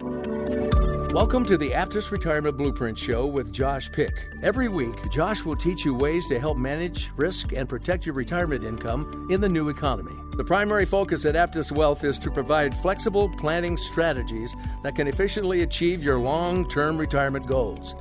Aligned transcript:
Welcome 0.00 1.44
to 1.44 1.56
the 1.56 1.70
Aptus 1.70 2.10
Retirement 2.10 2.56
Blueprint 2.56 2.98
Show 2.98 3.26
with 3.26 3.52
Josh 3.52 3.90
Pick. 3.92 4.28
Every 4.42 4.68
week, 4.68 5.10
Josh 5.10 5.44
will 5.44 5.56
teach 5.56 5.84
you 5.84 5.94
ways 5.94 6.26
to 6.26 6.40
help 6.40 6.56
manage, 6.56 7.10
risk, 7.16 7.52
and 7.52 7.68
protect 7.68 8.04
your 8.04 8.14
retirement 8.14 8.64
income 8.64 9.28
in 9.30 9.40
the 9.40 9.48
new 9.48 9.68
economy. 9.68 10.14
The 10.36 10.44
primary 10.44 10.86
focus 10.86 11.24
at 11.24 11.36
Aptus 11.36 11.70
Wealth 11.70 12.02
is 12.02 12.18
to 12.20 12.30
provide 12.30 12.76
flexible 12.78 13.28
planning 13.38 13.76
strategies 13.76 14.54
that 14.82 14.96
can 14.96 15.06
efficiently 15.06 15.62
achieve 15.62 16.02
your 16.02 16.18
long 16.18 16.68
term 16.68 16.98
retirement 16.98 17.46
goals. 17.46 17.94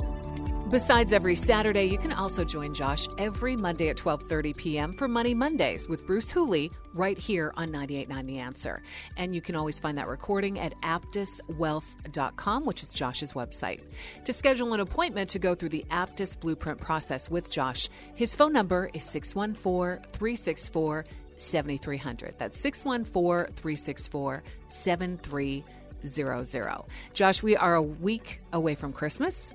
Besides 0.74 1.14
every 1.14 1.36
Saturday, 1.36 1.84
you 1.84 2.00
can 2.00 2.12
also 2.12 2.44
join 2.44 2.74
Josh 2.74 3.08
every 3.20 3.56
Monday 3.56 3.90
at 3.90 3.98
12:30 3.98 4.58
p.m. 4.58 4.94
for 4.94 5.08
Money 5.08 5.36
Mondays 5.36 5.88
with 5.88 6.08
Bruce 6.08 6.32
Hooley 6.32 6.72
right 6.96 7.16
here 7.16 7.54
on 7.58 7.70
98.9 7.70 8.26
The 8.26 8.40
Answer. 8.40 8.82
And 9.16 9.36
you 9.36 9.42
can 9.42 9.56
always 9.56 9.80
find 9.80 10.00
that 10.00 10.08
recording 10.08 10.58
at 10.58 10.74
aptuswealth.com, 10.82 12.66
which 12.66 12.82
is 12.82 12.90
Josh's 12.90 13.34
website. 13.34 13.82
To 14.26 14.34
schedule 14.34 14.74
an 14.74 14.80
appointment 14.80 15.30
to 15.30 15.38
go 15.38 15.54
through 15.54 15.70
the 15.70 15.86
Aptus 15.92 16.40
Blueprint 16.40 16.82
process 16.82 17.30
with 17.30 17.52
Josh, 17.52 17.88
his 18.16 18.36
phone 18.36 18.52
number 18.52 18.90
is 18.96 19.04
614-364 19.04 21.06
7300. 21.38 22.34
That's 22.40 22.58
614 22.58 23.54
364 23.54 24.42
7300. 24.70 26.84
Josh, 27.14 27.44
we 27.44 27.56
are 27.56 27.76
a 27.76 27.84
week 27.84 28.42
away 28.52 28.74
from 28.74 28.92
Christmas 28.92 29.54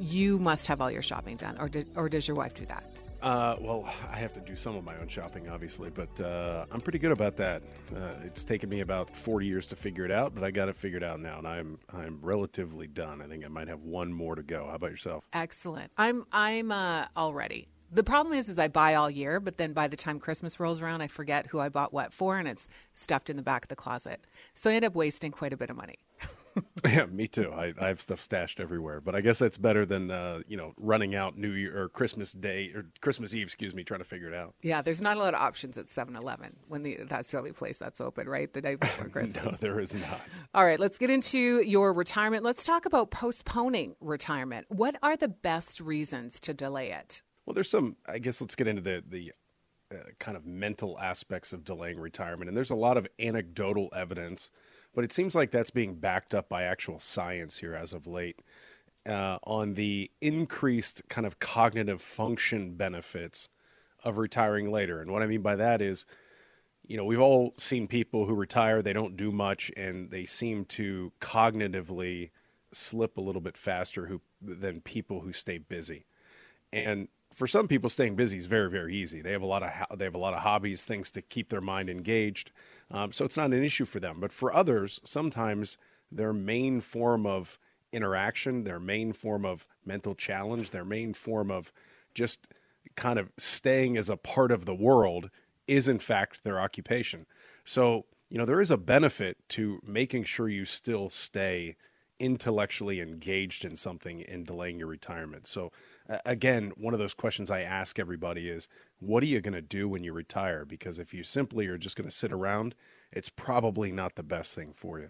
you 0.00 0.38
must 0.38 0.66
have 0.66 0.80
all 0.80 0.90
your 0.90 1.02
shopping 1.02 1.36
done, 1.36 1.56
or 1.58 1.68
did, 1.68 1.90
or 1.94 2.08
does 2.08 2.26
your 2.26 2.36
wife 2.36 2.54
do 2.54 2.64
that? 2.66 2.84
Uh, 3.22 3.56
well, 3.60 3.86
I 4.10 4.16
have 4.16 4.32
to 4.32 4.40
do 4.40 4.56
some 4.56 4.76
of 4.76 4.82
my 4.82 4.96
own 4.96 5.06
shopping, 5.06 5.50
obviously, 5.50 5.90
but 5.90 6.18
uh, 6.20 6.64
I'm 6.70 6.80
pretty 6.80 6.98
good 6.98 7.12
about 7.12 7.36
that. 7.36 7.62
Uh, 7.94 8.14
it's 8.24 8.44
taken 8.44 8.70
me 8.70 8.80
about 8.80 9.14
40 9.14 9.46
years 9.46 9.66
to 9.66 9.76
figure 9.76 10.06
it 10.06 10.10
out, 10.10 10.34
but 10.34 10.42
I 10.42 10.50
got 10.50 10.70
it 10.70 10.76
figured 10.76 11.04
out 11.04 11.20
now, 11.20 11.36
and 11.36 11.46
I'm 11.46 11.78
I'm 11.92 12.18
relatively 12.22 12.86
done. 12.86 13.20
I 13.20 13.26
think 13.26 13.44
I 13.44 13.48
might 13.48 13.68
have 13.68 13.80
one 13.80 14.10
more 14.10 14.36
to 14.36 14.42
go. 14.42 14.66
How 14.68 14.76
about 14.76 14.90
yourself? 14.90 15.24
Excellent. 15.34 15.92
I'm 15.98 16.24
I'm 16.32 16.72
uh, 16.72 17.06
all 17.14 17.34
ready. 17.34 17.68
The 17.92 18.04
problem 18.04 18.38
is, 18.38 18.48
is 18.48 18.58
I 18.58 18.68
buy 18.68 18.94
all 18.94 19.10
year, 19.10 19.40
but 19.40 19.58
then 19.58 19.72
by 19.72 19.88
the 19.88 19.96
time 19.96 20.20
Christmas 20.20 20.60
rolls 20.60 20.80
around, 20.80 21.02
I 21.02 21.08
forget 21.08 21.48
who 21.48 21.58
I 21.58 21.68
bought 21.68 21.92
what 21.92 22.14
for, 22.14 22.38
and 22.38 22.46
it's 22.48 22.68
stuffed 22.92 23.28
in 23.28 23.36
the 23.36 23.42
back 23.42 23.64
of 23.64 23.68
the 23.68 23.76
closet. 23.76 24.24
So 24.54 24.70
I 24.70 24.74
end 24.74 24.84
up 24.84 24.94
wasting 24.94 25.32
quite 25.32 25.52
a 25.52 25.56
bit 25.56 25.70
of 25.70 25.76
money. 25.76 25.98
yeah, 26.84 27.06
me 27.06 27.28
too. 27.28 27.52
I, 27.52 27.72
I 27.80 27.88
have 27.88 28.00
stuff 28.00 28.20
stashed 28.20 28.60
everywhere, 28.60 29.00
but 29.00 29.14
I 29.14 29.20
guess 29.20 29.38
that's 29.38 29.56
better 29.56 29.86
than 29.86 30.10
uh, 30.10 30.40
you 30.48 30.56
know 30.56 30.72
running 30.76 31.14
out 31.14 31.36
New 31.36 31.52
Year 31.52 31.82
or 31.82 31.88
Christmas 31.88 32.32
Day 32.32 32.72
or 32.74 32.86
Christmas 33.00 33.34
Eve, 33.34 33.46
excuse 33.46 33.74
me, 33.74 33.84
trying 33.84 34.00
to 34.00 34.04
figure 34.04 34.28
it 34.28 34.34
out. 34.34 34.54
Yeah, 34.62 34.82
there's 34.82 35.00
not 35.00 35.16
a 35.16 35.20
lot 35.20 35.34
of 35.34 35.40
options 35.40 35.76
at 35.76 35.86
7-Eleven 35.86 36.56
when 36.68 36.82
the 36.82 36.98
that's 37.08 37.30
the 37.30 37.38
only 37.38 37.52
place 37.52 37.78
that's 37.78 38.00
open, 38.00 38.28
right? 38.28 38.52
The 38.52 38.60
day 38.60 38.74
before 38.74 39.08
Christmas. 39.12 39.44
no, 39.44 39.58
there 39.60 39.80
is 39.80 39.94
not. 39.94 40.20
All 40.54 40.64
right, 40.64 40.80
let's 40.80 40.98
get 40.98 41.10
into 41.10 41.62
your 41.62 41.92
retirement. 41.92 42.44
Let's 42.44 42.64
talk 42.64 42.86
about 42.86 43.10
postponing 43.10 43.94
retirement. 44.00 44.66
What 44.68 44.96
are 45.02 45.16
the 45.16 45.28
best 45.28 45.80
reasons 45.80 46.40
to 46.40 46.54
delay 46.54 46.92
it? 46.92 47.22
Well, 47.46 47.54
there's 47.54 47.70
some. 47.70 47.96
I 48.06 48.18
guess 48.18 48.40
let's 48.40 48.54
get 48.54 48.68
into 48.68 48.82
the 48.82 49.02
the 49.08 49.32
uh, 49.92 49.96
kind 50.18 50.36
of 50.36 50.46
mental 50.46 50.98
aspects 51.00 51.52
of 51.52 51.64
delaying 51.64 51.98
retirement, 51.98 52.48
and 52.48 52.56
there's 52.56 52.70
a 52.70 52.76
lot 52.76 52.96
of 52.96 53.08
anecdotal 53.18 53.88
evidence 53.94 54.50
but 54.94 55.04
it 55.04 55.12
seems 55.12 55.34
like 55.34 55.50
that's 55.50 55.70
being 55.70 55.94
backed 55.94 56.34
up 56.34 56.48
by 56.48 56.62
actual 56.62 57.00
science 57.00 57.58
here 57.58 57.74
as 57.74 57.92
of 57.92 58.06
late 58.06 58.40
uh, 59.08 59.38
on 59.44 59.74
the 59.74 60.10
increased 60.20 61.02
kind 61.08 61.26
of 61.26 61.38
cognitive 61.38 62.02
function 62.02 62.74
benefits 62.74 63.48
of 64.04 64.18
retiring 64.18 64.70
later. 64.70 65.00
And 65.00 65.10
what 65.10 65.22
I 65.22 65.26
mean 65.26 65.42
by 65.42 65.56
that 65.56 65.80
is, 65.80 66.06
you 66.86 66.96
know, 66.96 67.04
we've 67.04 67.20
all 67.20 67.54
seen 67.58 67.86
people 67.86 68.26
who 68.26 68.34
retire, 68.34 68.82
they 68.82 68.92
don't 68.92 69.16
do 69.16 69.30
much, 69.30 69.70
and 69.76 70.10
they 70.10 70.24
seem 70.24 70.64
to 70.66 71.12
cognitively 71.20 72.30
slip 72.72 73.16
a 73.16 73.20
little 73.20 73.40
bit 73.40 73.56
faster 73.56 74.06
who, 74.06 74.20
than 74.42 74.80
people 74.80 75.20
who 75.20 75.32
stay 75.32 75.58
busy. 75.58 76.04
And 76.72 77.08
for 77.40 77.46
some 77.46 77.68
people, 77.68 77.88
staying 77.88 78.16
busy 78.16 78.36
is 78.36 78.44
very, 78.44 78.68
very 78.68 78.94
easy. 78.94 79.22
They 79.22 79.32
have 79.32 79.40
a 79.40 79.46
lot 79.46 79.62
of 79.62 79.98
they 79.98 80.04
have 80.04 80.14
a 80.14 80.18
lot 80.18 80.34
of 80.34 80.40
hobbies, 80.40 80.84
things 80.84 81.10
to 81.12 81.22
keep 81.22 81.48
their 81.48 81.62
mind 81.62 81.88
engaged. 81.88 82.52
Um, 82.90 83.12
so 83.12 83.24
it's 83.24 83.38
not 83.38 83.46
an 83.46 83.64
issue 83.64 83.86
for 83.86 83.98
them. 83.98 84.20
But 84.20 84.30
for 84.30 84.54
others, 84.54 85.00
sometimes 85.04 85.78
their 86.12 86.34
main 86.34 86.82
form 86.82 87.24
of 87.24 87.58
interaction, 87.94 88.64
their 88.64 88.78
main 88.78 89.14
form 89.14 89.46
of 89.46 89.66
mental 89.86 90.14
challenge, 90.14 90.68
their 90.68 90.84
main 90.84 91.14
form 91.14 91.50
of 91.50 91.72
just 92.12 92.46
kind 92.94 93.18
of 93.18 93.30
staying 93.38 93.96
as 93.96 94.10
a 94.10 94.18
part 94.18 94.52
of 94.52 94.66
the 94.66 94.74
world 94.74 95.30
is 95.66 95.88
in 95.88 95.98
fact 95.98 96.44
their 96.44 96.60
occupation. 96.60 97.24
So, 97.64 98.04
you 98.28 98.36
know, 98.36 98.44
there 98.44 98.60
is 98.60 98.70
a 98.70 98.76
benefit 98.76 99.38
to 99.56 99.80
making 99.82 100.24
sure 100.24 100.50
you 100.50 100.66
still 100.66 101.08
stay 101.08 101.76
intellectually 102.20 103.00
engaged 103.00 103.64
in 103.64 103.74
something 103.74 104.22
and 104.24 104.46
delaying 104.46 104.78
your 104.78 104.86
retirement. 104.86 105.46
So, 105.48 105.72
again, 106.24 106.70
one 106.76 106.94
of 106.94 107.00
those 107.00 107.14
questions 107.14 107.50
I 107.50 107.62
ask 107.62 107.98
everybody 107.98 108.48
is 108.48 108.68
what 109.00 109.22
are 109.22 109.26
you 109.26 109.40
going 109.40 109.54
to 109.54 109.62
do 109.62 109.88
when 109.88 110.04
you 110.04 110.12
retire? 110.12 110.64
Because 110.64 110.98
if 110.98 111.12
you 111.12 111.24
simply 111.24 111.66
are 111.66 111.78
just 111.78 111.96
going 111.96 112.08
to 112.08 112.14
sit 112.14 112.30
around, 112.30 112.74
it's 113.10 113.30
probably 113.30 113.90
not 113.90 114.14
the 114.14 114.22
best 114.22 114.54
thing 114.54 114.72
for 114.76 115.00
you. 115.00 115.08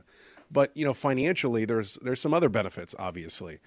But, 0.50 0.74
you 0.74 0.84
know, 0.84 0.94
financially, 0.94 1.64
there's, 1.64 1.98
there's 2.02 2.20
some 2.20 2.34
other 2.34 2.48
benefits, 2.48 2.94
obviously. 2.98 3.58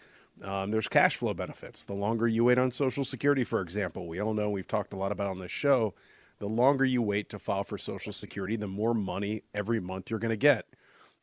Um, 0.41 0.71
there's 0.71 0.87
cash 0.87 1.17
flow 1.17 1.33
benefits. 1.33 1.83
The 1.83 1.93
longer 1.93 2.27
you 2.27 2.45
wait 2.45 2.57
on 2.57 2.71
Social 2.71 3.05
Security, 3.05 3.43
for 3.43 3.61
example, 3.61 4.07
we 4.07 4.19
all 4.19 4.33
know 4.33 4.49
we've 4.49 4.67
talked 4.67 4.93
a 4.93 4.97
lot 4.97 5.11
about 5.11 5.27
on 5.27 5.39
this 5.39 5.51
show. 5.51 5.93
The 6.39 6.47
longer 6.47 6.85
you 6.85 7.01
wait 7.01 7.29
to 7.29 7.39
file 7.39 7.63
for 7.63 7.77
Social 7.77 8.11
Security, 8.11 8.55
the 8.55 8.67
more 8.67 8.93
money 8.93 9.43
every 9.53 9.79
month 9.79 10.09
you're 10.09 10.19
going 10.19 10.29
to 10.29 10.37
get. 10.37 10.65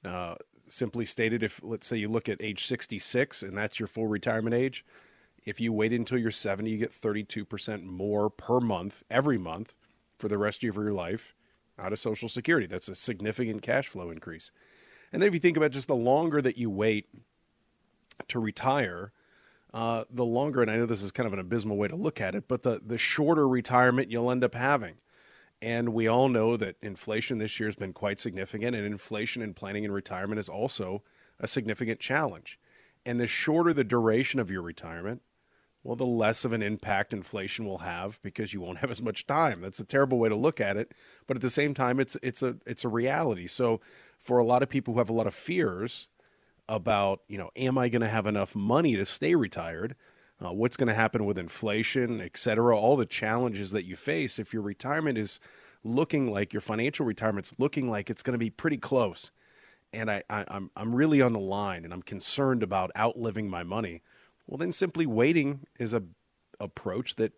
Uh, 0.05 0.35
simply 0.73 1.05
stated, 1.05 1.43
if 1.43 1.61
let's 1.63 1.87
say 1.87 1.97
you 1.97 2.09
look 2.09 2.29
at 2.29 2.41
age 2.41 2.67
66 2.67 3.43
and 3.43 3.57
that's 3.57 3.79
your 3.79 3.87
full 3.87 4.07
retirement 4.07 4.55
age, 4.55 4.85
if 5.45 5.61
you 5.61 5.73
wait 5.73 5.93
until 5.93 6.19
you're 6.19 6.31
70, 6.31 6.71
you 6.71 6.79
get 6.79 7.01
32% 7.01 7.85
more 7.85 8.31
per 8.31 8.61
month, 8.61 9.03
every 9.11 9.39
month, 9.39 9.75
for 10.19 10.29
the 10.29 10.39
rest 10.39 10.59
of 10.59 10.75
your 10.75 10.93
life 10.93 11.35
out 11.79 11.93
of 11.93 11.99
Social 11.99 12.29
Security. 12.29 12.67
That's 12.67 12.89
a 12.89 12.95
significant 12.95 13.63
cash 13.63 13.89
flow 13.89 14.11
increase. 14.11 14.51
And 15.13 15.21
then 15.21 15.29
if 15.29 15.35
you 15.35 15.41
think 15.41 15.57
about 15.57 15.73
just 15.73 15.89
the 15.89 15.97
longer 15.97 16.43
that 16.43 16.59
you 16.59 16.71
wait 16.71 17.09
to 18.29 18.39
retire, 18.39 19.13
uh, 19.73 20.05
the 20.11 20.25
longer, 20.25 20.63
and 20.63 20.71
I 20.71 20.77
know 20.77 20.87
this 20.87 21.03
is 21.03 21.11
kind 21.11 21.27
of 21.27 21.33
an 21.33 21.39
abysmal 21.39 21.77
way 21.77 21.89
to 21.89 21.97
look 21.97 22.21
at 22.21 22.35
it, 22.35 22.45
but 22.49 22.63
the, 22.63 22.81
the 22.85 22.99
shorter 22.99 23.49
retirement 23.49 24.11
you'll 24.11 24.31
end 24.31 24.45
up 24.45 24.55
having. 24.55 24.95
And 25.63 25.93
we 25.93 26.07
all 26.09 26.29
know 26.29 26.57
that 26.57 26.77
inflation 26.81 27.39
this 27.39 27.61
year 27.61 27.69
has 27.69 27.77
been 27.77 27.93
quite 27.93 28.19
significant, 28.19 28.75
and 28.75 28.87
inflation 28.87 29.43
in 29.43 29.53
planning 29.53 29.85
and 29.85 29.93
retirement 29.93 30.39
is 30.39 30.49
also 30.49 31.03
a 31.39 31.47
significant 31.47 32.01
challenge. 32.01 32.59
And 33.05 33.21
the 33.21 33.27
shorter 33.27 33.73
the 33.73 33.85
duration 33.85 34.41
of 34.41 34.51
your 34.51 34.63
retirement, 34.63 35.23
well, 35.83 35.97
the 35.97 36.07
less 36.07 36.45
of 36.45 36.53
an 36.53 36.63
impact 36.63 37.13
inflation 37.13 37.65
will 37.65 37.79
have 37.79 38.21
because 38.23 38.53
you 38.53 38.61
won't 38.61 38.79
have 38.79 38.91
as 38.91 39.03
much 39.03 39.27
time. 39.27 39.61
That's 39.61 39.81
a 39.81 39.85
terrible 39.85 40.19
way 40.19 40.29
to 40.29 40.37
look 40.37 40.61
at 40.61 40.77
it, 40.77 40.93
but 41.27 41.37
at 41.37 41.43
the 41.43 41.51
same 41.51 41.75
time, 41.75 42.01
it's 42.01 42.17
it's 42.23 42.43
a 42.43 42.57
it's 42.67 42.85
a 42.85 42.89
reality. 42.89 43.47
So, 43.47 43.81
for 44.19 44.39
a 44.39 44.45
lot 44.45 44.63
of 44.63 44.69
people 44.69 44.95
who 44.95 45.01
have 45.01 45.11
a 45.11 45.15
lot 45.15 45.27
of 45.27 45.35
fears 45.35 46.09
about, 46.69 47.21
you 47.29 47.39
know, 47.39 47.51
am 47.57 47.79
I 47.79 47.89
going 47.89 48.03
to 48.03 48.09
have 48.09 48.27
enough 48.27 48.55
money 48.55 48.95
to 48.97 49.05
stay 49.05 49.35
retired? 49.35 49.97
Uh, 50.45 50.53
what's 50.53 50.77
going 50.77 50.89
to 50.89 50.95
happen 50.95 51.25
with 51.25 51.39
inflation, 51.39 52.21
et 52.21 52.37
cetera, 52.37 52.77
all 52.77 52.97
the 52.97 53.07
challenges 53.07 53.71
that 53.73 53.85
you 53.85 53.97
face 53.97 54.39
if 54.39 54.53
your 54.53 54.63
retirement 54.63 55.19
is 55.19 55.41
looking 55.85 56.31
like 56.31 56.53
your 56.53 56.61
financial 56.61 57.07
retirement's 57.07 57.53
looking 57.59 57.91
like 57.91 58.11
it's 58.11 58.23
going 58.23 58.35
to 58.35 58.39
be 58.39 58.51
pretty 58.51 58.79
close. 58.79 59.31
and 59.93 60.11
I, 60.11 60.23
I, 60.31 60.45
I'm, 60.49 60.71
I'm 60.77 60.95
really 60.95 61.21
on 61.23 61.33
the 61.33 61.41
line 61.41 61.85
and 61.85 61.93
I'm 61.93 62.03
concerned 62.03 62.63
about 62.63 62.91
outliving 62.97 63.49
my 63.49 63.63
money, 63.63 64.03
well, 64.47 64.59
then 64.59 64.73
simply 64.73 65.07
waiting 65.07 65.61
is 65.79 65.93
a 65.93 66.03
approach 66.59 67.17
that 67.17 67.33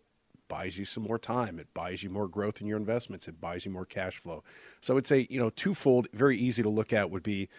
buys 0.49 0.77
you 0.77 0.85
some 0.85 1.03
more 1.03 1.17
time. 1.17 1.57
It 1.57 1.73
buys 1.73 2.03
you 2.03 2.09
more 2.09 2.27
growth 2.27 2.61
in 2.61 2.67
your 2.67 2.77
investments. 2.77 3.27
It 3.27 3.39
buys 3.39 3.65
you 3.65 3.71
more 3.71 3.85
cash 3.85 4.17
flow. 4.17 4.43
So 4.81 4.93
I 4.93 4.95
would 4.95 5.07
say, 5.07 5.27
you 5.29 5.39
know, 5.39 5.49
twofold, 5.51 6.07
very 6.13 6.37
easy 6.37 6.61
to 6.61 6.69
look 6.69 6.93
at 6.93 7.09
would 7.09 7.23
be, 7.23 7.49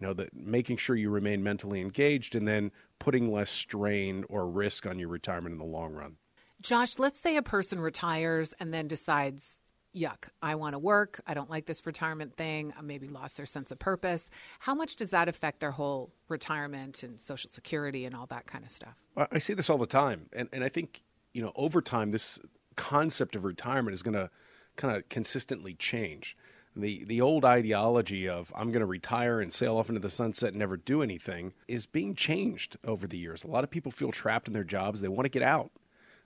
you 0.00 0.06
know, 0.06 0.14
that 0.14 0.34
making 0.34 0.76
sure 0.76 0.94
you 0.96 1.10
remain 1.10 1.42
mentally 1.42 1.80
engaged 1.80 2.34
and 2.34 2.46
then 2.46 2.70
putting 2.98 3.32
less 3.32 3.50
strain 3.50 4.24
or 4.28 4.48
risk 4.48 4.86
on 4.86 4.98
your 4.98 5.08
retirement 5.08 5.52
in 5.52 5.58
the 5.58 5.64
long 5.64 5.92
run. 5.92 6.16
Josh, 6.60 6.98
let's 6.98 7.18
say 7.18 7.36
a 7.36 7.42
person 7.42 7.80
retires 7.80 8.52
and 8.60 8.72
then 8.72 8.88
decides, 8.88 9.60
yuck, 9.96 10.28
I 10.42 10.54
want 10.54 10.74
to 10.74 10.78
work. 10.78 11.20
I 11.26 11.34
don't 11.34 11.50
like 11.50 11.66
this 11.66 11.84
retirement 11.86 12.36
thing. 12.36 12.72
I 12.78 12.82
maybe 12.82 13.08
lost 13.08 13.36
their 13.36 13.46
sense 13.46 13.70
of 13.70 13.78
purpose. 13.78 14.30
How 14.60 14.74
much 14.74 14.96
does 14.96 15.10
that 15.10 15.28
affect 15.28 15.60
their 15.60 15.70
whole 15.70 16.12
retirement 16.28 17.02
and 17.02 17.20
Social 17.20 17.50
Security 17.50 18.04
and 18.04 18.14
all 18.14 18.26
that 18.26 18.46
kind 18.46 18.64
of 18.64 18.70
stuff? 18.70 18.94
I 19.32 19.38
see 19.38 19.54
this 19.54 19.70
all 19.70 19.78
the 19.78 19.86
time. 19.86 20.26
And, 20.32 20.48
and 20.52 20.62
I 20.62 20.68
think, 20.68 21.02
you 21.32 21.42
know, 21.42 21.52
over 21.56 21.80
time, 21.80 22.10
this 22.10 22.38
concept 22.76 23.34
of 23.34 23.44
retirement 23.44 23.94
is 23.94 24.02
going 24.02 24.14
to 24.14 24.30
kind 24.76 24.96
of 24.96 25.08
consistently 25.08 25.74
change. 25.74 26.36
The, 26.78 27.04
the 27.06 27.20
old 27.20 27.44
ideology 27.44 28.28
of 28.28 28.52
I'm 28.54 28.70
going 28.70 28.80
to 28.80 28.86
retire 28.86 29.40
and 29.40 29.52
sail 29.52 29.76
off 29.76 29.88
into 29.88 30.00
the 30.00 30.10
sunset 30.10 30.50
and 30.50 30.58
never 30.58 30.76
do 30.76 31.02
anything 31.02 31.52
is 31.66 31.86
being 31.86 32.14
changed 32.14 32.78
over 32.84 33.08
the 33.08 33.18
years. 33.18 33.42
A 33.42 33.48
lot 33.48 33.64
of 33.64 33.70
people 33.70 33.90
feel 33.90 34.12
trapped 34.12 34.46
in 34.46 34.54
their 34.54 34.62
jobs. 34.62 35.00
They 35.00 35.08
want 35.08 35.24
to 35.24 35.30
get 35.30 35.42
out. 35.42 35.72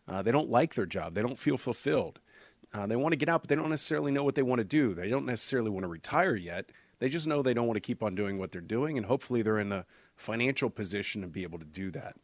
Uh, 0.06 0.20
they 0.20 0.31
don't 0.31 0.50
like 0.50 0.75
their 0.75 0.84
job. 0.84 1.14
They 1.14 1.22
don't 1.22 1.38
feel 1.38 1.56
fulfilled. 1.56 2.20
Uh, 2.75 2.87
they 2.87 2.96
want 2.96 3.12
to 3.12 3.16
get 3.16 3.31
out, 3.31 3.43
but 3.43 3.49
they 3.49 3.54
don't 3.54 3.70
necessarily 3.70 4.12
know 4.12 4.25
what 4.25 4.34
they 4.34 4.43
want 4.43 4.58
to 4.58 4.64
do. 4.64 4.94
They 4.94 5.08
don't 5.08 5.26
necessarily 5.26 5.70
want 5.70 5.84
to 5.84 5.88
retire 5.88 6.37
yet. 6.37 6.70
They 6.98 7.08
just 7.08 7.26
know 7.26 7.43
they 7.43 7.55
don't 7.55 7.66
want 7.66 7.76
to 7.76 7.81
keep 7.81 8.02
on 8.02 8.14
doing 8.14 8.38
what 8.38 8.52
they're 8.52 8.60
doing, 8.60 8.96
and 8.98 9.06
hopefully 9.06 9.43
they're 9.43 9.58
in 9.58 9.70
the 9.70 9.87
financial 10.16 10.70
position 10.70 11.22
to 11.22 11.28
be 11.28 11.43
able 11.43 11.58
to 11.58 11.64
do 11.64 11.90
that. 11.93 12.14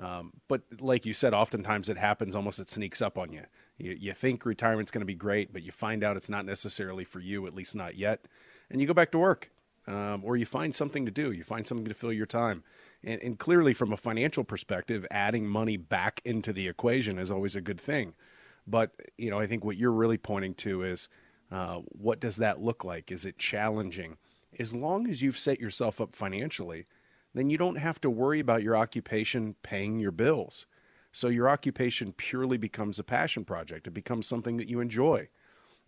Um, 0.00 0.32
but 0.48 0.62
like 0.80 1.06
you 1.06 1.12
said, 1.12 1.32
oftentimes 1.32 1.88
it 1.88 1.96
happens 1.96 2.34
almost 2.34 2.58
it 2.58 2.70
sneaks 2.70 3.02
up 3.02 3.18
on 3.18 3.32
you. 3.32 3.42
You, 3.78 3.96
you 3.98 4.12
think 4.12 4.44
retirement's 4.44 4.90
going 4.90 5.00
to 5.00 5.06
be 5.06 5.14
great, 5.14 5.52
but 5.52 5.62
you 5.62 5.72
find 5.72 6.04
out 6.04 6.16
it's 6.16 6.28
not 6.28 6.44
necessarily 6.44 7.04
for 7.04 7.20
you, 7.20 7.46
at 7.46 7.54
least 7.54 7.74
not 7.74 7.96
yet, 7.96 8.26
and 8.70 8.80
you 8.80 8.86
go 8.86 8.94
back 8.94 9.12
to 9.12 9.18
work, 9.18 9.50
um, 9.86 10.22
or 10.24 10.36
you 10.36 10.44
find 10.44 10.74
something 10.74 11.06
to 11.06 11.10
do. 11.10 11.32
You 11.32 11.44
find 11.44 11.66
something 11.66 11.86
to 11.86 11.94
fill 11.94 12.12
your 12.12 12.26
time. 12.26 12.62
And, 13.02 13.22
and 13.22 13.38
clearly, 13.38 13.74
from 13.74 13.92
a 13.92 13.96
financial 13.96 14.44
perspective, 14.44 15.06
adding 15.10 15.46
money 15.46 15.76
back 15.76 16.20
into 16.24 16.52
the 16.52 16.68
equation 16.68 17.18
is 17.18 17.30
always 17.30 17.56
a 17.56 17.60
good 17.60 17.80
thing. 17.80 18.14
But 18.66 18.90
you 19.16 19.30
know, 19.30 19.38
I 19.38 19.46
think 19.46 19.64
what 19.64 19.76
you're 19.76 19.92
really 19.92 20.18
pointing 20.18 20.54
to 20.56 20.82
is 20.82 21.08
uh, 21.50 21.76
what 21.86 22.20
does 22.20 22.36
that 22.36 22.60
look 22.60 22.84
like? 22.84 23.10
Is 23.10 23.24
it 23.24 23.38
challenging? 23.38 24.18
As 24.58 24.74
long 24.74 25.08
as 25.08 25.22
you've 25.22 25.38
set 25.38 25.60
yourself 25.60 26.00
up 26.00 26.14
financially, 26.14 26.86
then 27.34 27.48
you 27.48 27.56
don't 27.56 27.76
have 27.76 28.00
to 28.00 28.10
worry 28.10 28.40
about 28.40 28.62
your 28.62 28.76
occupation 28.76 29.54
paying 29.62 29.98
your 29.98 30.10
bills. 30.10 30.66
So 31.12 31.28
your 31.28 31.48
occupation 31.48 32.12
purely 32.12 32.58
becomes 32.58 32.98
a 32.98 33.04
passion 33.04 33.44
project. 33.44 33.86
It 33.86 33.94
becomes 33.94 34.26
something 34.26 34.56
that 34.58 34.68
you 34.68 34.80
enjoy. 34.80 35.28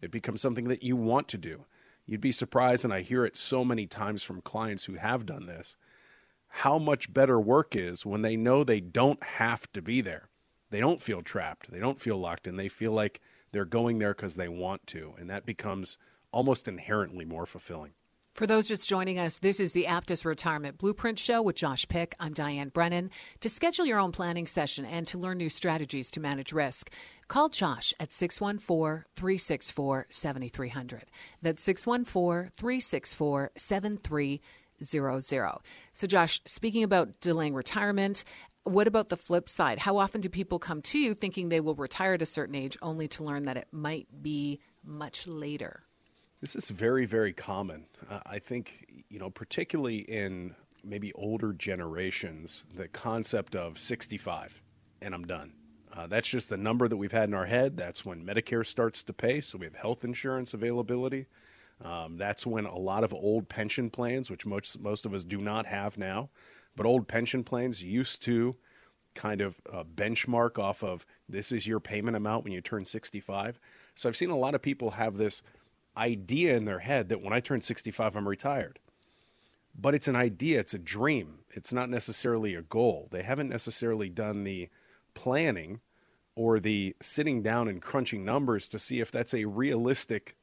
It 0.01 0.11
becomes 0.11 0.41
something 0.41 0.69
that 0.69 0.83
you 0.83 0.97
want 0.97 1.29
to 1.29 1.39
do. 1.39 1.65
You'd 2.07 2.21
be 2.21 2.33
surprised, 2.33 2.85
and 2.85 2.93
I 2.93 3.03
hear 3.03 3.25
it 3.25 3.37
so 3.37 3.65
many 3.65 3.87
times 3.87 4.23
from 4.23 4.41
clients 4.41 4.85
who 4.85 4.95
have 4.95 5.27
done 5.27 5.47
this, 5.47 5.77
how 6.49 6.79
much 6.79 7.13
better 7.13 7.39
work 7.39 7.77
is 7.77 8.05
when 8.05 8.23
they 8.23 8.37
know 8.37 8.65
they 8.65 8.81
don't 8.81 9.23
have 9.23 9.71
to 9.73 9.83
be 9.83 10.01
there 10.01 10.31
they 10.71 10.81
don't 10.81 11.03
feel 11.03 11.23
trapped. 11.23 11.71
They 11.71 11.81
don't 11.81 12.01
feel 12.01 12.17
locked 12.17 12.47
in. 12.47 12.57
They 12.57 12.69
feel 12.69 12.93
like 12.93 13.21
they're 13.53 13.65
going 13.65 13.99
there 13.99 14.15
because 14.15 14.37
they 14.37 14.49
want 14.49 14.87
to. 14.89 15.15
And 15.19 15.29
that 15.29 15.45
becomes 15.45 15.99
almost 16.33 16.69
inherently 16.69 17.25
more 17.25 17.47
fulfilling. 17.47 17.93
For 18.35 18.47
those 18.47 18.69
just 18.69 18.89
joining 18.89 19.19
us, 19.19 19.39
this 19.39 19.61
is 19.61 19.73
the 19.73 19.85
Aptus 19.85 20.25
Retirement 20.25 20.79
Blueprint 20.79 21.19
Show 21.19 21.43
with 21.43 21.57
Josh 21.57 21.87
Pick. 21.89 22.15
I'm 22.21 22.33
Diane 22.33 22.71
Brennan. 22.71 23.11
To 23.41 23.49
schedule 23.49 23.85
your 23.85 23.99
own 23.99 24.13
planning 24.13 24.47
session 24.47 24.85
and 24.85 25.07
to 25.09 25.19
learn 25.19 25.39
new 25.39 25.51
strategies 25.51 26.11
to 26.13 26.21
manage 26.21 26.53
risk, 26.53 26.91
call 27.29 27.49
Josh 27.49 27.93
at 28.01 28.13
614 28.13 29.05
364 29.15 30.07
7300. 30.09 31.05
That's 31.43 31.63
614 31.63 32.53
364 32.57 33.51
7300. 33.57 35.59
So, 35.93 36.07
Josh, 36.07 36.41
speaking 36.47 36.85
about 36.85 37.21
delaying 37.21 37.55
retirement, 37.55 38.25
what 38.63 38.87
about 38.87 39.09
the 39.09 39.19
flip 39.19 39.49
side? 39.49 39.81
How 39.81 39.99
often 39.99 40.21
do 40.21 40.29
people 40.29 40.59
come 40.59 40.81
to 40.83 40.99
you 40.99 41.15
thinking 41.15 41.49
they 41.49 41.61
will 41.61 41.75
retire 41.75 42.15
at 42.15 42.23
a 42.23 42.27
certain 42.27 42.55
age 42.55 42.79
only 42.81 43.09
to 43.09 43.25
learn 43.25 43.45
that 43.47 43.59
it 43.59 43.69
might 43.73 44.07
be 44.23 44.61
much 44.85 45.27
later? 45.27 45.83
This 46.41 46.57
is 46.57 46.71
very, 46.71 47.05
very 47.05 47.35
common. 47.35 47.85
Uh, 48.09 48.21
I 48.25 48.39
think, 48.39 49.05
you 49.11 49.19
know, 49.19 49.29
particularly 49.29 49.99
in 49.99 50.55
maybe 50.83 51.13
older 51.13 51.53
generations, 51.53 52.65
the 52.75 52.89
concept 52.89 53.55
of 53.55 53.79
65 53.79 54.61
and 55.03 55.15
I'm 55.15 55.27
done. 55.27 55.53
Uh, 55.95 56.07
that's 56.07 56.29
just 56.29 56.49
the 56.49 56.57
number 56.57 56.89
that 56.89 56.97
we've 56.97 57.13
had 57.13 57.29
in 57.29 57.35
our 57.35 57.47
head. 57.47 57.77
That's 57.77 58.05
when 58.05 58.25
Medicare 58.25 58.67
starts 58.67 59.03
to 59.03 59.13
pay, 59.13 59.41
so 59.41 59.59
we 59.59 59.67
have 59.67 59.75
health 59.75 60.05
insurance 60.05 60.55
availability. 60.55 61.27
Um, 61.85 62.17
that's 62.17 62.47
when 62.47 62.67
a 62.67 62.79
lot 62.79 63.05
of 63.05 63.13
old 63.13 63.49
pension 63.49 63.91
plans, 63.91 64.31
which 64.31 64.47
most 64.47 64.79
most 64.79 65.07
of 65.07 65.15
us 65.15 65.25
do 65.25 65.39
not 65.39 65.67
have 65.67 65.99
now, 65.99 66.29
but 66.77 66.87
old 66.87 67.09
pension 67.09 67.43
plans 67.43 67.83
used 67.83 68.23
to 68.23 68.55
kind 69.15 69.41
of 69.41 69.57
uh, 69.73 69.83
benchmark 69.97 70.59
off 70.59 70.85
of 70.85 71.05
this 71.29 71.51
is 71.51 71.67
your 71.67 71.81
payment 71.81 72.17
amount 72.17 72.45
when 72.45 72.53
you 72.53 72.61
turn 72.61 72.85
65. 72.85 73.59
So 73.97 74.09
I've 74.09 74.17
seen 74.17 74.31
a 74.31 74.37
lot 74.37 74.55
of 74.55 74.63
people 74.63 74.91
have 74.91 75.17
this 75.17 75.43
idea 76.01 76.57
in 76.57 76.65
their 76.65 76.79
head 76.79 77.11
that 77.11 77.23
when 77.23 77.33
I 77.33 77.41
turn 77.41 77.61
65, 77.61 78.17
I'm 78.17 78.27
retired. 78.29 78.79
But 79.79 79.95
it's 79.95 80.09
an 80.09 80.17
idea, 80.17 80.59
it's 80.59 80.75
a 80.75 80.79
dream. 80.79 81.41
It's 81.51 81.73
not 81.73 81.91
necessarily 81.91 82.55
a 82.55 82.63
goal. 82.63 83.09
They 83.13 83.23
haven't 83.23 83.49
necessarily 83.49 84.09
done 84.09 84.43
the 84.43 84.69
planning 85.15 85.81
or 86.35 86.59
the 86.59 86.97
sitting 87.03 87.43
down 87.43 87.69
and 87.69 87.83
crunching 87.83 88.25
numbers 88.25 88.67
to 88.69 88.79
see 88.79 89.01
if 89.01 89.11
that's 89.11 89.35
a 89.35 89.45
realistic 89.45 90.37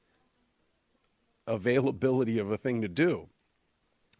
availability 1.47 2.39
of 2.39 2.51
a 2.51 2.57
thing 2.57 2.81
to 2.81 2.87
do. 2.87 3.27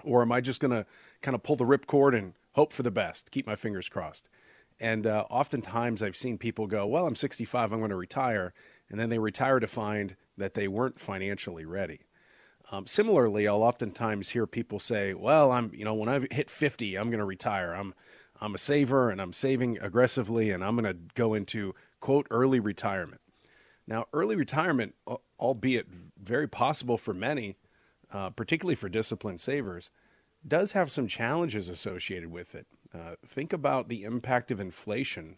Or 0.03 0.21
am 0.21 0.31
I 0.31 0.41
just 0.41 0.59
going 0.59 0.71
to 0.71 0.85
kind 1.21 1.35
of 1.35 1.43
pull 1.43 1.55
the 1.55 1.65
ripcord 1.65 2.17
and 2.17 2.33
hope 2.53 2.73
for 2.73 2.83
the 2.83 2.91
best, 2.91 3.31
keep 3.31 3.45
my 3.45 3.55
fingers 3.55 3.89
crossed? 3.89 4.27
And 4.79 5.07
uh, 5.07 5.25
oftentimes 5.29 6.03
I've 6.03 6.15
seen 6.15 6.37
people 6.37 6.67
go, 6.67 6.85
Well, 6.85 7.07
I'm 7.07 7.15
65, 7.15 7.71
I'm 7.71 7.79
going 7.79 7.89
to 7.89 7.95
retire. 7.95 8.53
And 8.89 8.99
then 8.99 9.09
they 9.09 9.19
retire 9.19 9.59
to 9.59 9.67
find 9.67 10.15
that 10.37 10.53
they 10.53 10.67
weren't 10.67 10.99
financially 10.99 11.65
ready. 11.65 12.01
Um, 12.71 12.85
similarly, 12.85 13.47
I'll 13.47 13.63
oftentimes 13.63 14.29
hear 14.29 14.45
people 14.45 14.79
say, 14.79 15.13
"Well, 15.13 15.51
I'm, 15.51 15.73
you 15.73 15.85
know, 15.85 15.93
when 15.93 16.09
I 16.09 16.27
hit 16.31 16.49
50, 16.49 16.97
I'm 16.97 17.09
going 17.09 17.19
to 17.19 17.25
retire. 17.25 17.73
I'm, 17.73 17.93
I'm 18.41 18.55
a 18.55 18.57
saver 18.57 19.09
and 19.09 19.21
I'm 19.21 19.33
saving 19.33 19.77
aggressively, 19.79 20.51
and 20.51 20.63
I'm 20.63 20.75
going 20.75 20.93
to 20.93 20.99
go 21.15 21.33
into 21.33 21.73
quote 22.01 22.27
early 22.29 22.59
retirement." 22.59 23.21
Now, 23.87 24.05
early 24.11 24.35
retirement, 24.35 24.95
albeit 25.39 25.87
very 26.21 26.47
possible 26.47 26.97
for 26.97 27.13
many, 27.13 27.55
uh, 28.11 28.31
particularly 28.31 28.75
for 28.75 28.89
disciplined 28.89 29.39
savers, 29.39 29.89
does 30.45 30.73
have 30.73 30.91
some 30.91 31.07
challenges 31.07 31.69
associated 31.69 32.29
with 32.29 32.53
it. 32.53 32.67
Uh, 32.93 33.15
think 33.25 33.53
about 33.53 33.87
the 33.87 34.03
impact 34.03 34.51
of 34.51 34.59
inflation 34.59 35.37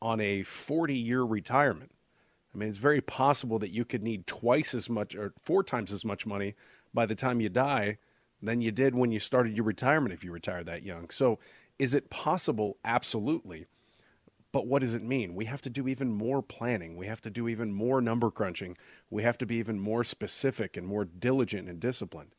on 0.00 0.20
a 0.20 0.42
40 0.42 0.94
year 0.94 1.22
retirement. 1.22 1.90
I 2.56 2.58
mean, 2.58 2.70
it's 2.70 2.78
very 2.78 3.02
possible 3.02 3.58
that 3.58 3.70
you 3.70 3.84
could 3.84 4.02
need 4.02 4.26
twice 4.26 4.72
as 4.72 4.88
much 4.88 5.14
or 5.14 5.34
four 5.44 5.62
times 5.62 5.92
as 5.92 6.06
much 6.06 6.24
money 6.24 6.54
by 6.94 7.04
the 7.04 7.14
time 7.14 7.38
you 7.38 7.50
die 7.50 7.98
than 8.40 8.62
you 8.62 8.70
did 8.70 8.94
when 8.94 9.12
you 9.12 9.20
started 9.20 9.54
your 9.54 9.64
retirement 9.64 10.14
if 10.14 10.24
you 10.24 10.32
retired 10.32 10.64
that 10.64 10.82
young. 10.82 11.10
So, 11.10 11.38
is 11.78 11.92
it 11.92 12.08
possible? 12.08 12.78
Absolutely. 12.82 13.66
But 14.52 14.66
what 14.66 14.80
does 14.80 14.94
it 14.94 15.02
mean? 15.02 15.34
We 15.34 15.44
have 15.44 15.60
to 15.62 15.70
do 15.70 15.86
even 15.86 16.10
more 16.10 16.40
planning. 16.40 16.96
We 16.96 17.06
have 17.08 17.20
to 17.22 17.30
do 17.30 17.46
even 17.46 17.74
more 17.74 18.00
number 18.00 18.30
crunching. 18.30 18.78
We 19.10 19.22
have 19.22 19.36
to 19.38 19.46
be 19.46 19.56
even 19.56 19.78
more 19.78 20.02
specific 20.02 20.78
and 20.78 20.86
more 20.86 21.04
diligent 21.04 21.68
and 21.68 21.78
disciplined. 21.78 22.30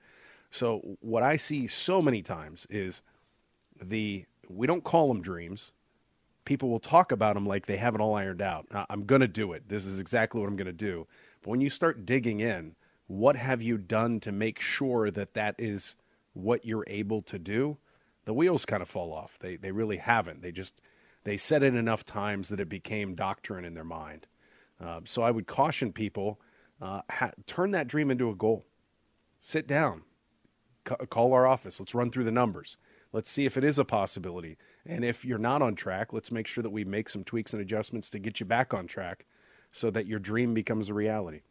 So, 0.50 0.98
what 1.02 1.22
I 1.22 1.38
see 1.38 1.68
so 1.68 2.02
many 2.02 2.24
times 2.24 2.66
is 2.72 3.04
the 3.80 4.26
we 4.50 4.66
don't 4.66 4.84
call 4.84 5.10
them 5.10 5.22
dreams. 5.22 5.74
People 6.48 6.70
will 6.70 6.80
talk 6.80 7.12
about 7.12 7.34
them 7.34 7.46
like 7.46 7.66
they 7.66 7.76
have 7.76 7.94
it 7.94 8.00
all 8.00 8.16
ironed 8.16 8.42
out. 8.42 8.68
I'm 8.90 9.06
going 9.06 9.20
to 9.20 9.28
do 9.28 9.52
it. 9.52 9.68
This 9.68 9.86
is 9.86 10.00
exactly 10.00 10.40
what 10.40 10.48
I'm 10.48 10.56
going 10.56 10.68
to 10.68 10.72
do. 10.72 11.06
But 11.42 11.50
when 11.50 11.60
you 11.60 11.70
start 11.70 12.06
digging 12.06 12.40
in, 12.40 12.74
what 13.08 13.36
have 13.36 13.62
you 13.62 13.78
done 13.78 14.22
to 14.22 14.32
make 14.32 14.62
sure 14.62 15.12
that 15.12 15.34
that 15.34 15.56
is 15.58 15.96
what 16.36 16.64
you're 16.64 16.86
able 16.88 17.22
to 17.24 17.38
do? 17.38 17.76
The 18.24 18.34
wheels 18.34 18.64
kind 18.64 18.82
of 18.82 18.88
fall 18.88 19.12
off. 19.12 19.38
They 19.42 19.58
they 19.58 19.74
really 19.74 19.98
haven't. 19.98 20.42
They 20.42 20.54
just 20.54 20.80
they 21.26 21.36
said 21.36 21.64
it 21.64 21.76
enough 21.76 22.06
times 22.06 22.48
that 22.48 22.62
it 22.62 22.70
became 22.70 23.14
doctrine 23.14 23.66
in 23.66 23.74
their 23.74 23.84
mind. 23.84 24.26
Uh, 24.80 25.02
so 25.04 25.24
I 25.24 25.32
would 25.32 25.48
caution 25.48 25.92
people 25.92 26.40
uh, 26.82 27.02
ha- 27.10 27.32
turn 27.46 27.72
that 27.72 27.90
dream 27.90 28.10
into 28.10 28.30
a 28.30 28.36
goal. 28.36 28.66
Sit 29.42 29.68
down, 29.68 30.04
C- 30.88 30.96
call 31.10 31.34
our 31.34 31.46
office. 31.46 31.78
Let's 31.78 31.94
run 31.94 32.10
through 32.10 32.24
the 32.24 32.32
numbers. 32.32 32.78
Let's 33.12 33.30
see 33.32 33.46
if 33.46 33.58
it 33.58 33.64
is 33.66 33.80
a 33.80 33.86
possibility. 33.86 34.58
And 34.88 35.04
if 35.04 35.26
you're 35.26 35.38
not 35.38 35.62
on 35.62 35.76
track, 35.76 36.14
let's 36.14 36.32
make 36.32 36.48
sure 36.48 36.62
that 36.62 36.70
we 36.70 36.86
make 36.86 37.10
some 37.10 37.24
tweaks 37.24 37.54
and 37.54 37.62
adjustments 37.62 38.10
to 38.12 38.20
get 38.20 38.40
you 38.40 38.46
back 38.46 38.74
on 38.74 38.88
track 38.88 39.26
so 39.72 39.90
that 39.92 40.06
your 40.06 40.20
dream 40.20 40.54
becomes 40.54 40.90
a 40.90 40.94
reality. 40.94 41.42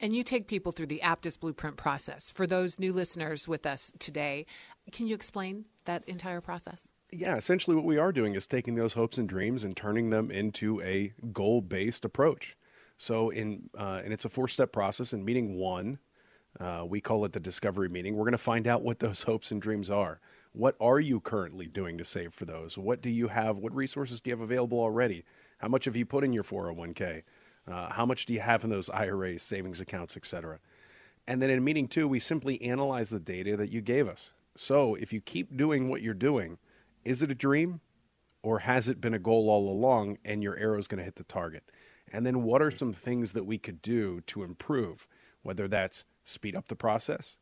And 0.00 0.14
you 0.14 0.24
take 0.24 0.48
people 0.48 0.72
through 0.72 0.86
the 0.86 1.00
Aptus 1.02 1.38
Blueprint 1.38 1.76
process. 1.76 2.30
For 2.30 2.46
those 2.46 2.80
new 2.80 2.92
listeners 2.92 3.46
with 3.46 3.64
us 3.66 3.92
today, 4.00 4.46
can 4.90 5.06
you 5.06 5.14
explain 5.14 5.66
that 5.84 6.02
entire 6.08 6.40
process? 6.40 6.88
Yeah, 7.12 7.36
essentially 7.36 7.76
what 7.76 7.84
we 7.84 7.98
are 7.98 8.10
doing 8.10 8.34
is 8.34 8.46
taking 8.46 8.74
those 8.74 8.94
hopes 8.94 9.18
and 9.18 9.28
dreams 9.28 9.62
and 9.64 9.76
turning 9.76 10.10
them 10.10 10.30
into 10.30 10.80
a 10.82 11.12
goal-based 11.32 12.04
approach. 12.04 12.56
So 12.98 13.30
in 13.30 13.68
uh, 13.78 14.00
and 14.02 14.12
it's 14.12 14.24
a 14.24 14.28
four-step 14.28 14.72
process. 14.72 15.12
In 15.12 15.24
meeting 15.24 15.56
one, 15.56 15.98
uh, 16.58 16.84
we 16.86 17.00
call 17.00 17.24
it 17.24 17.32
the 17.32 17.40
discovery 17.40 17.88
meeting. 17.88 18.16
We're 18.16 18.24
going 18.24 18.32
to 18.32 18.38
find 18.38 18.66
out 18.66 18.82
what 18.82 18.98
those 18.98 19.22
hopes 19.24 19.50
and 19.50 19.60
dreams 19.62 19.90
are. 19.90 20.20
What 20.52 20.76
are 20.80 21.00
you 21.00 21.20
currently 21.20 21.66
doing 21.66 21.96
to 21.98 22.04
save 22.04 22.34
for 22.34 22.44
those? 22.44 22.76
What 22.76 23.00
do 23.00 23.08
you 23.08 23.28
have? 23.28 23.56
What 23.56 23.74
resources 23.74 24.20
do 24.20 24.30
you 24.30 24.36
have 24.36 24.42
available 24.42 24.78
already? 24.78 25.24
How 25.58 25.68
much 25.68 25.86
have 25.86 25.96
you 25.96 26.04
put 26.04 26.24
in 26.24 26.32
your 26.32 26.44
401k? 26.44 27.22
Uh, 27.70 27.90
how 27.90 28.04
much 28.04 28.26
do 28.26 28.34
you 28.34 28.40
have 28.40 28.64
in 28.64 28.70
those 28.70 28.90
IRAs, 28.90 29.42
savings 29.42 29.80
accounts, 29.80 30.16
etc.? 30.16 30.58
And 31.26 31.40
then 31.40 31.50
in 31.50 31.64
meeting 31.64 31.88
two, 31.88 32.06
we 32.06 32.18
simply 32.20 32.60
analyze 32.62 33.08
the 33.08 33.20
data 33.20 33.56
that 33.56 33.70
you 33.70 33.80
gave 33.80 34.08
us. 34.08 34.30
So 34.56 34.94
if 34.96 35.12
you 35.12 35.20
keep 35.20 35.56
doing 35.56 35.88
what 35.88 36.02
you're 36.02 36.12
doing, 36.12 36.58
is 37.04 37.22
it 37.22 37.30
a 37.30 37.34
dream 37.34 37.80
or 38.42 38.58
has 38.58 38.88
it 38.88 39.00
been 39.00 39.14
a 39.14 39.18
goal 39.18 39.48
all 39.48 39.70
along 39.70 40.18
and 40.24 40.42
your 40.42 40.58
arrow 40.58 40.78
is 40.78 40.88
going 40.88 40.98
to 40.98 41.04
hit 41.04 41.16
the 41.16 41.24
target? 41.24 41.62
And 42.12 42.26
then 42.26 42.42
what 42.42 42.60
are 42.60 42.70
some 42.70 42.92
things 42.92 43.32
that 43.32 43.46
we 43.46 43.56
could 43.56 43.80
do 43.80 44.20
to 44.26 44.42
improve, 44.42 45.06
whether 45.42 45.66
that's 45.66 46.04
speed 46.24 46.54
up 46.54 46.68
the 46.68 46.76
process, 46.76 47.36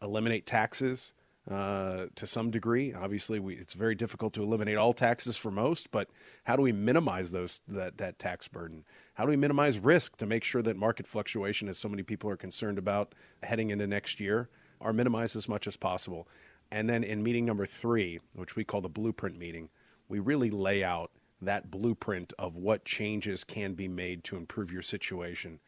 eliminate 0.00 0.46
taxes, 0.46 1.12
uh, 1.50 2.06
to 2.14 2.26
some 2.26 2.50
degree. 2.50 2.94
Obviously, 2.94 3.40
we, 3.40 3.56
it's 3.56 3.74
very 3.74 3.94
difficult 3.94 4.32
to 4.34 4.42
eliminate 4.42 4.76
all 4.76 4.92
taxes 4.92 5.36
for 5.36 5.50
most, 5.50 5.90
but 5.90 6.08
how 6.44 6.54
do 6.54 6.62
we 6.62 6.72
minimize 6.72 7.30
those 7.30 7.60
that, 7.68 7.98
that 7.98 8.18
tax 8.18 8.46
burden? 8.46 8.84
How 9.14 9.24
do 9.24 9.30
we 9.30 9.36
minimize 9.36 9.78
risk 9.78 10.16
to 10.18 10.26
make 10.26 10.44
sure 10.44 10.62
that 10.62 10.76
market 10.76 11.06
fluctuation, 11.06 11.68
as 11.68 11.78
so 11.78 11.88
many 11.88 12.02
people 12.02 12.30
are 12.30 12.36
concerned 12.36 12.78
about 12.78 13.14
heading 13.42 13.70
into 13.70 13.86
next 13.86 14.20
year, 14.20 14.48
are 14.80 14.92
minimized 14.92 15.36
as 15.36 15.48
much 15.48 15.66
as 15.66 15.76
possible? 15.76 16.28
And 16.70 16.88
then 16.88 17.04
in 17.04 17.22
meeting 17.22 17.44
number 17.44 17.66
three, 17.66 18.20
which 18.34 18.56
we 18.56 18.64
call 18.64 18.80
the 18.80 18.88
blueprint 18.88 19.36
meeting, 19.36 19.68
we 20.08 20.20
really 20.20 20.50
lay 20.50 20.84
out 20.84 21.10
that 21.42 21.70
blueprint 21.70 22.32
of 22.38 22.56
what 22.56 22.84
changes 22.84 23.44
can 23.44 23.74
be 23.74 23.88
made 23.88 24.22
to 24.24 24.36
improve 24.36 24.72
your 24.72 24.82
situation. 24.82 25.58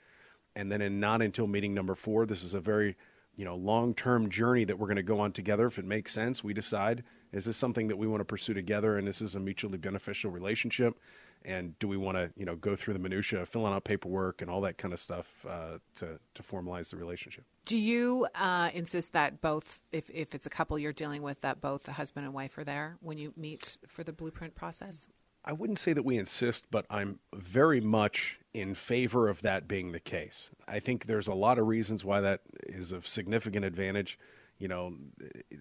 And 0.57 0.71
then 0.71 0.81
in 0.81 1.00
not 1.00 1.21
until 1.21 1.49
meeting 1.49 1.75
number 1.75 1.97
four, 1.97 2.26
this 2.26 2.45
is 2.45 2.54
a 2.54 2.61
very 2.61 2.97
you 3.36 3.44
know 3.44 3.56
long-term 3.56 4.30
journey 4.30 4.64
that 4.64 4.78
we're 4.78 4.86
going 4.86 4.96
to 4.96 5.02
go 5.02 5.20
on 5.20 5.32
together. 5.32 5.66
If 5.66 5.78
it 5.78 5.84
makes 5.84 6.12
sense 6.12 6.44
we 6.44 6.54
decide 6.54 7.04
is 7.32 7.44
this 7.44 7.56
something 7.56 7.88
that 7.88 7.96
we 7.96 8.06
want 8.06 8.20
to 8.20 8.24
pursue 8.24 8.54
together 8.54 8.96
and 8.96 9.06
this 9.06 9.20
is 9.20 9.34
a 9.34 9.40
mutually 9.40 9.78
beneficial 9.78 10.30
relationship? 10.30 10.98
And 11.46 11.78
do 11.78 11.88
we 11.88 11.96
want 11.96 12.16
to 12.16 12.30
you 12.36 12.46
know 12.46 12.56
go 12.56 12.76
through 12.76 12.94
the 12.94 13.00
minutia 13.00 13.44
filling 13.44 13.72
out 13.72 13.84
paperwork 13.84 14.40
and 14.40 14.50
all 14.50 14.60
that 14.62 14.78
kind 14.78 14.94
of 14.94 15.00
stuff 15.00 15.26
uh, 15.48 15.78
to 15.96 16.18
to 16.34 16.42
formalize 16.42 16.90
the 16.90 16.96
relationship? 16.96 17.44
Do 17.66 17.76
you 17.76 18.26
uh, 18.34 18.70
insist 18.72 19.12
that 19.12 19.40
both 19.40 19.82
if, 19.92 20.08
if 20.10 20.34
it's 20.34 20.46
a 20.46 20.50
couple 20.50 20.78
you're 20.78 20.92
dealing 20.92 21.22
with 21.22 21.40
that 21.42 21.60
both 21.60 21.84
the 21.84 21.92
husband 21.92 22.24
and 22.24 22.34
wife 22.34 22.56
are 22.58 22.64
there 22.64 22.96
when 23.00 23.18
you 23.18 23.32
meet 23.36 23.76
for 23.86 24.04
the 24.04 24.12
blueprint 24.12 24.54
process 24.54 25.08
I 25.44 25.52
wouldn't 25.52 25.78
say 25.78 25.92
that 25.92 26.04
we 26.04 26.16
insist, 26.16 26.64
but 26.70 26.86
I'm 26.88 27.18
very 27.34 27.80
much 27.80 28.38
in 28.54 28.74
favor 28.74 29.28
of 29.28 29.42
that 29.42 29.68
being 29.68 29.92
the 29.92 30.00
case. 30.00 30.50
I 30.66 30.80
think 30.80 31.06
there's 31.06 31.28
a 31.28 31.34
lot 31.34 31.58
of 31.58 31.66
reasons 31.66 32.04
why 32.04 32.20
that 32.22 32.40
is 32.62 32.92
of 32.92 33.06
significant 33.06 33.64
advantage. 33.64 34.18
You 34.58 34.68
know, 34.68 34.94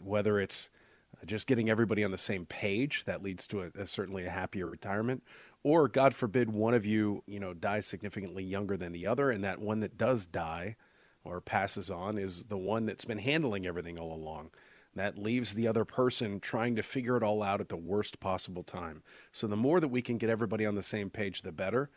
whether 0.01 0.39
it's 0.39 0.69
just 1.25 1.47
getting 1.47 1.69
everybody 1.69 2.03
on 2.03 2.11
the 2.11 2.17
same 2.17 2.45
page, 2.45 3.03
that 3.05 3.23
leads 3.23 3.47
to 3.47 3.63
a, 3.63 3.81
a, 3.81 3.87
certainly 3.87 4.25
a 4.25 4.29
happier 4.29 4.67
retirement, 4.67 5.23
or 5.63 5.87
God 5.87 6.13
forbid 6.13 6.49
one 6.49 6.73
of 6.73 6.85
you, 6.85 7.23
you 7.25 7.39
know, 7.39 7.53
dies 7.53 7.85
significantly 7.85 8.43
younger 8.43 8.77
than 8.77 8.91
the 8.91 9.07
other, 9.07 9.31
and 9.31 9.43
that 9.43 9.59
one 9.59 9.79
that 9.81 9.97
does 9.97 10.25
die 10.25 10.75
or 11.23 11.41
passes 11.41 11.89
on 11.89 12.17
is 12.17 12.43
the 12.49 12.57
one 12.57 12.85
that's 12.85 13.05
been 13.05 13.17
handling 13.17 13.65
everything 13.65 13.97
all 13.97 14.13
along. 14.13 14.51
That 14.95 15.17
leaves 15.17 15.53
the 15.53 15.67
other 15.67 15.85
person 15.85 16.39
trying 16.39 16.75
to 16.75 16.83
figure 16.83 17.17
it 17.17 17.23
all 17.23 17.41
out 17.41 17.61
at 17.61 17.69
the 17.69 17.75
worst 17.75 18.19
possible 18.19 18.63
time. 18.63 19.01
So 19.31 19.47
the 19.47 19.55
more 19.55 19.79
that 19.79 19.87
we 19.87 20.01
can 20.01 20.17
get 20.17 20.29
everybody 20.29 20.65
on 20.65 20.75
the 20.75 20.83
same 20.83 21.09
page, 21.09 21.41
the 21.41 21.51
better. 21.51 21.89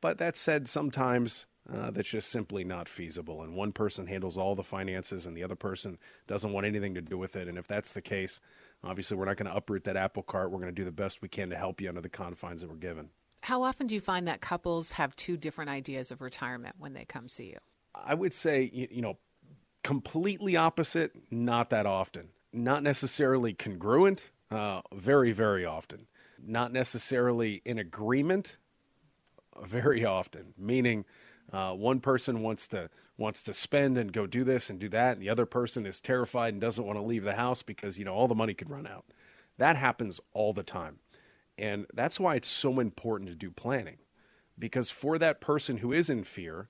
But 0.00 0.18
that 0.18 0.36
said, 0.36 0.68
sometimes 0.68 1.46
uh, 1.72 1.90
that's 1.90 2.08
just 2.08 2.30
simply 2.30 2.62
not 2.62 2.88
feasible. 2.88 3.42
And 3.42 3.54
one 3.54 3.72
person 3.72 4.06
handles 4.06 4.36
all 4.36 4.54
the 4.54 4.62
finances 4.62 5.26
and 5.26 5.36
the 5.36 5.42
other 5.42 5.56
person 5.56 5.98
doesn't 6.28 6.52
want 6.52 6.66
anything 6.66 6.94
to 6.94 7.00
do 7.00 7.18
with 7.18 7.34
it. 7.34 7.48
And 7.48 7.58
if 7.58 7.66
that's 7.66 7.92
the 7.92 8.02
case, 8.02 8.38
obviously 8.84 9.16
we're 9.16 9.24
not 9.24 9.36
going 9.36 9.50
to 9.50 9.56
uproot 9.56 9.82
that 9.84 9.96
apple 9.96 10.22
cart. 10.22 10.52
We're 10.52 10.60
going 10.60 10.74
to 10.74 10.80
do 10.80 10.84
the 10.84 10.92
best 10.92 11.22
we 11.22 11.28
can 11.28 11.50
to 11.50 11.56
help 11.56 11.80
you 11.80 11.88
under 11.88 12.00
the 12.00 12.08
confines 12.08 12.60
that 12.60 12.70
we're 12.70 12.76
given. 12.76 13.08
How 13.40 13.62
often 13.62 13.88
do 13.88 13.94
you 13.94 14.00
find 14.00 14.28
that 14.28 14.40
couples 14.40 14.92
have 14.92 15.16
two 15.16 15.36
different 15.36 15.70
ideas 15.70 16.12
of 16.12 16.20
retirement 16.20 16.76
when 16.78 16.94
they 16.94 17.04
come 17.04 17.28
see 17.28 17.46
you? 17.46 17.58
I 17.94 18.14
would 18.14 18.34
say, 18.34 18.70
you 18.72 19.02
know, 19.02 19.18
completely 19.82 20.56
opposite, 20.56 21.12
not 21.30 21.70
that 21.70 21.86
often 21.86 22.28
not 22.56 22.82
necessarily 22.82 23.52
congruent, 23.54 24.30
uh, 24.50 24.80
very, 24.94 25.32
very 25.32 25.64
often. 25.64 26.06
Not 26.44 26.72
necessarily 26.72 27.62
in 27.64 27.78
agreement, 27.78 28.56
very 29.64 30.04
often. 30.04 30.54
Meaning, 30.58 31.04
uh, 31.52 31.72
one 31.72 32.00
person 32.00 32.42
wants 32.42 32.66
to 32.68 32.90
wants 33.18 33.42
to 33.42 33.54
spend 33.54 33.96
and 33.96 34.12
go 34.12 34.26
do 34.26 34.44
this 34.44 34.68
and 34.68 34.78
do 34.78 34.90
that, 34.90 35.14
and 35.14 35.22
the 35.22 35.30
other 35.30 35.46
person 35.46 35.86
is 35.86 36.00
terrified 36.00 36.52
and 36.52 36.60
doesn't 36.60 36.84
want 36.84 36.98
to 36.98 37.02
leave 37.02 37.24
the 37.24 37.34
house 37.34 37.62
because 37.62 37.98
you 37.98 38.04
know 38.04 38.14
all 38.14 38.28
the 38.28 38.34
money 38.34 38.52
could 38.52 38.68
run 38.68 38.86
out. 38.86 39.06
That 39.58 39.76
happens 39.76 40.20
all 40.34 40.52
the 40.52 40.62
time, 40.62 40.98
and 41.56 41.86
that's 41.94 42.20
why 42.20 42.34
it's 42.34 42.48
so 42.48 42.78
important 42.80 43.30
to 43.30 43.34
do 43.34 43.50
planning, 43.50 43.98
because 44.58 44.90
for 44.90 45.18
that 45.18 45.40
person 45.40 45.78
who 45.78 45.92
is 45.92 46.10
in 46.10 46.24
fear, 46.24 46.68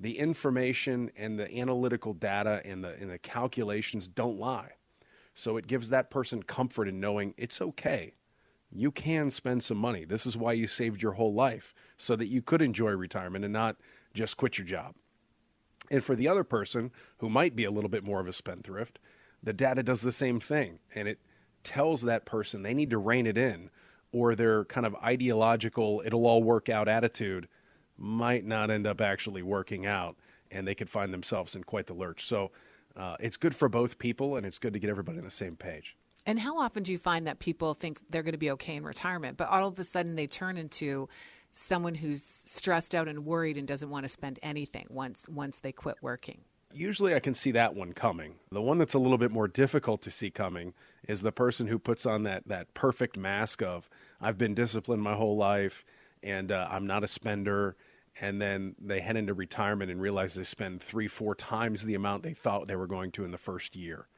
the 0.00 0.18
information 0.18 1.10
and 1.14 1.38
the 1.38 1.54
analytical 1.56 2.14
data 2.14 2.62
and 2.64 2.82
the 2.82 2.94
and 2.94 3.10
the 3.10 3.18
calculations 3.18 4.08
don't 4.08 4.38
lie. 4.38 4.72
So 5.34 5.56
it 5.56 5.66
gives 5.66 5.88
that 5.88 6.10
person 6.10 6.42
comfort 6.42 6.88
in 6.88 7.00
knowing 7.00 7.34
it's 7.36 7.60
okay. 7.60 8.14
You 8.72 8.90
can 8.90 9.30
spend 9.30 9.62
some 9.62 9.78
money. 9.78 10.04
This 10.04 10.26
is 10.26 10.36
why 10.36 10.52
you 10.52 10.66
saved 10.66 11.02
your 11.02 11.12
whole 11.12 11.34
life 11.34 11.74
so 11.96 12.14
that 12.16 12.28
you 12.28 12.42
could 12.42 12.62
enjoy 12.62 12.90
retirement 12.90 13.44
and 13.44 13.52
not 13.52 13.76
just 14.14 14.36
quit 14.36 14.58
your 14.58 14.66
job. 14.66 14.94
And 15.90 16.04
for 16.04 16.14
the 16.14 16.28
other 16.28 16.44
person 16.44 16.92
who 17.18 17.28
might 17.28 17.56
be 17.56 17.64
a 17.64 17.70
little 17.70 17.90
bit 17.90 18.04
more 18.04 18.20
of 18.20 18.28
a 18.28 18.32
spendthrift, 18.32 18.98
the 19.42 19.52
data 19.52 19.82
does 19.82 20.02
the 20.02 20.12
same 20.12 20.38
thing 20.38 20.78
and 20.94 21.08
it 21.08 21.18
tells 21.64 22.02
that 22.02 22.26
person 22.26 22.62
they 22.62 22.74
need 22.74 22.90
to 22.90 22.98
rein 22.98 23.26
it 23.26 23.36
in 23.36 23.70
or 24.12 24.34
their 24.34 24.64
kind 24.66 24.86
of 24.86 24.94
ideological 24.96 26.02
it'll 26.04 26.26
all 26.26 26.42
work 26.42 26.68
out 26.68 26.88
attitude 26.88 27.48
might 27.98 28.44
not 28.44 28.70
end 28.70 28.86
up 28.86 29.00
actually 29.00 29.42
working 29.42 29.86
out 29.86 30.16
and 30.50 30.66
they 30.66 30.74
could 30.74 30.90
find 30.90 31.12
themselves 31.12 31.54
in 31.54 31.62
quite 31.62 31.86
the 31.86 31.94
lurch. 31.94 32.26
So 32.26 32.50
uh, 33.00 33.16
it's 33.18 33.36
good 33.36 33.56
for 33.56 33.68
both 33.68 33.98
people, 33.98 34.36
and 34.36 34.44
it's 34.44 34.58
good 34.58 34.74
to 34.74 34.78
get 34.78 34.90
everybody 34.90 35.18
on 35.18 35.24
the 35.24 35.30
same 35.30 35.56
page. 35.56 35.96
And 36.26 36.38
how 36.38 36.58
often 36.58 36.82
do 36.82 36.92
you 36.92 36.98
find 36.98 37.26
that 37.26 37.38
people 37.38 37.72
think 37.72 37.98
they're 38.10 38.22
going 38.22 38.32
to 38.32 38.38
be 38.38 38.50
okay 38.52 38.76
in 38.76 38.84
retirement, 38.84 39.38
but 39.38 39.48
all 39.48 39.66
of 39.66 39.78
a 39.78 39.84
sudden 39.84 40.16
they 40.16 40.26
turn 40.26 40.58
into 40.58 41.08
someone 41.52 41.94
who's 41.94 42.22
stressed 42.22 42.94
out 42.94 43.08
and 43.08 43.24
worried 43.24 43.56
and 43.56 43.66
doesn't 43.66 43.88
want 43.88 44.04
to 44.04 44.08
spend 44.08 44.38
anything 44.42 44.86
once 44.90 45.24
once 45.28 45.60
they 45.60 45.72
quit 45.72 45.96
working? 46.02 46.42
Usually 46.72 47.14
I 47.14 47.20
can 47.20 47.34
see 47.34 47.50
that 47.52 47.74
one 47.74 47.94
coming. 47.94 48.34
The 48.52 48.60
one 48.60 48.78
that's 48.78 48.94
a 48.94 48.98
little 48.98 49.18
bit 49.18 49.32
more 49.32 49.48
difficult 49.48 50.02
to 50.02 50.10
see 50.10 50.30
coming 50.30 50.74
is 51.08 51.22
the 51.22 51.32
person 51.32 51.66
who 51.66 51.78
puts 51.78 52.06
on 52.06 52.22
that, 52.24 52.46
that 52.46 52.72
perfect 52.74 53.16
mask 53.16 53.62
of, 53.62 53.88
I've 54.20 54.38
been 54.38 54.54
disciplined 54.54 55.02
my 55.02 55.14
whole 55.14 55.36
life 55.36 55.84
and 56.22 56.52
uh, 56.52 56.68
I'm 56.70 56.86
not 56.86 57.02
a 57.02 57.08
spender 57.08 57.76
and 58.20 58.40
then 58.40 58.74
they 58.80 59.00
head 59.00 59.16
into 59.16 59.34
retirement 59.34 59.90
and 59.90 60.00
realize 60.00 60.34
they 60.34 60.44
spend 60.44 60.82
three, 60.82 61.08
four 61.08 61.34
times 61.34 61.82
the 61.82 61.94
amount 61.94 62.22
they 62.22 62.34
thought 62.34 62.66
they 62.66 62.76
were 62.76 62.86
going 62.86 63.10
to 63.12 63.24
in 63.24 63.30
the 63.30 63.38
first 63.38 63.76
year. 63.76 64.08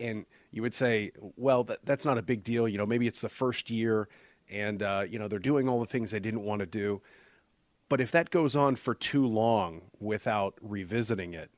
And 0.00 0.26
you 0.52 0.62
would 0.62 0.74
say, 0.74 1.12
well, 1.36 1.64
that, 1.64 1.80
that's 1.84 2.04
not 2.04 2.18
a 2.18 2.22
big 2.22 2.44
deal. 2.44 2.68
You 2.68 2.78
know, 2.78 2.86
maybe 2.86 3.06
it's 3.06 3.20
the 3.20 3.28
first 3.28 3.68
year 3.70 4.08
and, 4.50 4.82
uh, 4.82 5.04
you 5.08 5.18
know, 5.18 5.28
they're 5.28 5.38
doing 5.38 5.68
all 5.68 5.80
the 5.80 5.86
things 5.86 6.10
they 6.10 6.20
didn't 6.20 6.44
want 6.44 6.60
to 6.60 6.66
do. 6.66 7.02
But 7.88 8.00
if 8.00 8.10
that 8.12 8.30
goes 8.30 8.56
on 8.56 8.76
for 8.76 8.94
too 8.94 9.26
long 9.26 9.82
without 10.00 10.54
revisiting 10.60 11.34
it, 11.34 11.50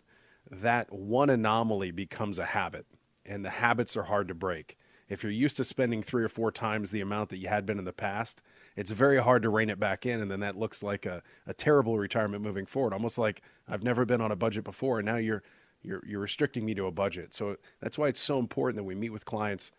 that 0.51 0.93
one 0.93 1.31
anomaly 1.31 1.91
becomes 1.91 2.39
a 2.39 2.47
habit, 2.47 2.87
and 3.27 3.45
the 3.45 3.51
habits 3.51 3.97
are 3.97 4.05
hard 4.05 4.29
to 4.29 4.35
break. 4.35 4.79
If 5.09 5.23
you're 5.23 5.33
used 5.33 5.57
to 5.59 5.65
spending 5.65 6.03
three 6.03 6.25
or 6.25 6.29
four 6.29 6.51
times 6.51 6.91
the 6.91 7.01
amount 7.01 7.31
that 7.31 7.39
you 7.39 7.49
had 7.49 7.67
been 7.67 7.79
in 7.79 7.85
the 7.85 7.93
past, 7.93 8.43
it's 8.77 8.91
very 8.91 9.21
hard 9.21 9.43
to 9.43 9.51
rein 9.51 9.71
it 9.71 9.81
back 9.81 10.07
in, 10.07 10.21
and 10.21 10.31
then 10.31 10.41
that 10.41 10.57
looks 10.57 10.83
like 10.83 11.07
a, 11.07 11.23
a 11.47 11.55
terrible 11.55 11.99
retirement 11.99 12.43
moving 12.43 12.67
forward. 12.67 12.93
Almost 12.93 13.19
like 13.19 13.43
I've 13.69 13.83
never 13.83 14.05
been 14.05 14.21
on 14.21 14.33
a 14.33 14.37
budget 14.37 14.65
before, 14.65 14.99
and 14.99 15.07
now 15.07 15.17
you're 15.17 15.43
you're 15.83 16.03
you're 16.07 16.21
restricting 16.21 16.65
me 16.65 16.75
to 16.75 16.87
a 16.87 16.93
budget. 16.93 17.35
So 17.35 17.57
that's 17.81 17.99
why 17.99 18.09
it's 18.09 18.21
so 18.21 18.39
important 18.39 18.77
that 18.77 18.85
we 18.85 18.95
meet 18.95 19.11
with 19.11 19.25
clients, 19.25 19.73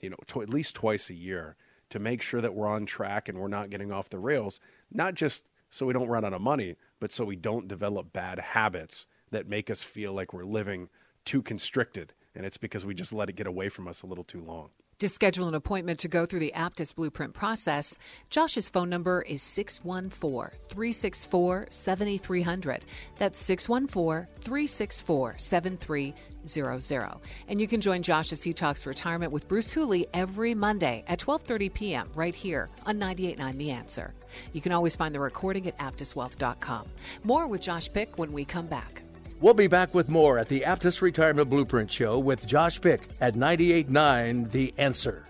you 0.00 0.10
know, 0.10 0.16
to, 0.28 0.42
at 0.42 0.50
least 0.50 0.74
twice 0.74 1.10
a 1.10 1.14
year 1.14 1.56
to 1.90 1.98
make 1.98 2.22
sure 2.22 2.40
that 2.40 2.54
we're 2.54 2.68
on 2.68 2.86
track 2.86 3.28
and 3.28 3.38
we're 3.38 3.48
not 3.48 3.70
getting 3.70 3.92
off 3.92 4.10
the 4.10 4.18
rails. 4.18 4.60
Not 4.92 5.14
just 5.14 5.42
so 5.70 5.86
we 5.86 5.92
don't 5.92 6.08
run 6.08 6.24
out 6.24 6.32
of 6.32 6.40
money, 6.40 6.76
but 7.00 7.12
so 7.12 7.24
we 7.24 7.36
don't 7.36 7.68
develop 7.68 8.12
bad 8.12 8.38
habits 8.38 9.06
that 9.30 9.48
make 9.48 9.70
us 9.70 9.82
feel 9.82 10.12
like 10.12 10.32
we're 10.32 10.44
living 10.44 10.88
too 11.24 11.42
constricted, 11.42 12.12
and 12.34 12.44
it's 12.44 12.56
because 12.56 12.84
we 12.84 12.94
just 12.94 13.12
let 13.12 13.28
it 13.28 13.36
get 13.36 13.46
away 13.46 13.68
from 13.68 13.86
us 13.86 14.02
a 14.02 14.06
little 14.06 14.24
too 14.24 14.42
long. 14.42 14.70
To 15.00 15.08
schedule 15.08 15.48
an 15.48 15.54
appointment 15.54 15.98
to 16.00 16.08
go 16.08 16.26
through 16.26 16.40
the 16.40 16.52
Aptus 16.54 16.94
Blueprint 16.94 17.32
process, 17.32 17.98
Josh's 18.28 18.68
phone 18.68 18.90
number 18.90 19.22
is 19.22 19.40
614 19.40 20.58
364 20.68 21.68
7300. 21.70 22.84
That's 23.18 23.38
614 23.38 24.26
364 24.42 25.38
7300. 25.38 27.14
And 27.48 27.58
you 27.58 27.66
can 27.66 27.80
join 27.80 28.02
Josh 28.02 28.30
as 28.30 28.42
he 28.42 28.52
talks 28.52 28.84
retirement 28.84 29.32
with 29.32 29.48
Bruce 29.48 29.72
Hooley 29.72 30.06
every 30.12 30.54
Monday 30.54 31.02
at 31.08 31.18
12:30 31.18 31.72
p.m. 31.72 32.10
right 32.14 32.34
here 32.34 32.68
on 32.84 33.00
98.9 33.00 33.56
The 33.56 33.70
Answer. 33.70 34.12
You 34.52 34.60
can 34.60 34.72
always 34.72 34.96
find 34.96 35.14
the 35.14 35.20
recording 35.20 35.66
at 35.66 35.78
aptuswealth.com. 35.78 36.90
More 37.24 37.46
with 37.46 37.62
Josh 37.62 37.90
Pick 37.90 38.18
when 38.18 38.32
we 38.32 38.44
come 38.44 38.66
back. 38.66 39.02
We'll 39.40 39.54
be 39.54 39.68
back 39.68 39.94
with 39.94 40.10
more 40.10 40.38
at 40.38 40.48
the 40.48 40.60
Aptus 40.66 41.00
Retirement 41.00 41.48
Blueprint 41.48 41.90
Show 41.90 42.18
with 42.18 42.46
Josh 42.46 42.78
Pick 42.78 43.08
at 43.22 43.36
98.9 43.36 44.50
The 44.50 44.74
Answer. 44.76 45.29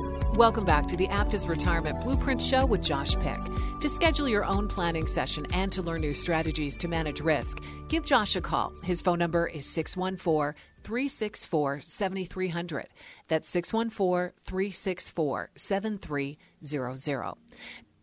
Welcome 0.35 0.63
back 0.63 0.87
to 0.87 0.95
the 0.95 1.09
Aptus 1.09 1.45
Retirement 1.45 2.01
Blueprint 2.05 2.41
Show 2.41 2.65
with 2.65 2.81
Josh 2.81 3.17
Pick. 3.17 3.37
To 3.81 3.89
schedule 3.89 4.29
your 4.29 4.45
own 4.45 4.69
planning 4.69 5.05
session 5.05 5.45
and 5.51 5.69
to 5.73 5.81
learn 5.81 5.99
new 5.99 6.13
strategies 6.13 6.77
to 6.77 6.87
manage 6.87 7.19
risk, 7.19 7.59
give 7.89 8.05
Josh 8.05 8.37
a 8.37 8.41
call. 8.41 8.71
His 8.81 9.01
phone 9.01 9.19
number 9.19 9.45
is 9.45 9.65
614 9.65 10.53
364 10.83 11.81
7300. 11.81 12.87
That's 13.27 13.49
614 13.49 14.31
364 14.41 15.49
7300. 15.53 17.33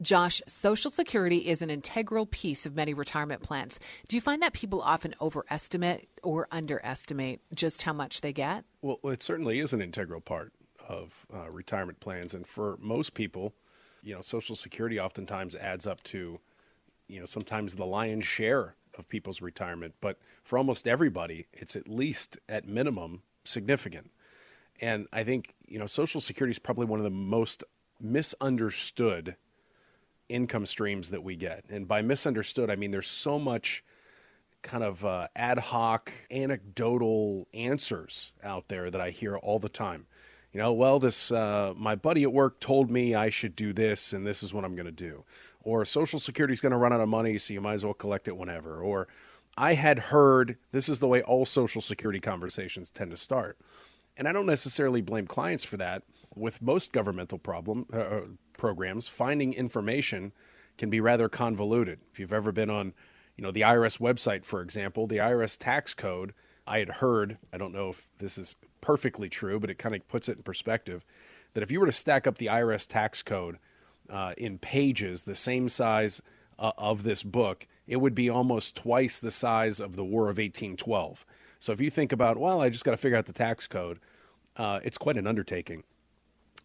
Josh, 0.02 0.42
Social 0.46 0.90
Security 0.90 1.38
is 1.38 1.62
an 1.62 1.70
integral 1.70 2.26
piece 2.26 2.66
of 2.66 2.76
many 2.76 2.92
retirement 2.92 3.42
plans. 3.42 3.80
Do 4.06 4.16
you 4.16 4.20
find 4.20 4.42
that 4.42 4.52
people 4.52 4.82
often 4.82 5.14
overestimate 5.20 6.10
or 6.22 6.46
underestimate 6.52 7.40
just 7.54 7.82
how 7.82 7.94
much 7.94 8.20
they 8.20 8.34
get? 8.34 8.64
Well, 8.82 8.98
it 9.04 9.22
certainly 9.22 9.60
is 9.60 9.72
an 9.72 9.80
integral 9.80 10.20
part 10.20 10.52
of 10.88 11.12
uh, 11.32 11.50
retirement 11.50 12.00
plans, 12.00 12.34
and 12.34 12.46
for 12.46 12.78
most 12.80 13.14
people, 13.14 13.52
you 14.02 14.14
know, 14.14 14.20
Social 14.20 14.56
Security 14.56 14.98
oftentimes 14.98 15.54
adds 15.54 15.86
up 15.86 16.02
to, 16.04 16.40
you 17.08 17.20
know, 17.20 17.26
sometimes 17.26 17.74
the 17.74 17.84
lion's 17.84 18.26
share 18.26 18.74
of 18.96 19.08
people's 19.08 19.40
retirement. 19.40 19.94
But 20.00 20.18
for 20.44 20.58
almost 20.58 20.88
everybody, 20.88 21.46
it's 21.52 21.76
at 21.76 21.88
least 21.88 22.38
at 22.48 22.66
minimum 22.66 23.22
significant. 23.44 24.10
And 24.80 25.06
I 25.12 25.24
think 25.24 25.54
you 25.66 25.78
know, 25.78 25.86
Social 25.86 26.20
Security 26.20 26.52
is 26.52 26.58
probably 26.58 26.86
one 26.86 27.00
of 27.00 27.04
the 27.04 27.10
most 27.10 27.64
misunderstood 28.00 29.36
income 30.28 30.66
streams 30.66 31.10
that 31.10 31.22
we 31.22 31.36
get. 31.36 31.64
And 31.68 31.88
by 31.88 32.02
misunderstood, 32.02 32.70
I 32.70 32.76
mean 32.76 32.90
there's 32.90 33.08
so 33.08 33.38
much 33.38 33.82
kind 34.62 34.84
of 34.84 35.04
uh, 35.04 35.28
ad 35.36 35.58
hoc, 35.58 36.12
anecdotal 36.30 37.46
answers 37.54 38.32
out 38.42 38.68
there 38.68 38.90
that 38.90 39.00
I 39.00 39.10
hear 39.10 39.36
all 39.36 39.58
the 39.58 39.68
time. 39.68 40.06
You 40.52 40.60
know, 40.60 40.72
well, 40.72 40.98
this 40.98 41.30
uh, 41.30 41.74
my 41.76 41.94
buddy 41.94 42.22
at 42.22 42.32
work 42.32 42.58
told 42.60 42.90
me 42.90 43.14
I 43.14 43.28
should 43.28 43.54
do 43.54 43.72
this, 43.72 44.12
and 44.12 44.26
this 44.26 44.42
is 44.42 44.54
what 44.54 44.64
I'm 44.64 44.74
going 44.74 44.86
to 44.86 44.92
do. 44.92 45.24
Or 45.62 45.84
Social 45.84 46.18
Security 46.18 46.54
is 46.54 46.60
going 46.60 46.72
to 46.72 46.78
run 46.78 46.92
out 46.92 47.00
of 47.00 47.08
money, 47.08 47.36
so 47.38 47.52
you 47.52 47.60
might 47.60 47.74
as 47.74 47.84
well 47.84 47.94
collect 47.94 48.28
it 48.28 48.36
whenever. 48.36 48.80
Or 48.82 49.08
I 49.58 49.74
had 49.74 49.98
heard 49.98 50.56
this 50.72 50.88
is 50.88 51.00
the 51.00 51.08
way 51.08 51.20
all 51.22 51.44
Social 51.44 51.82
Security 51.82 52.20
conversations 52.20 52.90
tend 52.90 53.10
to 53.10 53.16
start. 53.16 53.58
And 54.16 54.26
I 54.26 54.32
don't 54.32 54.46
necessarily 54.46 55.02
blame 55.02 55.26
clients 55.26 55.64
for 55.64 55.76
that. 55.76 56.02
With 56.34 56.62
most 56.62 56.92
governmental 56.92 57.38
problem 57.38 57.86
uh, 57.92 57.98
uh 57.98 58.20
programs, 58.56 59.08
finding 59.08 59.52
information 59.52 60.32
can 60.78 60.88
be 60.88 61.00
rather 61.00 61.28
convoluted. 61.28 62.00
If 62.12 62.18
you've 62.18 62.32
ever 62.32 62.52
been 62.52 62.70
on, 62.70 62.94
you 63.36 63.42
know, 63.42 63.50
the 63.50 63.62
IRS 63.62 63.98
website, 63.98 64.44
for 64.44 64.62
example, 64.62 65.06
the 65.06 65.16
IRS 65.18 65.58
tax 65.58 65.94
code, 65.94 66.32
I 66.66 66.78
had 66.78 66.88
heard, 66.88 67.38
I 67.52 67.58
don't 67.58 67.72
know 67.72 67.90
if 67.90 68.08
this 68.18 68.38
is 68.38 68.54
perfectly 68.80 69.28
true, 69.28 69.58
but 69.58 69.70
it 69.70 69.78
kind 69.78 69.94
of 69.94 70.06
puts 70.08 70.28
it 70.28 70.36
in 70.36 70.42
perspective, 70.42 71.04
that 71.54 71.62
if 71.62 71.70
you 71.70 71.80
were 71.80 71.86
to 71.86 71.92
stack 71.92 72.26
up 72.26 72.38
the 72.38 72.46
IRS 72.46 72.86
tax 72.86 73.22
code 73.22 73.58
uh, 74.10 74.32
in 74.36 74.58
pages 74.58 75.22
the 75.22 75.34
same 75.34 75.68
size 75.68 76.20
uh, 76.58 76.72
of 76.78 77.02
this 77.02 77.22
book, 77.22 77.66
it 77.86 77.96
would 77.96 78.14
be 78.14 78.28
almost 78.28 78.76
twice 78.76 79.18
the 79.18 79.30
size 79.30 79.80
of 79.80 79.96
the 79.96 80.04
War 80.04 80.24
of 80.24 80.38
1812. 80.38 81.24
So 81.60 81.72
if 81.72 81.80
you 81.80 81.90
think 81.90 82.12
about, 82.12 82.36
well, 82.36 82.60
I 82.60 82.68
just 82.68 82.84
got 82.84 82.92
to 82.92 82.96
figure 82.96 83.16
out 83.16 83.26
the 83.26 83.32
tax 83.32 83.66
code, 83.66 83.98
uh, 84.56 84.80
it's 84.82 84.98
quite 84.98 85.16
an 85.16 85.26
undertaking. 85.26 85.82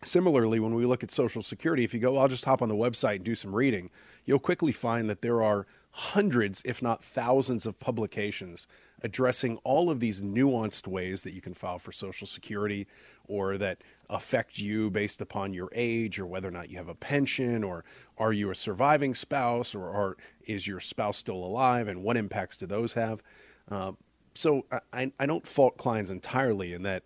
Similarly, 0.06 0.60
when 0.60 0.76
we 0.76 0.86
look 0.86 1.04
at 1.04 1.12
Social 1.12 1.42
Security, 1.42 1.84
if 1.84 1.94
you 1.94 2.00
go, 2.00 2.18
I'll 2.18 2.28
just 2.28 2.46
hop 2.46 2.62
on 2.62 2.70
the 2.70 2.76
website 2.76 3.18
and 3.18 3.24
do 3.24 3.36
some 3.36 3.56
reading, 3.56 3.90
you'll 4.26 4.40
quickly 4.40 4.72
find 4.72 5.10
that 5.10 5.22
there 5.22 5.42
are 5.42 5.66
hundreds, 5.92 6.62
if 6.66 6.82
not 6.82 7.04
thousands, 7.04 7.66
of 7.66 7.80
publications 7.80 8.68
addressing 9.04 9.58
all 9.64 9.90
of 9.90 10.00
these 10.00 10.22
nuanced 10.22 10.88
ways 10.88 11.22
that 11.24 11.34
you 11.34 11.42
can 11.42 11.54
file 11.54 11.80
for 11.80 11.92
Social 11.92 12.26
Security 12.26 12.88
or 13.28 13.58
that 13.58 13.80
affect 14.10 14.58
you 14.58 14.90
based 14.90 15.22
upon 15.22 15.54
your 15.54 15.70
age 15.74 16.20
or 16.20 16.26
whether 16.26 16.48
or 16.48 16.52
not 16.52 16.70
you 16.70 16.78
have 16.78 16.90
a 16.90 16.96
pension 16.96 17.64
or 17.64 17.84
are 18.18 18.34
you 18.34 18.50
a 18.50 18.56
surviving 18.56 19.14
spouse 19.14 19.76
or, 19.76 19.88
or 19.90 20.18
is 20.46 20.66
your 20.66 20.80
spouse 20.80 21.18
still 21.18 21.36
alive 21.44 21.88
and 21.88 22.04
what 22.04 22.18
impacts 22.18 22.58
do 22.58 22.66
those 22.66 22.94
have. 22.94 23.22
Uh, 23.70 23.92
so 24.36 24.66
I, 24.92 25.12
I 25.20 25.26
don't 25.26 25.46
fault 25.46 25.78
clients 25.78 26.10
entirely 26.10 26.74
in 26.74 26.84
that 26.84 27.04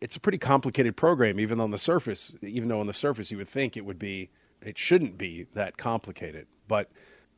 it's 0.00 0.16
a 0.16 0.20
pretty 0.20 0.38
complicated 0.38 0.96
program, 0.96 1.38
even 1.38 1.60
on 1.60 1.70
the 1.70 1.78
surface. 1.78 2.32
Even 2.42 2.68
though 2.68 2.80
on 2.80 2.86
the 2.86 2.94
surface 2.94 3.30
you 3.30 3.36
would 3.36 3.48
think 3.48 3.76
it 3.76 3.84
would 3.84 3.98
be, 3.98 4.30
it 4.62 4.78
shouldn't 4.78 5.18
be 5.18 5.46
that 5.54 5.76
complicated. 5.76 6.46
But 6.68 6.90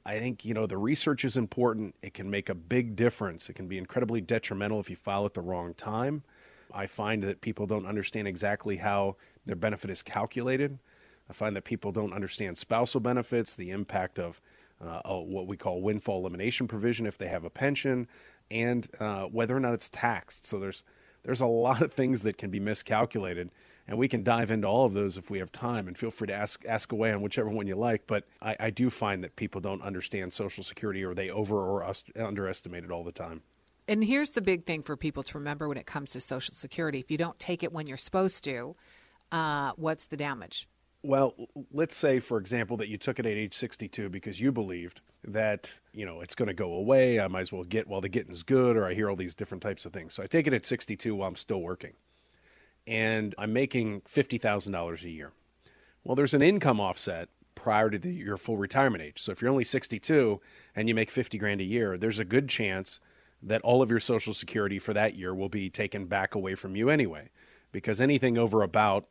I 0.04 0.18
think 0.18 0.44
you 0.44 0.54
know 0.54 0.66
the 0.66 0.78
research 0.78 1.24
is 1.24 1.36
important. 1.36 1.94
It 2.02 2.14
can 2.14 2.30
make 2.30 2.48
a 2.48 2.54
big 2.54 2.96
difference. 2.96 3.48
It 3.48 3.54
can 3.54 3.68
be 3.68 3.78
incredibly 3.78 4.20
detrimental 4.20 4.80
if 4.80 4.90
you 4.90 4.96
file 4.96 5.24
at 5.26 5.34
the 5.34 5.40
wrong 5.40 5.74
time. 5.74 6.22
I 6.74 6.86
find 6.86 7.22
that 7.22 7.40
people 7.40 7.66
don't 7.66 7.86
understand 7.86 8.26
exactly 8.26 8.76
how 8.76 9.16
their 9.44 9.56
benefit 9.56 9.90
is 9.90 10.02
calculated. 10.02 10.78
I 11.28 11.32
find 11.32 11.54
that 11.56 11.64
people 11.64 11.92
don't 11.92 12.12
understand 12.12 12.58
spousal 12.58 13.00
benefits, 13.00 13.54
the 13.54 13.70
impact 13.70 14.18
of 14.18 14.40
uh, 14.84 15.00
what 15.14 15.46
we 15.46 15.56
call 15.56 15.80
windfall 15.80 16.20
elimination 16.20 16.66
provision 16.66 17.06
if 17.06 17.16
they 17.16 17.28
have 17.28 17.44
a 17.44 17.50
pension, 17.50 18.08
and 18.50 18.88
uh, 18.98 19.24
whether 19.24 19.56
or 19.56 19.60
not 19.60 19.74
it's 19.74 19.88
taxed. 19.88 20.46
So 20.46 20.58
there's 20.58 20.82
there's 21.22 21.40
a 21.40 21.46
lot 21.46 21.82
of 21.82 21.92
things 21.92 22.22
that 22.22 22.36
can 22.36 22.50
be 22.50 22.58
miscalculated, 22.58 23.50
and 23.88 23.98
we 23.98 24.08
can 24.08 24.22
dive 24.22 24.50
into 24.50 24.66
all 24.66 24.86
of 24.86 24.94
those 24.94 25.16
if 25.16 25.30
we 25.30 25.38
have 25.38 25.52
time. 25.52 25.88
And 25.88 25.96
feel 25.96 26.10
free 26.10 26.28
to 26.28 26.34
ask 26.34 26.64
ask 26.66 26.92
away 26.92 27.12
on 27.12 27.22
whichever 27.22 27.48
one 27.48 27.66
you 27.66 27.76
like. 27.76 28.06
But 28.06 28.24
I, 28.40 28.56
I 28.58 28.70
do 28.70 28.90
find 28.90 29.22
that 29.24 29.36
people 29.36 29.60
don't 29.60 29.82
understand 29.82 30.32
Social 30.32 30.64
Security, 30.64 31.04
or 31.04 31.14
they 31.14 31.30
over 31.30 31.56
or 31.56 31.92
underestimate 32.18 32.84
it 32.84 32.90
all 32.90 33.04
the 33.04 33.12
time. 33.12 33.42
And 33.88 34.04
here's 34.04 34.30
the 34.30 34.40
big 34.40 34.64
thing 34.64 34.82
for 34.82 34.96
people 34.96 35.22
to 35.24 35.38
remember 35.38 35.68
when 35.68 35.76
it 35.76 35.86
comes 35.86 36.12
to 36.12 36.20
Social 36.20 36.54
Security: 36.54 37.00
if 37.00 37.10
you 37.10 37.18
don't 37.18 37.38
take 37.38 37.62
it 37.62 37.72
when 37.72 37.86
you're 37.86 37.96
supposed 37.96 38.44
to, 38.44 38.76
uh, 39.32 39.72
what's 39.76 40.04
the 40.04 40.16
damage? 40.16 40.68
Well, 41.04 41.34
let's 41.72 41.96
say, 41.96 42.20
for 42.20 42.38
example, 42.38 42.76
that 42.76 42.88
you 42.88 42.96
took 42.96 43.18
it 43.18 43.26
at 43.26 43.32
age 43.32 43.56
62 43.56 44.08
because 44.08 44.40
you 44.40 44.52
believed 44.52 45.00
that 45.26 45.70
you 45.92 46.06
know 46.06 46.20
it's 46.20 46.36
going 46.36 46.46
to 46.48 46.54
go 46.54 46.74
away. 46.74 47.18
I 47.18 47.26
might 47.26 47.40
as 47.40 47.52
well 47.52 47.64
get 47.64 47.88
while 47.88 48.00
the 48.00 48.08
getting's 48.08 48.44
good, 48.44 48.76
or 48.76 48.86
I 48.86 48.94
hear 48.94 49.10
all 49.10 49.16
these 49.16 49.34
different 49.34 49.62
types 49.62 49.84
of 49.84 49.92
things. 49.92 50.14
So 50.14 50.22
I 50.22 50.26
take 50.26 50.46
it 50.46 50.52
at 50.52 50.64
62 50.64 51.14
while 51.16 51.28
I'm 51.28 51.36
still 51.36 51.60
working, 51.60 51.94
and 52.86 53.34
I'm 53.38 53.52
making 53.52 54.02
fifty 54.06 54.38
thousand 54.38 54.72
dollars 54.72 55.04
a 55.04 55.10
year. 55.10 55.32
Well, 56.04 56.16
there's 56.16 56.34
an 56.34 56.42
income 56.42 56.80
offset 56.80 57.28
prior 57.54 57.90
to 57.90 57.98
the, 57.98 58.10
your 58.10 58.36
full 58.36 58.56
retirement 58.56 59.02
age. 59.02 59.22
So 59.22 59.30
if 59.30 59.40
you're 59.40 59.50
only 59.50 59.62
62 59.62 60.40
and 60.74 60.88
you 60.88 60.96
make 60.96 61.10
50 61.10 61.38
grand 61.38 61.60
a 61.60 61.64
year, 61.64 61.96
there's 61.96 62.18
a 62.18 62.24
good 62.24 62.48
chance 62.48 62.98
that 63.40 63.60
all 63.62 63.82
of 63.82 63.90
your 63.90 64.00
Social 64.00 64.34
Security 64.34 64.80
for 64.80 64.92
that 64.94 65.14
year 65.14 65.32
will 65.32 65.48
be 65.48 65.70
taken 65.70 66.06
back 66.06 66.34
away 66.34 66.56
from 66.56 66.74
you 66.74 66.90
anyway, 66.90 67.30
because 67.70 68.00
anything 68.00 68.36
over 68.36 68.62
about 68.62 69.06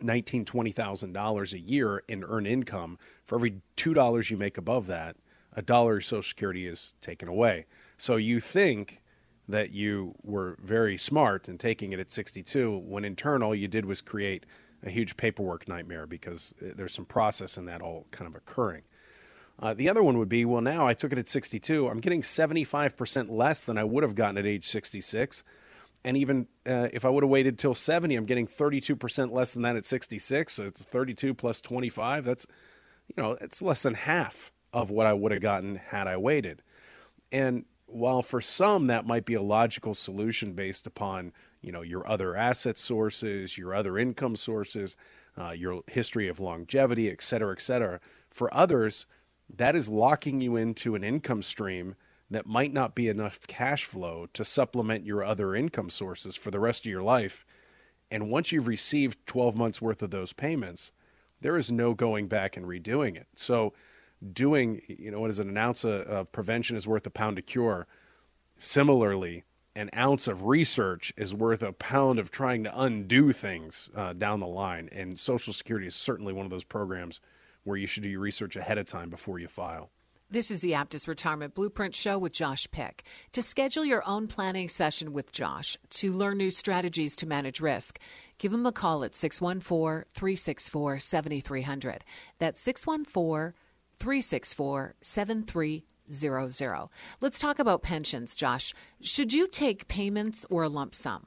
nineteen 0.00 0.44
twenty 0.44 0.72
thousand 0.72 1.12
dollars 1.12 1.52
a 1.52 1.58
year 1.58 2.02
in 2.08 2.24
earned 2.24 2.48
income 2.48 2.98
for 3.26 3.36
every 3.36 3.54
two 3.76 3.94
dollars 3.94 4.28
you 4.30 4.36
make 4.36 4.58
above 4.58 4.86
that 4.88 5.16
a 5.56 5.62
dollar 5.62 5.98
of 5.98 6.04
Social 6.04 6.22
Security 6.22 6.66
is 6.66 6.92
taken 7.00 7.28
away. 7.28 7.66
So 7.96 8.16
you 8.16 8.40
think 8.40 9.00
that 9.48 9.72
you 9.72 10.14
were 10.22 10.56
very 10.62 10.96
smart 10.96 11.48
in 11.48 11.58
taking 11.58 11.92
it 11.92 12.00
at 12.00 12.10
62 12.10 12.78
when 12.86 13.04
in 13.04 13.14
turn 13.16 13.42
all 13.42 13.54
you 13.54 13.68
did 13.68 13.84
was 13.84 14.00
create 14.00 14.46
a 14.84 14.90
huge 14.90 15.16
paperwork 15.16 15.68
nightmare 15.68 16.06
because 16.06 16.54
uh, 16.62 16.70
there's 16.76 16.94
some 16.94 17.04
process 17.04 17.56
in 17.56 17.66
that 17.66 17.82
all 17.82 18.06
kind 18.10 18.28
of 18.28 18.34
occurring. 18.34 18.82
Uh, 19.60 19.72
the 19.72 19.88
other 19.88 20.02
one 20.02 20.18
would 20.18 20.28
be 20.28 20.44
well, 20.44 20.60
now 20.60 20.86
I 20.86 20.94
took 20.94 21.12
it 21.12 21.18
at 21.18 21.28
62. 21.28 21.88
I'm 21.88 22.00
getting 22.00 22.22
75% 22.22 23.30
less 23.30 23.64
than 23.64 23.78
I 23.78 23.84
would 23.84 24.02
have 24.02 24.14
gotten 24.14 24.38
at 24.38 24.46
age 24.46 24.68
66. 24.68 25.42
And 26.04 26.16
even 26.16 26.46
uh, 26.66 26.88
if 26.92 27.04
I 27.04 27.08
would 27.08 27.22
have 27.22 27.30
waited 27.30 27.58
till 27.58 27.74
70, 27.74 28.14
I'm 28.14 28.26
getting 28.26 28.46
32% 28.46 29.32
less 29.32 29.54
than 29.54 29.62
that 29.62 29.76
at 29.76 29.86
66. 29.86 30.52
So 30.52 30.64
it's 30.64 30.82
32 30.82 31.34
plus 31.34 31.60
25. 31.60 32.24
That's, 32.24 32.46
you 33.08 33.22
know, 33.22 33.38
it's 33.40 33.62
less 33.62 33.82
than 33.82 33.94
half 33.94 34.52
of 34.72 34.90
what 34.90 35.06
I 35.06 35.12
would 35.12 35.32
have 35.32 35.40
gotten 35.40 35.76
had 35.76 36.06
I 36.08 36.16
waited. 36.16 36.60
And 37.32 37.64
while 37.86 38.22
for 38.22 38.40
some 38.40 38.86
that 38.86 39.06
might 39.06 39.24
be 39.24 39.34
a 39.34 39.42
logical 39.42 39.94
solution 39.94 40.52
based 40.52 40.86
upon 40.86 41.32
you 41.60 41.72
know 41.72 41.82
your 41.82 42.08
other 42.08 42.36
asset 42.36 42.78
sources, 42.78 43.56
your 43.56 43.74
other 43.74 43.98
income 43.98 44.36
sources, 44.36 44.96
uh, 45.38 45.50
your 45.50 45.82
history 45.86 46.28
of 46.28 46.40
longevity, 46.40 47.10
et 47.10 47.22
cetera, 47.22 47.52
et 47.52 47.60
cetera, 47.60 48.00
for 48.30 48.52
others 48.54 49.06
that 49.56 49.76
is 49.76 49.88
locking 49.88 50.40
you 50.40 50.56
into 50.56 50.94
an 50.94 51.04
income 51.04 51.42
stream 51.42 51.94
that 52.30 52.46
might 52.46 52.72
not 52.72 52.94
be 52.94 53.08
enough 53.08 53.38
cash 53.46 53.84
flow 53.84 54.26
to 54.32 54.44
supplement 54.44 55.04
your 55.04 55.22
other 55.22 55.54
income 55.54 55.90
sources 55.90 56.34
for 56.34 56.50
the 56.50 56.58
rest 56.58 56.82
of 56.84 56.90
your 56.90 57.02
life. 57.02 57.44
And 58.10 58.30
once 58.30 58.50
you've 58.52 58.66
received 58.66 59.18
12 59.26 59.54
months 59.54 59.82
worth 59.82 60.02
of 60.02 60.10
those 60.10 60.32
payments, 60.32 60.90
there 61.40 61.58
is 61.58 61.70
no 61.70 61.94
going 61.94 62.26
back 62.26 62.56
and 62.56 62.66
redoing 62.66 63.16
it. 63.16 63.26
So 63.36 63.74
doing, 64.32 64.80
you 64.88 65.10
know, 65.10 65.20
what 65.20 65.30
is 65.30 65.40
it, 65.40 65.46
an 65.46 65.56
ounce 65.56 65.84
of 65.84 66.30
prevention 66.32 66.76
is 66.76 66.86
worth 66.86 67.06
a 67.06 67.10
pound 67.10 67.38
of 67.38 67.46
cure. 67.46 67.86
Similarly, 68.56 69.44
an 69.76 69.90
ounce 69.96 70.28
of 70.28 70.44
research 70.44 71.12
is 71.16 71.34
worth 71.34 71.62
a 71.62 71.72
pound 71.72 72.18
of 72.18 72.30
trying 72.30 72.64
to 72.64 72.80
undo 72.80 73.32
things 73.32 73.90
uh, 73.96 74.12
down 74.12 74.40
the 74.40 74.46
line. 74.46 74.88
And 74.92 75.18
Social 75.18 75.52
Security 75.52 75.86
is 75.86 75.94
certainly 75.94 76.32
one 76.32 76.46
of 76.46 76.50
those 76.50 76.64
programs 76.64 77.20
where 77.64 77.76
you 77.76 77.86
should 77.86 78.02
do 78.02 78.08
your 78.08 78.20
research 78.20 78.56
ahead 78.56 78.78
of 78.78 78.86
time 78.86 79.10
before 79.10 79.38
you 79.38 79.48
file. 79.48 79.90
This 80.30 80.50
is 80.50 80.62
the 80.62 80.72
Aptus 80.72 81.06
Retirement 81.06 81.54
Blueprint 81.54 81.94
Show 81.94 82.18
with 82.18 82.32
Josh 82.32 82.68
Pick. 82.70 83.04
To 83.32 83.42
schedule 83.42 83.84
your 83.84 84.02
own 84.06 84.26
planning 84.26 84.68
session 84.68 85.12
with 85.12 85.32
Josh 85.32 85.76
to 85.90 86.12
learn 86.12 86.38
new 86.38 86.50
strategies 86.50 87.14
to 87.16 87.26
manage 87.26 87.60
risk, 87.60 87.98
give 88.38 88.52
him 88.52 88.66
a 88.66 88.72
call 88.72 89.04
at 89.04 89.14
614 89.14 90.04
364 90.12 90.98
7300. 90.98 92.04
That's 92.38 92.60
614 92.60 93.54
364 93.98 94.94
7300. 95.00 96.88
Let's 97.20 97.38
talk 97.38 97.58
about 97.58 97.82
pensions, 97.82 98.34
Josh. 98.34 98.74
Should 99.00 99.32
you 99.32 99.46
take 99.46 99.88
payments 99.88 100.44
or 100.50 100.62
a 100.64 100.68
lump 100.68 100.94
sum? 100.94 101.26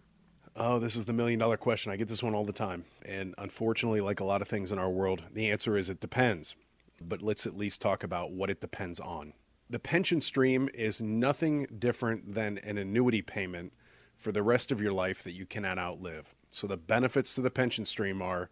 Oh, 0.56 0.80
this 0.80 0.95
is 0.95 1.06
the 1.06 1.13
million 1.13 1.39
dollar 1.39 1.58
question. 1.58 1.91
I 1.91 1.97
get 1.97 2.08
this 2.08 2.23
one 2.23 2.34
all 2.34 2.45
the 2.45 2.51
time. 2.51 2.86
And 3.06 3.36
unfortunately, 3.38 4.01
like 4.01 4.19
a 4.19 4.25
lot 4.25 4.41
of 4.41 4.47
things 4.47 4.71
in 4.71 4.80
our 4.80 4.89
world, 4.89 5.23
the 5.34 5.51
answer 5.51 5.77
is 5.77 5.89
it 5.89 5.99
depends. 5.99 6.56
But 6.99 7.21
let's 7.21 7.45
at 7.45 7.56
least 7.56 7.80
talk 7.80 8.03
about 8.03 8.32
what 8.32 8.49
it 8.49 8.60
depends 8.60 8.99
on. 8.99 9.34
The 9.69 9.77
pension 9.77 10.19
stream 10.19 10.67
is 10.73 10.99
nothing 10.99 11.67
different 11.77 12.34
than 12.34 12.58
an 12.60 12.77
annuity 12.77 13.21
payment 13.21 13.73
for 14.17 14.32
the 14.32 14.41
rest 14.41 14.71
of 14.71 14.82
your 14.82 14.93
life 14.93 15.23
that 15.23 15.34
you 15.34 15.45
cannot 15.45 15.77
outlive. 15.77 16.34
So 16.51 16.65
the 16.65 16.77
benefits 16.77 17.36
to 17.36 17.41
the 17.41 17.51
pension 17.51 17.86
stream 17.86 18.21
are 18.21 18.49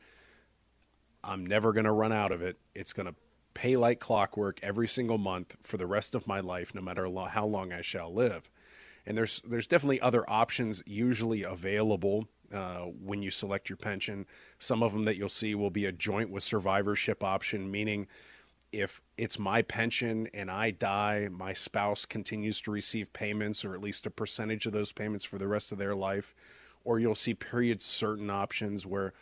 I'm 1.23 1.43
never 1.43 1.73
going 1.73 1.86
to 1.86 1.91
run 1.91 2.12
out 2.12 2.32
of 2.32 2.43
it. 2.43 2.58
It's 2.75 2.93
going 2.93 3.08
to 3.08 3.15
pay 3.56 3.76
like 3.76 4.00
clockwork 4.00 4.60
every 4.62 4.88
single 4.88 5.18
month 5.18 5.56
for 5.63 5.78
the 5.78 5.88
rest 5.88 6.13
of 6.13 6.28
my 6.28 6.41
life, 6.41 6.76
no 6.76 6.82
matter 6.82 7.10
lo- 7.10 7.26
how 7.26 7.48
long 7.48 7.74
I 7.74 7.82
shall 7.82 8.13
live. 8.13 8.48
And 9.08 9.18
there's 9.18 9.41
there's 9.48 9.65
definitely 9.65 10.02
other 10.02 10.30
options 10.30 10.84
usually 10.86 11.44
available 11.44 12.28
uh, 12.54 12.86
when 13.02 13.24
you 13.24 13.32
select 13.32 13.70
your 13.70 13.78
pension. 13.78 14.26
Some 14.60 14.84
of 14.84 14.94
them 14.94 15.06
that 15.06 15.15
you'll 15.15 15.30
see 15.30 15.56
will 15.56 15.72
be 15.72 15.86
a 15.86 15.91
joint 15.91 16.30
with 16.30 16.44
survivorship 16.44 17.24
option, 17.24 17.70
meaning 17.72 18.08
if 18.72 19.02
it's 19.18 19.39
my 19.39 19.62
pension 19.62 20.28
and 20.34 20.52
I 20.52 20.72
die, 20.72 21.30
my 21.32 21.54
spouse 21.54 22.06
continues 22.06 22.60
to 22.62 22.72
receive 22.72 23.12
payments 23.13 23.63
or 23.63 23.74
at 23.74 23.82
least 23.82 24.06
a 24.06 24.12
percentage 24.12 24.65
of 24.65 24.74
those 24.74 24.91
payments 24.91 25.24
for 25.24 25.38
the 25.38 25.48
rest 25.48 25.72
of 25.72 25.78
their 25.78 25.96
life. 25.96 26.36
Or 26.84 27.00
you'll 27.00 27.15
see 27.15 27.34
period 27.34 27.82
certain 27.82 28.30
options 28.30 28.86
where 28.86 29.13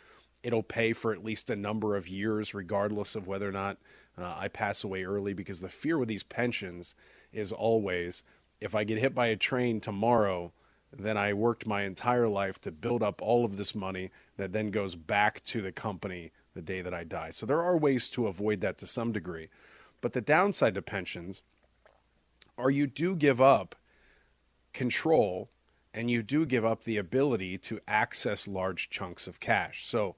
it'll 0.42 0.62
pay 0.62 0.92
for 0.92 1.12
at 1.12 1.24
least 1.24 1.50
a 1.50 1.56
number 1.56 1.96
of 1.96 2.08
years, 2.08 2.52
regardless 2.52 3.14
of 3.14 3.26
whether 3.26 3.48
or 3.48 3.52
not 3.52 3.78
uh, 4.18 4.34
I 4.36 4.48
pass 4.48 4.84
away 4.84 5.04
early. 5.04 5.32
Because 5.32 5.60
the 5.60 5.68
fear 5.68 5.98
with 5.98 6.08
these 6.08 6.22
pensions 6.22 6.94
is 7.32 7.52
always 7.52 8.22
if 8.60 8.74
I 8.74 8.84
get 8.84 8.98
hit 8.98 9.14
by 9.14 9.26
a 9.26 9.36
train 9.36 9.80
tomorrow, 9.80 10.52
then 10.96 11.16
I 11.16 11.32
worked 11.32 11.66
my 11.66 11.82
entire 11.82 12.28
life 12.28 12.60
to 12.62 12.70
build 12.70 13.02
up 13.02 13.20
all 13.20 13.44
of 13.44 13.56
this 13.56 13.74
money 13.74 14.10
that 14.36 14.52
then 14.52 14.70
goes 14.70 14.94
back 14.94 15.44
to 15.46 15.60
the 15.60 15.72
company 15.72 16.32
the 16.54 16.62
day 16.62 16.80
that 16.80 16.94
I 16.94 17.04
die. 17.04 17.30
So 17.30 17.46
there 17.46 17.62
are 17.62 17.76
ways 17.76 18.08
to 18.10 18.28
avoid 18.28 18.60
that 18.60 18.78
to 18.78 18.86
some 18.86 19.12
degree. 19.12 19.48
But 20.00 20.12
the 20.12 20.20
downside 20.20 20.74
to 20.74 20.82
pensions 20.82 21.42
are 22.56 22.70
you 22.70 22.86
do 22.86 23.16
give 23.16 23.40
up 23.40 23.74
control 24.72 25.50
and 25.92 26.10
you 26.10 26.22
do 26.22 26.46
give 26.46 26.64
up 26.64 26.84
the 26.84 26.96
ability 26.96 27.58
to 27.58 27.80
access 27.88 28.48
large 28.48 28.90
chunks 28.90 29.26
of 29.26 29.40
cash. 29.40 29.86
So 29.86 30.16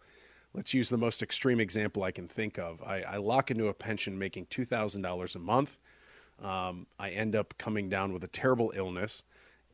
let's 0.56 0.72
use 0.72 0.88
the 0.88 0.96
most 0.96 1.22
extreme 1.22 1.60
example 1.60 2.02
I 2.02 2.10
can 2.10 2.26
think 2.26 2.58
of. 2.58 2.82
I, 2.82 3.02
I 3.02 3.16
lock 3.18 3.50
into 3.50 3.68
a 3.68 3.74
pension 3.74 4.18
making 4.18 4.46
$2,000 4.46 5.34
a 5.34 5.38
month. 5.38 5.76
Um, 6.42 6.86
I 6.98 7.10
end 7.10 7.36
up 7.36 7.54
coming 7.58 7.90
down 7.90 8.12
with 8.12 8.24
a 8.24 8.28
terrible 8.28 8.72
illness, 8.74 9.22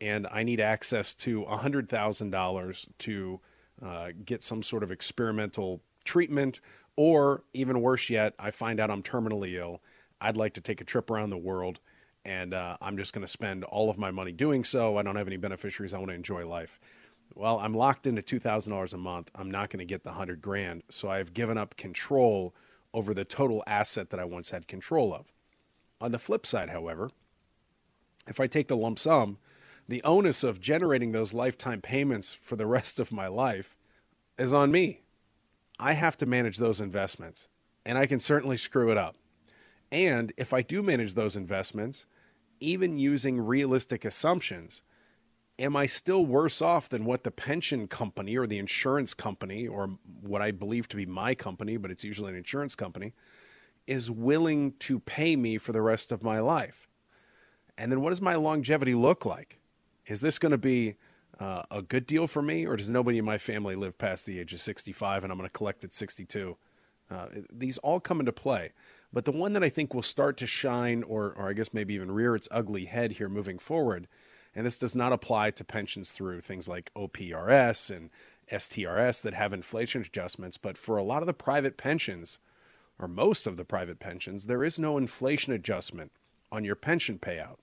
and 0.01 0.27
I 0.31 0.42
need 0.42 0.61
access 0.61 1.14
to 1.14 1.45
$100,000 1.45 2.87
to 2.99 3.40
uh, 3.81 4.09
get 4.25 4.42
some 4.42 4.62
sort 4.62 4.83
of 4.83 4.90
experimental 4.90 5.81
treatment, 6.05 6.61
or 6.97 7.45
even 7.55 7.81
worse 7.81 8.11
yet, 8.11 8.35
I 8.38 8.51
find 8.51 8.81
out 8.81 8.90
I'm 8.90 9.03
terminally 9.03 9.55
ill. 9.59 9.81
I'd 10.21 10.37
like 10.37 10.55
to 10.55 10.61
take 10.61 10.81
a 10.81 10.85
trip 10.85 11.11
around 11.11 11.31
the 11.31 11.38
world, 11.38 11.79
and 12.25 12.55
uh, 12.55 12.77
I'm 12.81 12.97
just 12.97 13.12
going 13.12 13.25
to 13.25 13.33
spend 13.33 13.64
all 13.64 13.88
of 13.88 13.99
my 13.99 14.11
money 14.11 14.33
doing 14.33 14.64
so. 14.64 14.97
I 14.97 15.03
don't 15.03 15.16
have 15.16 15.29
any 15.29 15.37
beneficiaries. 15.37 15.95
I 15.95 15.99
want 15.99 16.11
to 16.11 16.14
enjoy 16.14 16.47
life 16.47 16.81
well, 17.35 17.59
I'm 17.59 17.75
locked 17.75 18.07
into 18.07 18.23
$2,000 18.23 18.92
a 18.92 18.97
month. 18.97 19.31
I'm 19.35 19.51
not 19.51 19.71
going 19.71 19.79
to 19.79 19.85
get 19.85 20.03
the 20.03 20.11
100 20.11 20.40
grand. 20.42 20.83
So 20.90 21.09
I've 21.09 21.35
given 21.35 21.59
up 21.59 21.77
control 21.77 22.55
over 22.95 23.14
the 23.14 23.25
total 23.25 23.62
asset 23.66 24.11
that 24.11 24.21
I 24.21 24.25
once 24.25 24.51
had 24.51 24.68
control 24.68 25.14
of. 25.14 25.27
On 26.01 26.12
the 26.12 26.18
flip 26.18 26.47
side, 26.47 26.68
however, 26.68 27.11
if 28.27 28.40
I 28.40 28.47
take 28.47 28.68
the 28.68 28.77
lump 28.77 28.99
sum, 28.99 29.38
the 29.88 30.03
onus 30.03 30.45
of 30.45 30.61
generating 30.61 31.12
those 31.12 31.35
lifetime 31.35 31.81
payments 31.81 32.37
for 32.42 32.57
the 32.57 32.66
rest 32.66 33.01
of 33.01 33.12
my 33.12 33.27
life 33.27 33.77
is 34.38 34.53
on 34.53 34.71
me. 34.71 35.01
I 35.79 35.95
have 35.95 36.16
to 36.18 36.27
manage 36.27 36.59
those 36.59 36.81
investments, 36.81 37.49
and 37.85 37.99
I 37.99 38.07
can 38.07 38.21
certainly 38.21 38.57
screw 38.57 38.90
it 38.90 38.99
up. 38.99 39.16
And 39.90 40.33
if 40.37 40.53
I 40.53 40.62
do 40.62 40.83
manage 40.83 41.14
those 41.14 41.37
investments, 41.37 42.07
even 42.61 42.99
using 42.99 43.40
realistic 43.40 44.05
assumptions, 44.05 44.83
am 45.62 45.77
I 45.77 45.87
still 45.87 46.27
worse 46.27 46.61
off 46.61 46.88
than 46.88 47.05
what 47.05 47.22
the 47.22 47.31
pension 47.31 47.87
company 47.87 48.37
or 48.37 48.46
the 48.46 48.59
insurance 48.59 49.14
company, 49.14 49.68
or 49.68 49.90
what 50.20 50.42
I 50.42 50.51
believe 50.51 50.88
to 50.88 50.96
be 50.96 51.07
my 51.07 51.35
company, 51.35 51.77
but 51.77 51.90
it's 51.90 52.03
usually 52.03 52.31
an 52.31 52.37
insurance 52.37 52.75
company, 52.75 53.14
is 53.87 54.11
willing 54.11 54.72
to 54.81 54.98
pay 54.98 55.37
me 55.37 55.59
for 55.59 55.72
the 55.72 55.81
rest 55.81 56.11
of 56.11 56.22
my 56.22 56.40
life? 56.40 56.88
And 57.79 57.90
then 57.90 58.01
what 58.01 58.11
does 58.11 58.20
my 58.20 58.35
longevity 58.35 58.94
look 58.94 59.25
like? 59.25 59.61
Is 60.07 60.20
this 60.20 60.38
going 60.38 60.53
to 60.53 60.59
be 60.59 60.96
uh, 61.38 61.62
a 61.70 61.81
good 61.81 62.07
deal 62.07 62.27
for 62.27 62.42
me, 62.42 62.66
or 62.66 62.77
does 62.77 62.90
nobody 62.90 63.18
in 63.18 63.25
my 63.25 63.38
family 63.38 63.77
live 63.77 63.96
past 63.96 64.27
the 64.27 64.40
age 64.40 64.53
of 64.53 64.61
65 64.61 65.22
and 65.22 65.33
I'm 65.33 65.38
going 65.38 65.48
to 65.48 65.57
collect 65.57 65.85
at 65.85 65.92
62? 65.92 66.57
Uh, 67.09 67.27
these 67.53 67.79
all 67.79 68.01
come 68.01 68.20
into 68.20 68.33
play. 68.33 68.72
But 69.12 69.25
the 69.25 69.33
one 69.33 69.53
that 69.53 69.62
I 69.62 69.68
think 69.68 69.94
will 69.94 70.03
start 70.03 70.38
to 70.38 70.46
shine, 70.46 71.03
or, 71.05 71.35
or 71.37 71.48
I 71.48 71.53
guess 71.53 71.72
maybe 71.72 71.94
even 71.94 72.11
rear 72.11 72.35
its 72.35 72.48
ugly 72.51 72.87
head 72.87 73.12
here 73.12 73.29
moving 73.29 73.59
forward, 73.59 74.09
and 74.54 74.66
this 74.66 74.78
does 74.78 74.94
not 74.94 75.12
apply 75.12 75.50
to 75.52 75.64
pensions 75.64 76.10
through 76.10 76.40
things 76.40 76.68
like 76.68 76.90
OPERS 76.94 77.90
and 77.90 78.10
STRS 78.50 79.22
that 79.22 79.34
have 79.34 79.52
inflation 79.52 80.02
adjustments. 80.02 80.58
But 80.58 80.76
for 80.76 80.96
a 80.96 81.02
lot 81.02 81.22
of 81.22 81.26
the 81.26 81.32
private 81.32 81.76
pensions, 81.76 82.38
or 82.98 83.08
most 83.08 83.46
of 83.46 83.56
the 83.56 83.64
private 83.64 83.98
pensions, 83.98 84.46
there 84.46 84.64
is 84.64 84.78
no 84.78 84.98
inflation 84.98 85.52
adjustment 85.52 86.12
on 86.50 86.64
your 86.64 86.76
pension 86.76 87.18
payout. 87.18 87.58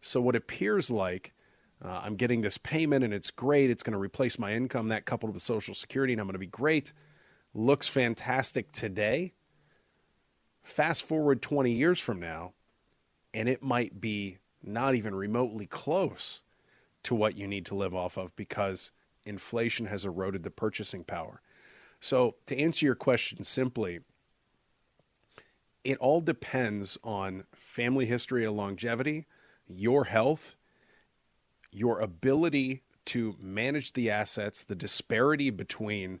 So 0.00 0.20
what 0.20 0.36
appears 0.36 0.90
like 0.90 1.32
uh, 1.84 2.00
I'm 2.02 2.16
getting 2.16 2.40
this 2.40 2.58
payment 2.58 3.04
and 3.04 3.14
it's 3.14 3.30
great, 3.30 3.70
it's 3.70 3.82
going 3.82 3.92
to 3.92 3.98
replace 3.98 4.38
my 4.38 4.52
income, 4.52 4.88
that 4.88 5.04
coupled 5.04 5.34
with 5.34 5.42
Social 5.42 5.74
Security, 5.74 6.12
and 6.12 6.20
I'm 6.20 6.26
going 6.26 6.32
to 6.32 6.38
be 6.38 6.46
great, 6.46 6.92
looks 7.54 7.86
fantastic 7.86 8.72
today. 8.72 9.32
Fast 10.64 11.04
forward 11.04 11.40
20 11.40 11.72
years 11.72 12.00
from 12.00 12.20
now, 12.20 12.52
and 13.32 13.48
it 13.48 13.62
might 13.62 14.00
be 14.00 14.38
not 14.62 14.94
even 14.94 15.14
remotely 15.14 15.66
close 15.66 16.40
to 17.04 17.14
what 17.14 17.36
you 17.36 17.46
need 17.46 17.66
to 17.66 17.74
live 17.74 17.94
off 17.94 18.16
of 18.16 18.34
because 18.36 18.90
inflation 19.24 19.86
has 19.86 20.04
eroded 20.04 20.42
the 20.42 20.50
purchasing 20.50 21.04
power. 21.04 21.40
So, 22.00 22.36
to 22.46 22.56
answer 22.56 22.86
your 22.86 22.94
question 22.94 23.44
simply, 23.44 24.00
it 25.84 25.98
all 25.98 26.20
depends 26.20 26.98
on 27.02 27.44
family 27.52 28.06
history 28.06 28.44
and 28.44 28.56
longevity, 28.56 29.26
your 29.68 30.04
health, 30.04 30.56
your 31.70 32.00
ability 32.00 32.82
to 33.06 33.36
manage 33.40 33.92
the 33.92 34.10
assets, 34.10 34.64
the 34.64 34.74
disparity 34.74 35.50
between 35.50 36.20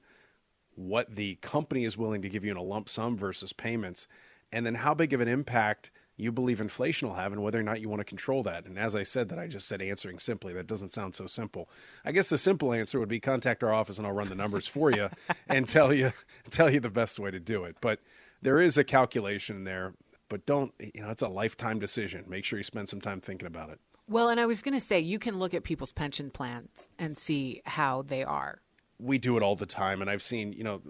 what 0.74 1.14
the 1.14 1.34
company 1.36 1.84
is 1.84 1.98
willing 1.98 2.22
to 2.22 2.28
give 2.28 2.44
you 2.44 2.50
in 2.50 2.56
a 2.56 2.62
lump 2.62 2.88
sum 2.88 3.16
versus 3.16 3.52
payments, 3.52 4.08
and 4.52 4.64
then 4.64 4.74
how 4.74 4.94
big 4.94 5.12
of 5.12 5.20
an 5.20 5.28
impact 5.28 5.90
you 6.18 6.32
believe 6.32 6.60
inflation 6.60 7.08
will 7.08 7.14
have 7.14 7.32
and 7.32 7.42
whether 7.42 7.58
or 7.58 7.62
not 7.62 7.80
you 7.80 7.88
want 7.88 8.00
to 8.00 8.04
control 8.04 8.42
that. 8.42 8.66
And 8.66 8.76
as 8.76 8.96
I 8.96 9.04
said, 9.04 9.28
that 9.28 9.38
I 9.38 9.46
just 9.46 9.68
said 9.68 9.80
answering 9.80 10.18
simply, 10.18 10.52
that 10.52 10.66
doesn't 10.66 10.92
sound 10.92 11.14
so 11.14 11.28
simple. 11.28 11.70
I 12.04 12.10
guess 12.10 12.28
the 12.28 12.36
simple 12.36 12.72
answer 12.72 12.98
would 12.98 13.08
be 13.08 13.20
contact 13.20 13.62
our 13.62 13.72
office 13.72 13.98
and 13.98 14.06
I'll 14.06 14.12
run 14.12 14.28
the 14.28 14.34
numbers 14.34 14.66
for 14.66 14.90
you 14.90 15.08
and 15.48 15.68
tell 15.68 15.94
you 15.94 16.12
tell 16.50 16.68
you 16.68 16.80
the 16.80 16.90
best 16.90 17.18
way 17.20 17.30
to 17.30 17.38
do 17.40 17.64
it. 17.64 17.76
But 17.80 18.00
there 18.42 18.60
is 18.60 18.76
a 18.76 18.84
calculation 18.84 19.62
there, 19.62 19.94
but 20.28 20.44
don't 20.44 20.74
you 20.80 21.02
know 21.02 21.10
it's 21.10 21.22
a 21.22 21.28
lifetime 21.28 21.78
decision. 21.78 22.24
Make 22.28 22.44
sure 22.44 22.58
you 22.58 22.64
spend 22.64 22.88
some 22.88 23.00
time 23.00 23.20
thinking 23.20 23.46
about 23.46 23.70
it. 23.70 23.78
Well, 24.08 24.28
and 24.28 24.40
I 24.40 24.46
was 24.46 24.62
going 24.62 24.74
to 24.74 24.80
say 24.80 24.98
you 24.98 25.18
can 25.18 25.38
look 25.38 25.54
at 25.54 25.62
people's 25.62 25.92
pension 25.92 26.30
plans 26.30 26.88
and 26.98 27.16
see 27.16 27.62
how 27.64 28.02
they 28.02 28.24
are 28.24 28.60
we 29.00 29.18
do 29.18 29.36
it 29.36 29.42
all 29.42 29.54
the 29.54 29.66
time 29.66 30.00
and 30.00 30.10
i've 30.10 30.22
seen 30.22 30.52
you 30.52 30.64
know 30.64 30.80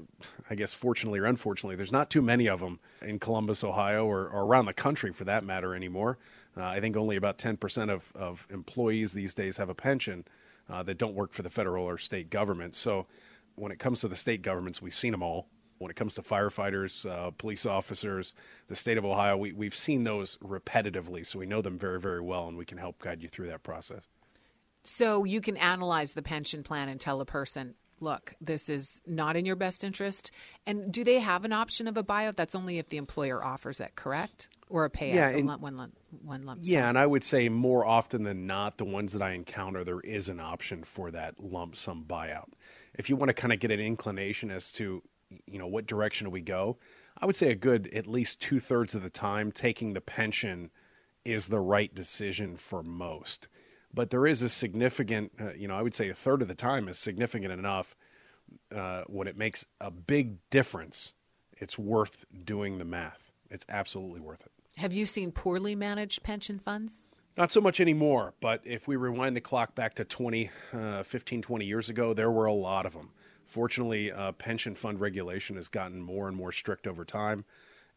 i 0.49 0.55
guess 0.55 0.73
fortunately 0.73 1.19
or 1.19 1.27
unfortunately 1.27 1.77
there's 1.77 1.93
not 1.93 2.09
too 2.09 2.23
many 2.23 2.49
of 2.49 2.61
them 2.61 2.79
in 3.03 3.19
columbus 3.19 3.63
ohio 3.63 4.07
or, 4.07 4.29
or 4.29 4.45
around 4.45 4.65
the 4.65 4.73
country 4.73 5.13
for 5.13 5.25
that 5.25 5.45
matter 5.45 5.75
anymore. 5.75 6.19
Uh, 6.57 6.65
i 6.65 6.81
think 6.81 6.97
only 6.97 7.17
about 7.17 7.39
10% 7.39 7.91
of, 7.91 8.05
of 8.15 8.47
employees 8.51 9.13
these 9.13 9.35
days 9.35 9.57
have 9.57 9.69
a 9.69 9.75
pension 9.75 10.25
uh, 10.71 10.83
that 10.83 10.99
don't 10.99 11.15
work 11.15 11.33
for 11.33 11.43
the 11.43 11.51
federal 11.51 11.85
or 11.85 11.97
state 11.97 12.29
government. 12.31 12.77
So 12.77 13.07
when 13.55 13.73
it 13.73 13.79
comes 13.79 14.01
to 14.01 14.09
the 14.09 14.17
state 14.17 14.43
governments 14.43 14.81
we've 14.81 14.95
seen 14.95 15.13
them 15.13 15.23
all. 15.23 15.47
When 15.79 15.93
it 15.93 15.97
comes 15.97 16.17
to 16.17 16.23
firefighters 16.23 17.09
uh, 17.09 17.31
police 17.33 17.65
officers 17.65 18.35
the 18.67 18.75
state 18.75 18.99
of 18.99 19.05
ohio 19.05 19.37
we, 19.37 19.53
we've 19.53 19.77
seen 19.77 20.03
those 20.03 20.37
repetitively 20.43 21.25
so 21.25 21.39
we 21.39 21.47
know 21.47 21.63
them 21.63 21.79
very 21.79 22.01
very 22.01 22.21
well 22.21 22.49
and 22.49 22.57
we 22.57 22.65
can 22.65 22.79
help 22.79 23.01
guide 23.01 23.23
you 23.23 23.29
through 23.29 23.47
that 23.49 23.63
process. 23.63 24.03
So 24.83 25.25
you 25.25 25.41
can 25.41 25.57
analyze 25.57 26.13
the 26.13 26.23
pension 26.23 26.63
plan 26.63 26.89
and 26.89 27.01
tell 27.01 27.21
a 27.21 27.25
person 27.25 27.75
look, 28.01 28.35
this 28.41 28.69
is 28.69 29.01
not 29.07 29.37
in 29.37 29.45
your 29.45 29.57
best 29.57 29.85
interest? 29.85 30.31
And 30.67 30.93
do 30.93 31.05
they 31.05 31.19
have 31.19 31.45
an 31.45 31.53
option 31.53 31.87
of 31.87 31.97
a 31.97 32.05
buyout? 32.05 32.37
That's 32.37 32.55
only 32.55 32.79
if 32.79 32.89
the 32.89 32.97
employer 32.97 33.43
offers 33.43 33.81
it, 33.81 33.95
correct? 33.95 34.49
Or 34.69 34.85
a 34.85 34.91
payout, 34.91 35.15
yeah, 35.15 35.29
and, 35.29 35.49
one, 35.49 35.77
lump, 35.77 35.95
one 36.23 36.45
lump 36.45 36.65
sum. 36.65 36.73
Yeah, 36.73 36.89
and 36.89 36.99
I 36.99 37.07
would 37.07 37.25
say 37.25 37.49
more 37.49 37.87
often 37.87 38.23
than 38.23 38.47
not, 38.47 38.77
the 38.77 38.85
ones 38.85 39.13
that 39.13 39.23
I 39.23 39.33
encounter, 39.33 39.85
there 39.85 40.01
is 40.01 40.29
an 40.29 40.41
option 40.41 40.85
for 40.85 41.11
that 41.11 41.41
lump 41.41 41.77
sum 41.77 42.05
buyout. 42.09 42.49
If 42.95 43.09
you 43.09 43.17
want 43.17 43.31
to 43.31 43.35
kind 43.35 43.53
of 43.53 43.61
get 43.61 43.71
an 43.71 43.81
inclination 43.81 44.51
as 44.51 44.71
to, 44.73 45.03
you 45.47 45.59
know, 45.59 45.67
what 45.67 45.87
direction 45.87 46.27
do 46.27 46.31
we 46.31 46.43
go, 46.43 46.79
I 47.21 47.27
would 47.27 47.37
say 47.37 47.51
a 47.51 47.55
good 47.55 47.89
at 47.95 48.07
least 48.07 48.41
two 48.41 48.61
thirds 48.61 48.95
of 48.95 49.03
the 49.03 49.11
time, 49.11 49.53
taking 49.53 49.95
the 49.95 50.01
pension 50.01 50.71
is 51.25 51.47
the 51.47 51.61
right 51.61 51.95
decision 51.95 52.57
for 52.57 52.83
most 52.83 53.49
but 53.93 54.11
there 54.11 54.27
is 54.27 54.43
a 54.43 54.49
significant, 54.49 55.33
uh, 55.41 55.53
you 55.53 55.69
know, 55.69 55.77
I 55.77 55.83
would 55.83 55.95
say 55.95 56.09
a 56.09 56.15
third 56.15 56.43
of 56.43 56.49
the 56.49 56.55
time 56.55 56.89
is 56.89 56.99
significant 56.99 57.53
enough 57.53 57.95
uh, 58.75 59.03
when 59.07 59.29
it 59.29 59.37
makes 59.37 59.67
a 59.81 59.91
big 59.91 60.37
difference. 60.51 61.13
It's 61.57 61.79
worth 61.79 62.25
doing 62.45 62.79
the 62.79 62.85
math. 62.85 63.33
It's 63.51 63.67
absolutely 63.69 64.21
worth 64.21 64.43
it. 64.43 64.53
Have 64.79 64.93
you 64.93 65.07
seen 65.07 65.33
poorly 65.33 65.75
managed 65.75 66.23
pension 66.23 66.59
funds? 66.59 67.05
Not 67.37 67.53
so 67.53 67.61
much 67.61 67.81
anymore, 67.81 68.35
but 68.41 68.61
if 68.65 68.89
we 68.89 68.97
rewind 68.97 69.37
the 69.37 69.41
clock 69.41 69.75
back 69.75 69.95
to 69.95 70.05
20, 70.05 70.51
uh, 70.73 71.03
15, 71.03 71.43
20 71.43 71.65
years 71.65 71.89
ago, 71.89 72.13
there 72.13 72.31
were 72.31 72.47
a 72.47 72.53
lot 72.53 72.85
of 72.85 72.93
them. 72.93 73.11
Fortunately, 73.47 74.13
uh, 74.13 74.33
pension 74.33 74.75
fund 74.75 75.01
regulation 75.01 75.57
has 75.57 75.69
gotten 75.69 76.01
more 76.01 76.29
and 76.29 76.37
more 76.37 76.53
strict 76.53 76.87
over 76.87 77.05
time 77.05 77.45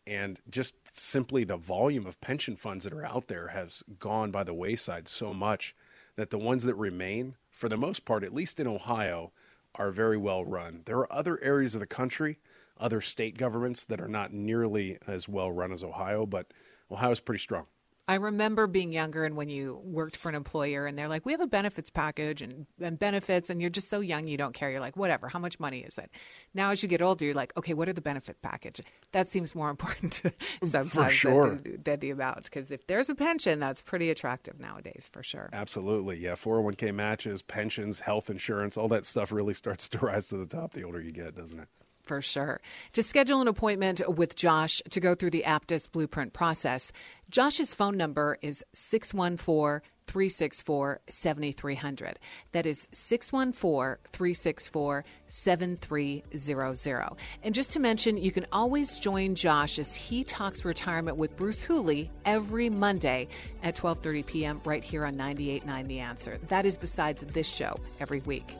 and 0.08 0.39
just 0.49 0.80
simply 0.93 1.43
the 1.43 1.58
volume 1.58 2.06
of 2.06 2.19
pension 2.21 2.56
funds 2.56 2.84
that 2.84 2.93
are 2.93 3.06
out 3.06 3.27
there 3.27 3.47
has 3.49 3.84
gone 3.99 4.32
by 4.32 4.43
the 4.43 4.54
wayside 4.54 5.08
so 5.08 5.34
much 5.34 5.75
that 6.15 6.30
the 6.30 6.38
ones 6.38 6.63
that 6.63 6.75
remain, 6.75 7.36
for 7.49 7.69
the 7.69 7.77
most 7.77 8.06
part, 8.06 8.23
at 8.23 8.34
least 8.34 8.60
in 8.60 8.67
Ohio, 8.67 9.32
are 9.75 9.91
very 9.91 10.17
well 10.17 10.43
run. 10.43 10.82
There 10.86 10.97
are 10.97 11.13
other 11.13 11.41
areas 11.41 11.75
of 11.75 11.80
the 11.80 11.88
country, 11.88 12.39
other 12.77 12.99
state 12.99 13.38
governments 13.38 13.84
that 13.86 14.01
are 14.01 14.08
not 14.08 14.34
nearly 14.34 14.97
as 15.08 15.30
well 15.30 15.51
run 15.51 15.71
as 15.71 15.84
Ohio, 15.84 16.25
but 16.25 16.47
Ohio 16.91 17.12
is 17.12 17.19
pretty 17.19 17.41
strong. 17.41 17.67
I 18.07 18.15
remember 18.15 18.67
being 18.67 18.91
younger 18.91 19.23
and 19.23 19.37
when 19.37 19.47
you 19.47 19.79
worked 19.83 20.17
for 20.17 20.29
an 20.29 20.35
employer 20.35 20.85
and 20.85 20.97
they're 20.97 21.07
like, 21.07 21.25
we 21.25 21.31
have 21.31 21.41
a 21.41 21.47
benefits 21.47 21.89
package 21.89 22.41
and, 22.41 22.65
and 22.81 22.97
benefits, 22.97 23.49
and 23.49 23.61
you're 23.61 23.69
just 23.69 23.89
so 23.89 23.99
young 23.99 24.27
you 24.27 24.37
don't 24.37 24.53
care. 24.53 24.71
You're 24.71 24.81
like, 24.81 24.97
whatever, 24.97 25.29
how 25.29 25.39
much 25.39 25.59
money 25.59 25.79
is 25.79 25.97
it? 25.97 26.09
Now, 26.53 26.71
as 26.71 26.83
you 26.83 26.89
get 26.89 27.01
older, 27.01 27.23
you're 27.25 27.33
like, 27.33 27.55
okay, 27.55 27.73
what 27.73 27.87
are 27.87 27.93
the 27.93 28.01
benefit 28.01 28.41
package? 28.41 28.81
That 29.11 29.29
seems 29.29 29.55
more 29.55 29.69
important 29.71 30.21
sometimes 30.63 31.13
sure. 31.13 31.49
than, 31.49 31.63
the, 31.63 31.77
than 31.77 31.99
the 31.99 32.09
amount. 32.09 32.43
Because 32.43 32.71
if 32.71 32.87
there's 32.87 33.09
a 33.09 33.15
pension, 33.15 33.59
that's 33.59 33.81
pretty 33.81 34.09
attractive 34.09 34.59
nowadays 34.59 35.09
for 35.11 35.23
sure. 35.23 35.49
Absolutely. 35.53 36.17
Yeah. 36.17 36.35
401k 36.35 36.93
matches, 36.93 37.41
pensions, 37.41 37.99
health 37.99 38.29
insurance, 38.29 38.77
all 38.77 38.87
that 38.89 39.05
stuff 39.05 39.31
really 39.31 39.53
starts 39.53 39.87
to 39.89 39.99
rise 39.99 40.27
to 40.27 40.37
the 40.37 40.45
top 40.45 40.73
the 40.73 40.83
older 40.83 41.01
you 41.01 41.11
get, 41.11 41.35
doesn't 41.35 41.59
it? 41.59 41.67
For 42.03 42.21
sure. 42.21 42.61
To 42.93 43.03
schedule 43.03 43.41
an 43.41 43.47
appointment 43.47 44.01
with 44.17 44.35
Josh 44.35 44.81
to 44.89 44.99
go 44.99 45.15
through 45.15 45.31
the 45.31 45.43
Aptus 45.45 45.91
blueprint 45.91 46.33
process, 46.33 46.91
Josh's 47.29 47.73
phone 47.73 47.97
number 47.97 48.37
is 48.41 48.63
614 48.73 49.81
364 50.07 50.99
7300. 51.07 52.19
That 52.51 52.65
is 52.65 52.87
614 52.91 53.97
364 54.11 55.05
7300. 55.27 57.09
And 57.43 57.55
just 57.55 57.71
to 57.71 57.79
mention, 57.79 58.17
you 58.17 58.31
can 58.31 58.45
always 58.51 58.99
join 58.99 59.35
Josh 59.35 59.79
as 59.79 59.95
he 59.95 60.25
talks 60.25 60.65
retirement 60.65 61.15
with 61.17 61.37
Bruce 61.37 61.63
Hooley 61.63 62.11
every 62.25 62.69
Monday 62.69 63.29
at 63.63 63.75
12:30 63.75 64.25
p.m. 64.25 64.61
right 64.65 64.83
here 64.83 65.05
on 65.05 65.15
98.9 65.15 65.87
The 65.87 65.99
Answer. 65.99 66.39
That 66.49 66.65
is 66.65 66.75
besides 66.75 67.23
this 67.23 67.47
show 67.47 67.79
every 67.99 68.19
week. 68.21 68.57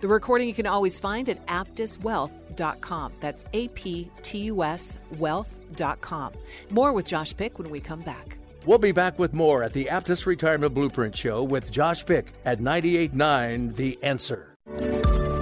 The 0.00 0.08
recording 0.08 0.48
you 0.48 0.54
can 0.54 0.66
always 0.66 0.98
find 0.98 1.28
at 1.28 1.44
aptuswealth.com. 1.46 3.12
That's 3.20 3.44
A 3.52 3.68
P 3.68 4.10
T 4.22 4.38
U 4.38 4.62
S 4.62 4.98
wealth.com. 5.18 6.32
More 6.70 6.92
with 6.92 7.06
Josh 7.06 7.36
Pick 7.36 7.58
when 7.58 7.70
we 7.70 7.80
come 7.80 8.02
back. 8.02 8.38
We'll 8.66 8.78
be 8.78 8.92
back 8.92 9.18
with 9.18 9.32
more 9.32 9.62
at 9.62 9.72
the 9.72 9.86
Aptus 9.86 10.26
Retirement 10.26 10.74
Blueprint 10.74 11.16
Show 11.16 11.42
with 11.42 11.72
Josh 11.72 12.04
Pick 12.04 12.34
at 12.44 12.60
98.9 12.60 13.74
The 13.74 13.98
Answer. 14.02 14.50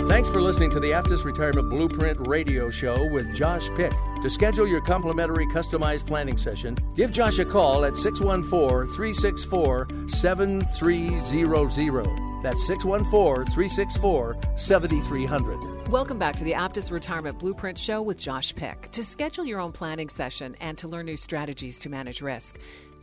Thanks 0.08 0.30
for 0.30 0.40
listening 0.40 0.70
to 0.70 0.80
the 0.80 0.92
Aptus 0.92 1.24
Retirement 1.24 1.68
Blueprint 1.68 2.26
Radio 2.26 2.70
Show 2.70 3.12
with 3.12 3.34
Josh 3.34 3.68
Pick. 3.76 3.92
To 4.22 4.30
schedule 4.30 4.66
your 4.66 4.80
complimentary 4.80 5.46
customized 5.48 6.06
planning 6.06 6.38
session, 6.38 6.76
give 6.96 7.12
Josh 7.12 7.38
a 7.38 7.44
call 7.44 7.84
at 7.84 7.96
614 7.96 8.94
364 8.94 9.88
7300. 10.08 12.27
That's 12.42 12.64
614 12.66 13.52
364 13.52 14.36
7300. 14.56 15.88
Welcome 15.88 16.18
back 16.18 16.36
to 16.36 16.44
the 16.44 16.52
Aptus 16.52 16.90
Retirement 16.90 17.38
Blueprint 17.38 17.78
Show 17.78 18.02
with 18.02 18.18
Josh 18.18 18.54
Pick. 18.54 18.90
To 18.92 19.02
schedule 19.02 19.44
your 19.44 19.60
own 19.60 19.72
planning 19.72 20.08
session 20.08 20.56
and 20.60 20.76
to 20.78 20.88
learn 20.88 21.06
new 21.06 21.16
strategies 21.16 21.78
to 21.80 21.88
manage 21.88 22.20
risk, 22.22 22.58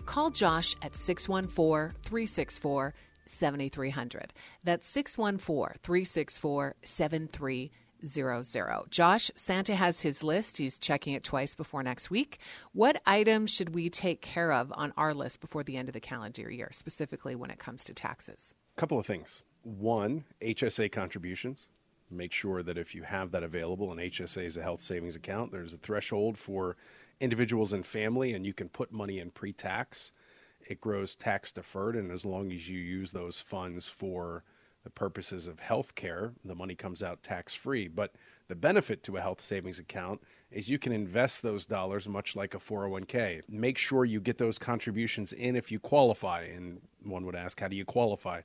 call 0.05 0.29
Josh 0.29 0.75
at 0.81 0.95
614 0.95 1.95
364 2.03 2.93
7300. 3.25 4.33
That's 4.63 4.87
614 4.87 5.79
364 5.81 6.75
7300 6.83 7.71
zero 8.05 8.43
zero. 8.43 8.85
Josh, 8.89 9.31
Santa 9.35 9.75
has 9.75 10.01
his 10.01 10.23
list. 10.23 10.57
He's 10.57 10.79
checking 10.79 11.13
it 11.13 11.23
twice 11.23 11.55
before 11.55 11.83
next 11.83 12.09
week. 12.09 12.39
What 12.73 13.01
items 13.05 13.51
should 13.51 13.73
we 13.73 13.89
take 13.89 14.21
care 14.21 14.51
of 14.51 14.71
on 14.75 14.93
our 14.97 15.13
list 15.13 15.41
before 15.41 15.63
the 15.63 15.77
end 15.77 15.89
of 15.89 15.93
the 15.93 15.99
calendar 15.99 16.51
year, 16.51 16.69
specifically 16.71 17.35
when 17.35 17.51
it 17.51 17.59
comes 17.59 17.83
to 17.85 17.93
taxes? 17.93 18.53
Couple 18.77 18.99
of 18.99 19.05
things. 19.05 19.41
One, 19.63 20.25
HSA 20.41 20.91
contributions. 20.91 21.67
Make 22.11 22.33
sure 22.33 22.61
that 22.61 22.77
if 22.77 22.93
you 22.93 23.03
have 23.03 23.31
that 23.31 23.43
available, 23.43 23.91
and 23.91 24.01
HSA 24.01 24.45
is 24.45 24.57
a 24.57 24.61
health 24.61 24.81
savings 24.81 25.15
account, 25.15 25.51
there's 25.51 25.73
a 25.73 25.77
threshold 25.77 26.37
for 26.37 26.75
individuals 27.21 27.71
and 27.71 27.85
family, 27.87 28.33
and 28.33 28.45
you 28.45 28.53
can 28.53 28.67
put 28.67 28.91
money 28.91 29.19
in 29.19 29.31
pre 29.31 29.53
tax. 29.53 30.11
It 30.67 30.81
grows 30.81 31.15
tax 31.15 31.53
deferred, 31.53 31.95
and 31.95 32.11
as 32.11 32.25
long 32.25 32.51
as 32.51 32.67
you 32.67 32.77
use 32.77 33.11
those 33.11 33.39
funds 33.39 33.87
for 33.87 34.43
the 34.83 34.89
purposes 34.89 35.47
of 35.47 35.57
health 35.57 35.95
care, 35.95 36.33
the 36.43 36.53
money 36.53 36.75
comes 36.75 37.01
out 37.01 37.23
tax 37.23 37.53
free. 37.53 37.87
But 37.87 38.13
the 38.49 38.55
benefit 38.55 39.03
to 39.03 39.15
a 39.15 39.21
health 39.21 39.41
savings 39.41 39.79
account 39.79 40.21
is 40.55 40.69
you 40.69 40.79
can 40.79 40.93
invest 40.93 41.41
those 41.41 41.65
dollars 41.65 42.07
much 42.07 42.33
like 42.33 42.55
a 42.55 42.57
401k. 42.57 43.41
Make 43.49 43.77
sure 43.77 44.05
you 44.05 44.21
get 44.21 44.37
those 44.37 44.57
contributions 44.57 45.33
in 45.33 45.57
if 45.57 45.69
you 45.69 45.79
qualify. 45.79 46.43
And 46.43 46.79
one 47.03 47.25
would 47.25 47.35
ask, 47.35 47.59
how 47.59 47.67
do 47.67 47.75
you 47.75 47.83
qualify? 47.83 48.39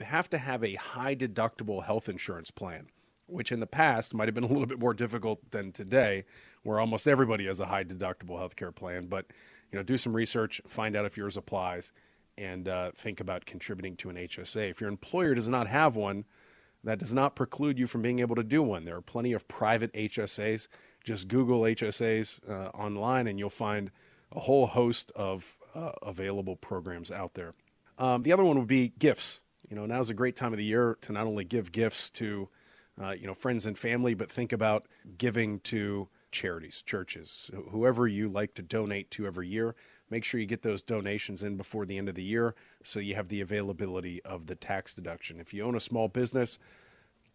You 0.00 0.06
have 0.06 0.30
to 0.30 0.38
have 0.38 0.64
a 0.64 0.74
high 0.76 1.14
deductible 1.14 1.84
health 1.84 2.08
insurance 2.08 2.50
plan, 2.50 2.86
which 3.26 3.52
in 3.52 3.60
the 3.60 3.66
past 3.66 4.14
might 4.14 4.26
have 4.26 4.34
been 4.34 4.44
a 4.44 4.48
little 4.48 4.64
bit 4.64 4.78
more 4.78 4.94
difficult 4.94 5.38
than 5.50 5.70
today, 5.70 6.24
where 6.62 6.80
almost 6.80 7.06
everybody 7.06 7.44
has 7.44 7.60
a 7.60 7.66
high 7.66 7.84
deductible 7.84 8.38
health 8.38 8.56
care 8.56 8.72
plan. 8.72 9.06
But 9.06 9.26
you 9.70 9.78
know, 9.78 9.82
do 9.82 9.98
some 9.98 10.16
research, 10.16 10.62
find 10.66 10.96
out 10.96 11.04
if 11.04 11.14
yours 11.14 11.36
applies 11.36 11.92
and 12.38 12.68
uh, 12.68 12.90
think 12.96 13.20
about 13.20 13.44
contributing 13.44 13.96
to 13.96 14.08
an 14.08 14.16
HSA. 14.16 14.70
If 14.70 14.80
your 14.80 14.88
employer 14.88 15.34
does 15.34 15.48
not 15.48 15.68
have 15.68 15.94
one, 15.94 16.24
that 16.84 16.98
does 16.98 17.12
not 17.12 17.34
preclude 17.34 17.78
you 17.78 17.86
from 17.86 18.02
being 18.02 18.20
able 18.20 18.36
to 18.36 18.42
do 18.42 18.62
one. 18.62 18.84
There 18.84 18.96
are 18.96 19.02
plenty 19.02 19.32
of 19.32 19.46
private 19.48 19.92
HSAs. 19.94 20.68
Just 21.04 21.28
Google 21.28 21.60
HSAs 21.60 22.40
uh, 22.48 22.70
online 22.70 23.26
and 23.26 23.38
you'll 23.38 23.50
find 23.50 23.90
a 24.32 24.40
whole 24.40 24.66
host 24.66 25.12
of 25.14 25.44
uh, 25.74 25.92
available 26.02 26.56
programs 26.56 27.10
out 27.10 27.34
there. 27.34 27.54
Um, 27.98 28.22
the 28.22 28.32
other 28.32 28.44
one 28.44 28.58
would 28.58 28.66
be 28.66 28.92
gifts. 28.98 29.40
You 29.68 29.76
know, 29.76 29.86
now's 29.86 30.10
a 30.10 30.14
great 30.14 30.36
time 30.36 30.52
of 30.52 30.56
the 30.56 30.64
year 30.64 30.98
to 31.02 31.12
not 31.12 31.26
only 31.26 31.44
give 31.44 31.72
gifts 31.72 32.10
to, 32.10 32.48
uh, 33.00 33.10
you 33.10 33.26
know, 33.26 33.34
friends 33.34 33.66
and 33.66 33.78
family, 33.78 34.14
but 34.14 34.30
think 34.30 34.52
about 34.52 34.86
giving 35.18 35.60
to 35.60 36.08
charities, 36.32 36.82
churches, 36.84 37.50
whoever 37.70 38.08
you 38.08 38.28
like 38.28 38.54
to 38.54 38.62
donate 38.62 39.10
to 39.12 39.26
every 39.26 39.48
year. 39.48 39.74
Make 40.10 40.24
sure 40.24 40.40
you 40.40 40.46
get 40.46 40.62
those 40.62 40.82
donations 40.82 41.42
in 41.42 41.56
before 41.56 41.86
the 41.86 41.96
end 41.96 42.08
of 42.08 42.14
the 42.14 42.22
year 42.22 42.54
so 42.82 42.98
you 42.98 43.14
have 43.14 43.28
the 43.28 43.40
availability 43.40 44.22
of 44.24 44.46
the 44.46 44.54
tax 44.54 44.94
deduction. 44.94 45.40
If 45.40 45.54
you 45.54 45.64
own 45.64 45.76
a 45.76 45.80
small 45.80 46.08
business, 46.08 46.58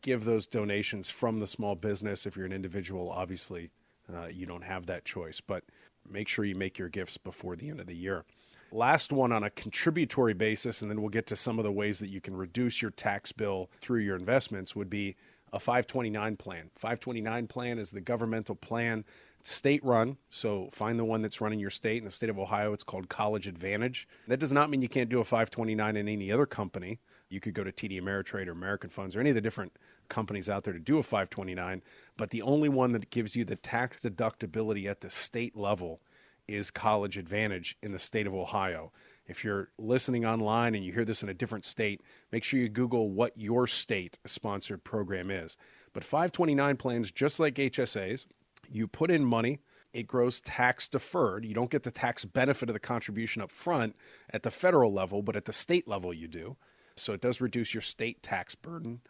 give 0.02 0.26
those 0.26 0.48
donations 0.48 1.10
from 1.10 1.40
the 1.40 1.48
small 1.48 1.76
business. 1.76 2.26
If 2.26 2.36
you're 2.36 2.46
an 2.46 2.54
individual, 2.54 3.10
obviously, 3.10 3.70
uh, 4.14 4.28
you 4.28 4.46
don't 4.46 4.64
have 4.64 4.86
that 4.88 5.06
choice, 5.06 5.42
but 5.42 5.64
make 6.10 6.28
sure 6.28 6.46
you 6.46 6.56
make 6.56 6.78
your 6.78 6.90
gifts 6.90 7.18
before 7.18 7.56
the 7.56 7.70
end 7.70 7.80
of 7.80 7.88
the 7.88 7.96
year. 7.96 8.26
Last 8.72 9.12
one 9.12 9.32
on 9.32 9.44
a 9.44 9.50
contributory 9.50 10.34
basis, 10.34 10.82
and 10.82 10.92
then 10.92 11.02
we'll 11.02 11.10
get 11.10 11.28
to 11.28 11.36
some 11.36 11.58
of 11.58 11.66
the 11.66 11.72
ways 11.72 11.98
that 12.00 12.10
you 12.10 12.22
can 12.22 12.36
reduce 12.36 12.82
your 12.82 12.92
tax 12.92 13.32
bill 13.32 13.70
through 13.82 14.02
your 14.02 14.16
investments, 14.16 14.76
would 14.76 14.90
be 14.90 15.16
a 15.54 15.60
529 15.60 16.38
plan. 16.38 16.70
529 16.76 17.48
plan 17.48 17.80
is 17.80 17.90
the 17.90 18.02
governmental 18.02 18.54
plan, 18.54 19.04
state 19.44 19.84
run. 19.84 20.18
So 20.30 20.70
find 20.72 21.00
the 21.00 21.06
one 21.06 21.24
that's 21.24 21.42
running 21.42 21.60
your 21.60 21.72
state. 21.72 21.98
In 21.98 22.06
the 22.06 22.12
state 22.12 22.30
of 22.30 22.38
Ohio, 22.38 22.74
it's 22.74 22.84
called 22.84 23.10
College 23.10 23.48
Advantage. 23.48 24.08
That 24.28 24.40
does 24.40 24.54
not 24.54 24.70
mean 24.70 24.84
you 24.84 24.90
can't 24.90 25.10
do 25.10 25.20
a 25.20 25.26
529 25.26 25.98
in 25.98 26.08
any 26.08 26.32
other 26.32 26.46
company. 26.46 27.00
You 27.30 27.40
could 27.40 27.54
go 27.54 27.64
to 27.64 27.72
TD 27.72 28.02
Ameritrade 28.02 28.48
or 28.48 28.52
American 28.52 28.90
Funds 28.90 29.16
or 29.16 29.20
any 29.20 29.30
of 29.30 29.36
the 29.36 29.42
different 29.42 29.74
companies 30.10 30.50
out 30.50 30.64
there 30.64 30.74
to 30.74 30.80
do 30.80 30.98
a 30.98 31.04
529, 31.04 31.82
but 32.18 32.32
the 32.32 32.42
only 32.42 32.70
one 32.70 32.92
that 32.94 33.12
gives 33.12 33.36
you 33.36 33.46
the 33.46 33.56
tax 33.56 34.00
deductibility 34.00 34.90
at 34.90 35.02
the 35.02 35.10
state 35.10 35.56
level 35.56 36.02
is 36.48 36.72
College 36.72 37.18
Advantage 37.18 37.78
in 37.84 37.92
the 37.92 38.00
state 38.00 38.26
of 38.26 38.34
Ohio. 38.34 38.92
If 39.28 39.44
you're 39.44 39.70
listening 39.78 40.26
online 40.26 40.74
and 40.74 40.84
you 40.84 40.92
hear 40.92 41.06
this 41.06 41.22
in 41.22 41.30
a 41.30 41.34
different 41.34 41.66
state, 41.66 42.02
make 42.32 42.44
sure 42.44 42.60
you 42.60 42.68
Google 42.68 43.12
what 43.12 43.38
your 43.38 43.68
state 43.68 44.18
sponsored 44.26 44.84
program 44.84 45.30
is. 45.30 45.56
But 45.94 46.04
529 46.04 46.78
plans, 46.78 47.12
just 47.12 47.40
like 47.40 47.56
HSAs, 47.56 48.26
you 48.68 48.88
put 48.88 49.12
in 49.12 49.24
money, 49.24 49.60
it 49.94 50.08
grows 50.08 50.42
tax 50.42 50.88
deferred. 50.88 51.46
You 51.46 51.54
don't 51.54 51.70
get 51.70 51.84
the 51.84 51.92
tax 51.92 52.26
benefit 52.26 52.70
of 52.70 52.74
the 52.74 52.80
contribution 52.80 53.42
up 53.44 53.52
front 53.52 53.96
at 54.32 54.42
the 54.42 54.52
federal 54.52 54.92
level, 54.92 55.22
but 55.22 55.36
at 55.36 55.46
the 55.46 55.54
state 55.54 55.88
level 55.88 56.12
you 56.12 56.28
do. 56.28 56.58
So 57.02 57.14
it 57.14 57.22
does 57.22 57.42
reduce 57.42 57.74
your 57.74 57.82
state 57.82 58.22
tax 58.24 58.56
burden. 58.56 59.02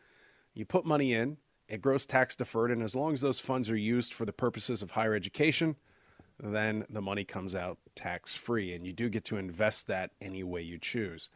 You 0.53 0.65
put 0.65 0.85
money 0.85 1.13
in, 1.13 1.37
it 1.67 1.81
grows 1.81 2.05
tax 2.05 2.35
deferred, 2.35 2.71
and 2.71 2.81
as 2.81 2.95
long 2.95 3.13
as 3.13 3.21
those 3.21 3.39
funds 3.39 3.69
are 3.69 3.77
used 3.77 4.13
for 4.13 4.25
the 4.25 4.33
purposes 4.33 4.81
of 4.81 4.91
higher 4.91 5.13
education, 5.13 5.75
then 6.39 6.85
the 6.89 7.01
money 7.01 7.23
comes 7.23 7.53
out 7.53 7.77
tax 7.95 8.33
free, 8.33 8.73
and 8.73 8.85
you 8.85 8.93
do 8.93 9.09
get 9.09 9.25
to 9.25 9.37
invest 9.37 9.87
that 9.87 10.11
any 10.21 10.43
way 10.43 10.61
you 10.61 10.77
choose. 10.77 11.29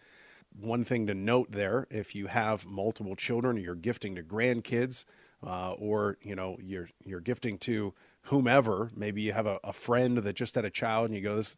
One 0.59 0.83
thing 0.83 1.07
to 1.07 1.13
note 1.13 1.51
there: 1.51 1.87
if 1.89 2.15
you 2.15 2.27
have 2.27 2.65
multiple 2.65 3.15
children, 3.15 3.57
or 3.57 3.59
you're 3.59 3.75
gifting 3.75 4.15
to 4.15 4.23
grandkids, 4.23 5.05
uh, 5.45 5.73
or 5.73 6.17
you 6.21 6.35
know 6.35 6.57
you're 6.61 6.89
you're 7.03 7.19
gifting 7.19 7.57
to 7.59 7.93
whomever, 8.23 8.91
maybe 8.95 9.21
you 9.21 9.33
have 9.33 9.47
a, 9.47 9.59
a 9.63 9.73
friend 9.73 10.17
that 10.19 10.35
just 10.35 10.55
had 10.55 10.65
a 10.65 10.69
child, 10.69 11.07
and 11.07 11.15
you 11.15 11.21
go, 11.21 11.35
"This 11.35 11.55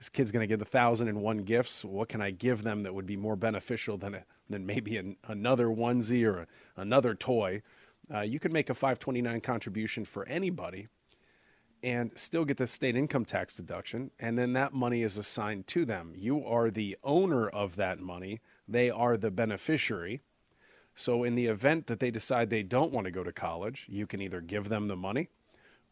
this 0.00 0.08
kid's 0.08 0.32
going 0.32 0.40
to 0.40 0.46
get 0.46 0.62
a 0.62 0.68
thousand 0.68 1.08
and 1.08 1.20
one 1.20 1.38
gifts. 1.38 1.84
What 1.84 2.08
can 2.08 2.22
I 2.22 2.30
give 2.30 2.62
them 2.62 2.82
that 2.84 2.94
would 2.94 3.04
be 3.04 3.18
more 3.18 3.36
beneficial 3.36 3.98
than 3.98 4.14
a, 4.14 4.24
than 4.48 4.64
maybe 4.64 4.96
an, 4.96 5.14
another 5.28 5.66
onesie 5.66 6.24
or 6.24 6.40
a, 6.40 6.46
another 6.78 7.14
toy? 7.14 7.60
Uh, 8.12 8.20
you 8.20 8.40
can 8.40 8.50
make 8.50 8.70
a 8.70 8.74
529 8.74 9.42
contribution 9.42 10.06
for 10.06 10.26
anybody 10.26 10.88
and 11.82 12.10
still 12.16 12.46
get 12.46 12.56
the 12.56 12.66
state 12.66 12.96
income 12.96 13.26
tax 13.26 13.54
deduction, 13.54 14.10
and 14.20 14.38
then 14.38 14.54
that 14.54 14.72
money 14.72 15.02
is 15.02 15.18
assigned 15.18 15.66
to 15.66 15.84
them. 15.84 16.14
You 16.16 16.46
are 16.46 16.70
the 16.70 16.96
owner 17.04 17.48
of 17.50 17.76
that 17.76 18.00
money, 18.00 18.40
they 18.66 18.88
are 18.88 19.18
the 19.18 19.30
beneficiary. 19.30 20.22
So, 20.94 21.24
in 21.24 21.34
the 21.34 21.46
event 21.46 21.86
that 21.86 22.00
they 22.00 22.10
decide 22.10 22.48
they 22.48 22.62
don't 22.62 22.92
want 22.92 23.04
to 23.04 23.10
go 23.10 23.22
to 23.22 23.32
college, 23.32 23.86
you 23.88 24.06
can 24.06 24.20
either 24.20 24.40
give 24.40 24.68
them 24.68 24.88
the 24.88 24.96
money 24.96 25.28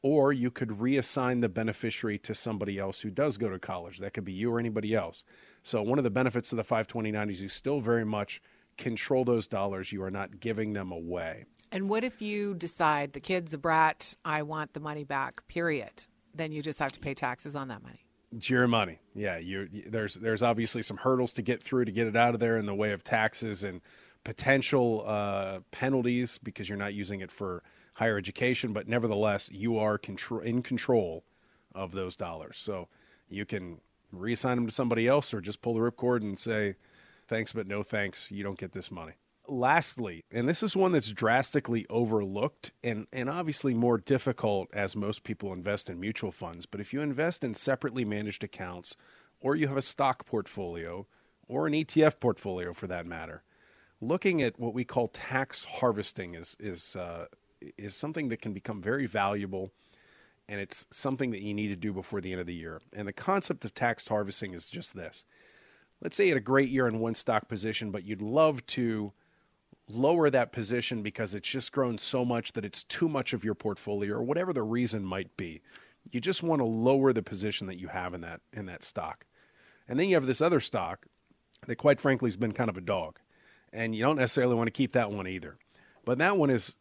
or 0.03 0.33
you 0.33 0.51
could 0.51 0.69
reassign 0.69 1.41
the 1.41 1.49
beneficiary 1.49 2.19
to 2.19 2.35
somebody 2.35 2.79
else 2.79 3.01
who 3.01 3.11
does 3.11 3.37
go 3.37 3.49
to 3.49 3.59
college. 3.59 3.99
That 3.99 4.15
could 4.15 4.25
be 4.25 4.33
you 4.33 4.53
or 4.53 4.59
anybody 4.59 4.95
else. 4.95 5.25
So, 5.63 5.83
one 5.83 5.99
of 5.99 6.05
the 6.05 6.11
benefits 6.11 6.53
of 6.53 6.57
the 6.57 6.65
529 6.65 7.31
is 7.31 7.41
you 7.41 7.49
still 7.49 7.81
very 7.81 8.05
much 8.05 8.41
control 8.77 9.25
those 9.25 9.47
dollars. 9.47 9.93
You 9.93 10.03
are 10.03 10.11
not 10.11 10.41
giving 10.41 10.73
them 10.73 10.93
away. 10.93 11.45
And 11.71 11.89
what 11.89 12.05
if 12.05 12.23
you 12.23 12.55
decide 12.55 13.13
the 13.13 13.21
kid's 13.21 13.53
a 13.53 13.59
brat, 13.59 14.15
I 14.25 14.43
want 14.43 14.73
the 14.73 14.81
money 14.81 15.05
back, 15.05 15.47
period? 15.49 16.05
Then 16.35 16.53
you 16.53 16.63
just 16.63 16.79
have 16.79 16.93
to 16.93 17.01
pay 17.01 17.15
taxes 17.15 17.55
on 17.57 17.69
that 17.69 17.83
money. 17.83 18.05
It's 18.35 18.49
your 18.49 18.67
money. 18.69 19.01
Yeah, 19.15 19.39
you 19.39 19.69
there's 19.89 20.15
there's 20.15 20.43
obviously 20.43 20.83
some 20.83 20.99
hurdles 20.99 21.33
to 21.35 21.43
get 21.43 21.63
through 21.63 21.87
to 21.87 21.93
get 21.93 22.07
it 22.07 22.17
out 22.17 22.35
of 22.35 22.41
there 22.41 22.59
in 22.59 22.67
the 22.67 22.75
way 22.75 22.93
of 22.93 23.03
taxes 23.03 23.65
and 23.65 23.81
potential 24.25 25.05
uh, 25.07 25.61
penalties 25.71 26.39
because 26.43 26.69
you're 26.69 26.79
not 26.79 26.93
using 26.93 27.21
it 27.21 27.33
for 27.33 27.63
higher 27.99 28.17
education, 28.17 28.73
but 28.73 28.87
nevertheless, 28.87 29.51
you 29.53 29.77
are 29.77 29.99
control, 29.99 30.41
in 30.41 30.63
control 30.63 31.25
of 31.75 31.91
those 31.91 32.15
dollars. 32.15 32.57
So 32.57 32.87
you 33.29 33.45
can 33.45 33.81
reassign 34.15 34.55
them 34.55 34.67
to 34.67 34.73
somebody 34.73 35.09
else 35.09 35.35
or 35.35 35.41
just 35.41 35.63
pull 35.63 35.75
the 35.75 35.81
ripcord 35.81 36.21
and 36.21 36.39
say, 36.39 36.77
thanks, 37.27 37.53
but 37.53 37.67
no 37.67 37.83
thanks. 37.83 38.31
You 38.31 38.45
don't 38.45 38.57
get 38.57 38.71
this 38.71 38.93
money. 38.93 39.15
Lastly, 39.49 40.25
and 40.31 40.49
this 40.49 40.63
is 40.63 40.77
one 40.77 40.93
that's 40.93 41.11
drastically 41.11 41.87
overlooked 41.91 42.71
and, 42.85 43.09
and 43.13 43.29
obviously 43.29 43.75
more 43.75 43.99
difficult 43.99 44.69
as 44.73 44.95
most 44.95 45.25
people 45.25 45.53
invest 45.53 45.91
in 45.91 45.99
mutual 45.99 46.31
funds. 46.31 46.67
But 46.67 46.81
if 46.81 46.93
you 46.93 47.01
invest 47.01 47.43
in 47.43 47.53
separately 47.53 48.05
managed 48.05 48.45
accounts, 48.45 48.95
or 49.41 49.57
you 49.57 49.67
have 49.67 49.77
a 49.77 49.83
stock 49.83 50.25
portfolio, 50.25 51.05
or 51.49 51.67
an 51.67 51.73
ETF 51.73 52.21
portfolio 52.21 52.73
for 52.73 52.87
that 52.87 53.07
matter, 53.07 53.43
looking 54.01 54.41
at 54.41 54.61
what 54.61 54.73
we 54.75 54.85
call 54.85 55.09
tax 55.09 55.65
harvesting 55.65 56.37
is, 56.37 56.57
is 56.61 56.95
uh, 56.95 57.27
is 57.77 57.95
something 57.95 58.29
that 58.29 58.43
can 58.43 58.53
become 58.53 58.81
very 58.81 59.07
valuable 59.07 59.71
and 60.49 60.61
it's 60.61 60.87
something 60.91 61.31
that 61.33 61.43
you 61.43 61.53
need 61.53 61.69
to 61.69 61.77
do 61.77 61.93
before 61.93 62.21
the 62.21 62.33
end 62.33 62.41
of 62.41 62.47
the 62.47 62.55
year. 62.55 62.81
And 62.95 63.07
the 63.07 63.13
concept 63.13 63.65
of 63.65 63.75
tax 63.75 64.07
harvesting 64.09 64.55
is 64.55 64.69
just 64.69 64.95
this. 64.95 65.25
Let's 66.01 66.17
say 66.17 66.25
you 66.25 66.31
had 66.31 66.39
a 66.39 66.45
great 66.45 66.71
year 66.71 66.89
in 66.89 67.01
one 67.01 67.15
stock 67.15 67.49
position, 67.49 67.91
but 67.91 68.05
you'd 68.05 68.23
love 68.23 68.65
to 68.69 69.13
lower 69.89 70.31
that 70.31 70.53
position 70.53 71.03
because 71.03 71.35
it's 71.35 71.49
just 71.49 71.73
grown 71.73 71.99
so 71.99 72.25
much 72.25 72.53
that 72.53 72.65
it's 72.65 72.85
too 72.85 73.09
much 73.09 73.33
of 73.33 73.45
your 73.45 73.55
portfolio 73.55 74.15
or 74.15 74.23
whatever 74.23 74.53
the 74.53 74.63
reason 74.63 75.05
might 75.05 75.37
be. 75.37 75.61
You 76.11 76.21
just 76.21 76.43
want 76.43 76.61
to 76.61 76.65
lower 76.65 77.13
the 77.13 77.23
position 77.23 77.67
that 77.67 77.79
you 77.79 77.89
have 77.89 78.15
in 78.15 78.23
that 78.23 78.41
in 78.53 78.67
that 78.67 78.83
stock. 78.83 79.27
And 79.89 79.99
then 79.99 80.09
you 80.09 80.15
have 80.15 80.27
this 80.27 80.41
other 80.41 80.61
stock 80.61 81.07
that 81.67 81.77
quite 81.77 82.01
frankly 82.01 82.29
has 82.29 82.37
been 82.37 82.53
kind 82.53 82.71
of 82.71 82.77
a 82.77 82.83
dog. 82.83 83.19
And 83.73 83.95
you 83.95 84.03
don't 84.03 84.17
necessarily 84.17 84.55
want 84.55 84.69
to 84.69 84.73
keep 84.73 84.93
that 84.93 85.11
one 85.11 85.27
either. 85.27 85.59
But 86.05 86.19
that 86.19 86.39
one 86.39 86.49
is 86.49 86.75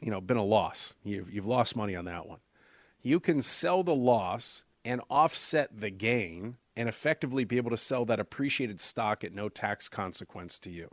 you 0.00 0.10
know 0.10 0.20
been 0.20 0.36
a 0.36 0.44
loss. 0.44 0.94
You've 1.04 1.32
you've 1.32 1.46
lost 1.46 1.76
money 1.76 1.94
on 1.96 2.04
that 2.06 2.26
one. 2.26 2.38
You 3.02 3.20
can 3.20 3.42
sell 3.42 3.82
the 3.82 3.94
loss 3.94 4.62
and 4.84 5.00
offset 5.10 5.80
the 5.80 5.90
gain 5.90 6.56
and 6.76 6.88
effectively 6.88 7.44
be 7.44 7.56
able 7.56 7.70
to 7.70 7.76
sell 7.76 8.04
that 8.06 8.20
appreciated 8.20 8.80
stock 8.80 9.24
at 9.24 9.34
no 9.34 9.48
tax 9.48 9.88
consequence 9.88 10.58
to 10.60 10.70
you. 10.70 10.88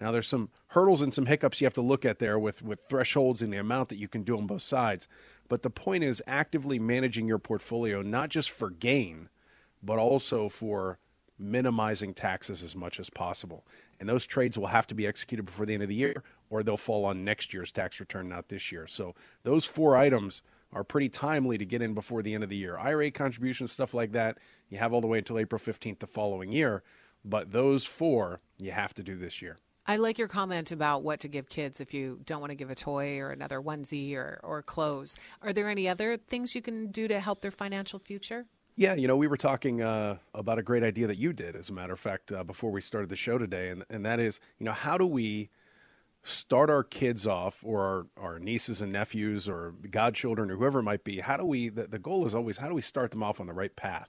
Now 0.00 0.10
there's 0.10 0.28
some 0.28 0.50
hurdles 0.68 1.02
and 1.02 1.14
some 1.14 1.26
hiccups 1.26 1.60
you 1.60 1.66
have 1.66 1.74
to 1.74 1.82
look 1.82 2.04
at 2.04 2.18
there 2.18 2.38
with 2.38 2.62
with 2.62 2.80
thresholds 2.88 3.42
and 3.42 3.52
the 3.52 3.58
amount 3.58 3.88
that 3.90 3.98
you 3.98 4.08
can 4.08 4.22
do 4.22 4.36
on 4.36 4.46
both 4.46 4.62
sides. 4.62 5.06
But 5.48 5.62
the 5.62 5.70
point 5.70 6.02
is 6.02 6.22
actively 6.26 6.78
managing 6.78 7.28
your 7.28 7.38
portfolio 7.38 8.02
not 8.02 8.30
just 8.30 8.50
for 8.50 8.70
gain, 8.70 9.28
but 9.82 9.98
also 9.98 10.48
for 10.48 10.98
minimizing 11.38 12.14
taxes 12.14 12.62
as 12.62 12.74
much 12.74 12.98
as 12.98 13.10
possible. 13.10 13.64
And 14.00 14.08
those 14.08 14.26
trades 14.26 14.58
will 14.58 14.68
have 14.68 14.86
to 14.88 14.94
be 14.94 15.06
executed 15.06 15.44
before 15.44 15.66
the 15.66 15.74
end 15.74 15.82
of 15.82 15.88
the 15.88 15.94
year, 15.94 16.22
or 16.52 16.62
they'll 16.62 16.76
fall 16.76 17.06
on 17.06 17.24
next 17.24 17.54
year's 17.54 17.72
tax 17.72 17.98
return, 17.98 18.28
not 18.28 18.46
this 18.48 18.70
year. 18.70 18.86
So 18.86 19.14
those 19.42 19.64
four 19.64 19.96
items 19.96 20.42
are 20.74 20.84
pretty 20.84 21.08
timely 21.08 21.56
to 21.56 21.64
get 21.64 21.80
in 21.80 21.94
before 21.94 22.22
the 22.22 22.34
end 22.34 22.44
of 22.44 22.50
the 22.50 22.56
year. 22.56 22.78
IRA 22.78 23.10
contributions, 23.10 23.72
stuff 23.72 23.94
like 23.94 24.12
that, 24.12 24.36
you 24.68 24.76
have 24.76 24.92
all 24.92 25.00
the 25.00 25.06
way 25.06 25.18
until 25.18 25.38
April 25.38 25.58
15th 25.58 25.98
the 25.98 26.06
following 26.06 26.52
year. 26.52 26.82
But 27.24 27.52
those 27.52 27.84
four 27.84 28.40
you 28.58 28.70
have 28.70 28.92
to 28.94 29.02
do 29.02 29.16
this 29.16 29.40
year. 29.40 29.56
I 29.86 29.96
like 29.96 30.18
your 30.18 30.28
comment 30.28 30.72
about 30.72 31.02
what 31.02 31.20
to 31.20 31.28
give 31.28 31.48
kids 31.48 31.80
if 31.80 31.94
you 31.94 32.20
don't 32.26 32.40
want 32.40 32.50
to 32.50 32.56
give 32.56 32.70
a 32.70 32.74
toy 32.74 33.18
or 33.18 33.30
another 33.30 33.60
onesie 33.60 34.14
or, 34.14 34.38
or 34.42 34.62
clothes. 34.62 35.16
Are 35.40 35.54
there 35.54 35.70
any 35.70 35.88
other 35.88 36.18
things 36.18 36.54
you 36.54 36.62
can 36.62 36.88
do 36.88 37.08
to 37.08 37.18
help 37.18 37.40
their 37.40 37.50
financial 37.50 37.98
future? 37.98 38.44
Yeah, 38.76 38.94
you 38.94 39.08
know, 39.08 39.16
we 39.16 39.26
were 39.26 39.36
talking 39.36 39.82
uh, 39.82 40.18
about 40.34 40.58
a 40.58 40.62
great 40.62 40.82
idea 40.82 41.06
that 41.06 41.18
you 41.18 41.32
did, 41.32 41.56
as 41.56 41.70
a 41.70 41.72
matter 41.72 41.92
of 41.94 42.00
fact, 42.00 42.30
uh, 42.30 42.44
before 42.44 42.70
we 42.70 42.80
started 42.80 43.10
the 43.10 43.16
show 43.16 43.38
today, 43.38 43.70
and, 43.70 43.84
and 43.90 44.04
that 44.06 44.20
is, 44.20 44.40
you 44.58 44.64
know, 44.64 44.72
how 44.72 44.96
do 44.96 45.06
we 45.06 45.50
start 46.24 46.70
our 46.70 46.84
kids 46.84 47.26
off 47.26 47.56
or 47.64 47.80
our, 47.80 48.06
our 48.16 48.38
nieces 48.38 48.80
and 48.80 48.92
nephews 48.92 49.48
or 49.48 49.74
godchildren 49.90 50.50
or 50.50 50.56
whoever 50.56 50.78
it 50.78 50.84
might 50.84 51.02
be 51.02 51.18
how 51.18 51.36
do 51.36 51.44
we 51.44 51.68
the, 51.68 51.86
the 51.86 51.98
goal 51.98 52.26
is 52.26 52.34
always 52.34 52.58
how 52.58 52.68
do 52.68 52.74
we 52.74 52.82
start 52.82 53.10
them 53.10 53.22
off 53.22 53.40
on 53.40 53.46
the 53.46 53.52
right 53.52 53.74
path? 53.74 54.08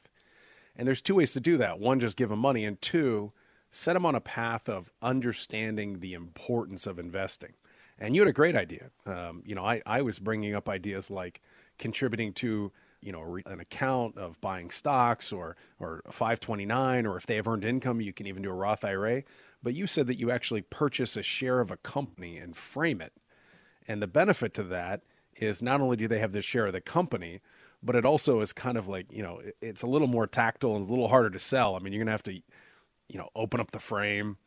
And 0.75 0.87
there's 0.87 1.01
two 1.01 1.15
ways 1.15 1.33
to 1.33 1.39
do 1.39 1.57
that. 1.57 1.79
One 1.79 1.99
just 1.99 2.17
give 2.17 2.29
them 2.29 2.39
money 2.39 2.65
and 2.65 2.81
two 2.81 3.31
set 3.71 3.93
them 3.93 4.05
on 4.05 4.13
a 4.13 4.21
path 4.21 4.69
of 4.69 4.91
understanding 5.01 5.99
the 5.99 6.13
importance 6.13 6.85
of 6.85 6.99
investing. 6.99 7.53
And 7.97 8.15
you 8.15 8.21
had 8.21 8.29
a 8.29 8.33
great 8.33 8.55
idea. 8.55 8.91
Um, 9.07 9.41
you 9.45 9.55
know 9.55 9.65
I, 9.65 9.81
I 9.85 10.01
was 10.01 10.19
bringing 10.19 10.53
up 10.53 10.69
ideas 10.69 11.09
like 11.09 11.41
contributing 11.79 12.33
to 12.33 12.71
you 13.01 13.11
know 13.11 13.39
an 13.47 13.59
account 13.59 14.17
of 14.17 14.39
buying 14.39 14.69
stocks 14.69 15.31
or 15.31 15.55
or 15.79 16.01
529 16.11 17.05
or 17.05 17.17
if 17.17 17.25
they 17.25 17.35
have 17.35 17.47
earned 17.47 17.65
income 17.65 17.99
you 17.99 18.13
can 18.13 18.27
even 18.27 18.41
do 18.41 18.49
a 18.49 18.53
roth 18.53 18.85
ira 18.85 19.23
but 19.63 19.73
you 19.73 19.87
said 19.87 20.07
that 20.07 20.19
you 20.19 20.29
actually 20.29 20.61
purchase 20.61 21.15
a 21.15 21.23
share 21.23 21.61
of 21.61 21.71
a 21.71 21.77
company 21.77 22.37
and 22.37 22.55
frame 22.55 23.01
it. 23.01 23.13
And 23.87 24.01
the 24.01 24.07
benefit 24.07 24.53
to 24.55 24.63
that 24.63 25.01
is 25.37 25.61
not 25.61 25.81
only 25.81 25.95
do 25.95 26.07
they 26.07 26.19
have 26.19 26.33
this 26.33 26.45
share 26.45 26.67
of 26.67 26.73
the 26.73 26.81
company, 26.81 27.39
but 27.81 27.95
it 27.95 28.05
also 28.05 28.41
is 28.41 28.53
kind 28.53 28.77
of 28.77 28.87
like, 28.87 29.07
you 29.11 29.23
know, 29.23 29.41
it's 29.61 29.81
a 29.81 29.87
little 29.87 30.07
more 30.07 30.27
tactile 30.27 30.75
and 30.75 30.87
a 30.87 30.89
little 30.89 31.07
harder 31.07 31.29
to 31.29 31.39
sell. 31.39 31.75
I 31.75 31.79
mean, 31.79 31.93
you're 31.93 32.01
going 32.01 32.07
to 32.07 32.11
have 32.11 32.23
to, 32.23 32.33
you 32.33 33.17
know, 33.17 33.29
open 33.35 33.59
up 33.59 33.71
the 33.71 33.79
frame, 33.79 34.37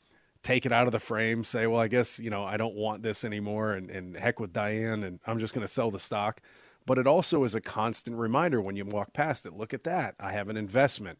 take 0.43 0.65
it 0.65 0.73
out 0.73 0.87
of 0.87 0.93
the 0.93 1.01
frame, 1.01 1.45
say, 1.45 1.67
well, 1.67 1.81
I 1.81 1.89
guess, 1.89 2.19
you 2.19 2.31
know, 2.31 2.45
I 2.45 2.57
don't 2.57 2.75
want 2.75 3.03
this 3.03 3.25
anymore 3.25 3.73
and, 3.73 3.91
and 3.91 4.17
heck 4.17 4.39
with 4.39 4.53
Diane 4.53 5.03
and 5.03 5.19
I'm 5.27 5.39
just 5.39 5.55
going 5.55 5.67
to 5.67 5.73
sell 5.73 5.91
the 5.91 5.99
stock. 5.99 6.41
But 6.87 6.99
it 6.99 7.07
also 7.07 7.43
is 7.45 7.55
a 7.55 7.61
constant 7.61 8.17
reminder 8.17 8.61
when 8.61 8.77
you 8.77 8.85
walk 8.85 9.13
past 9.13 9.45
it. 9.45 9.55
Look 9.55 9.75
at 9.75 9.85
that. 9.85 10.15
I 10.21 10.33
have 10.33 10.49
an 10.49 10.57
investment. 10.57 11.19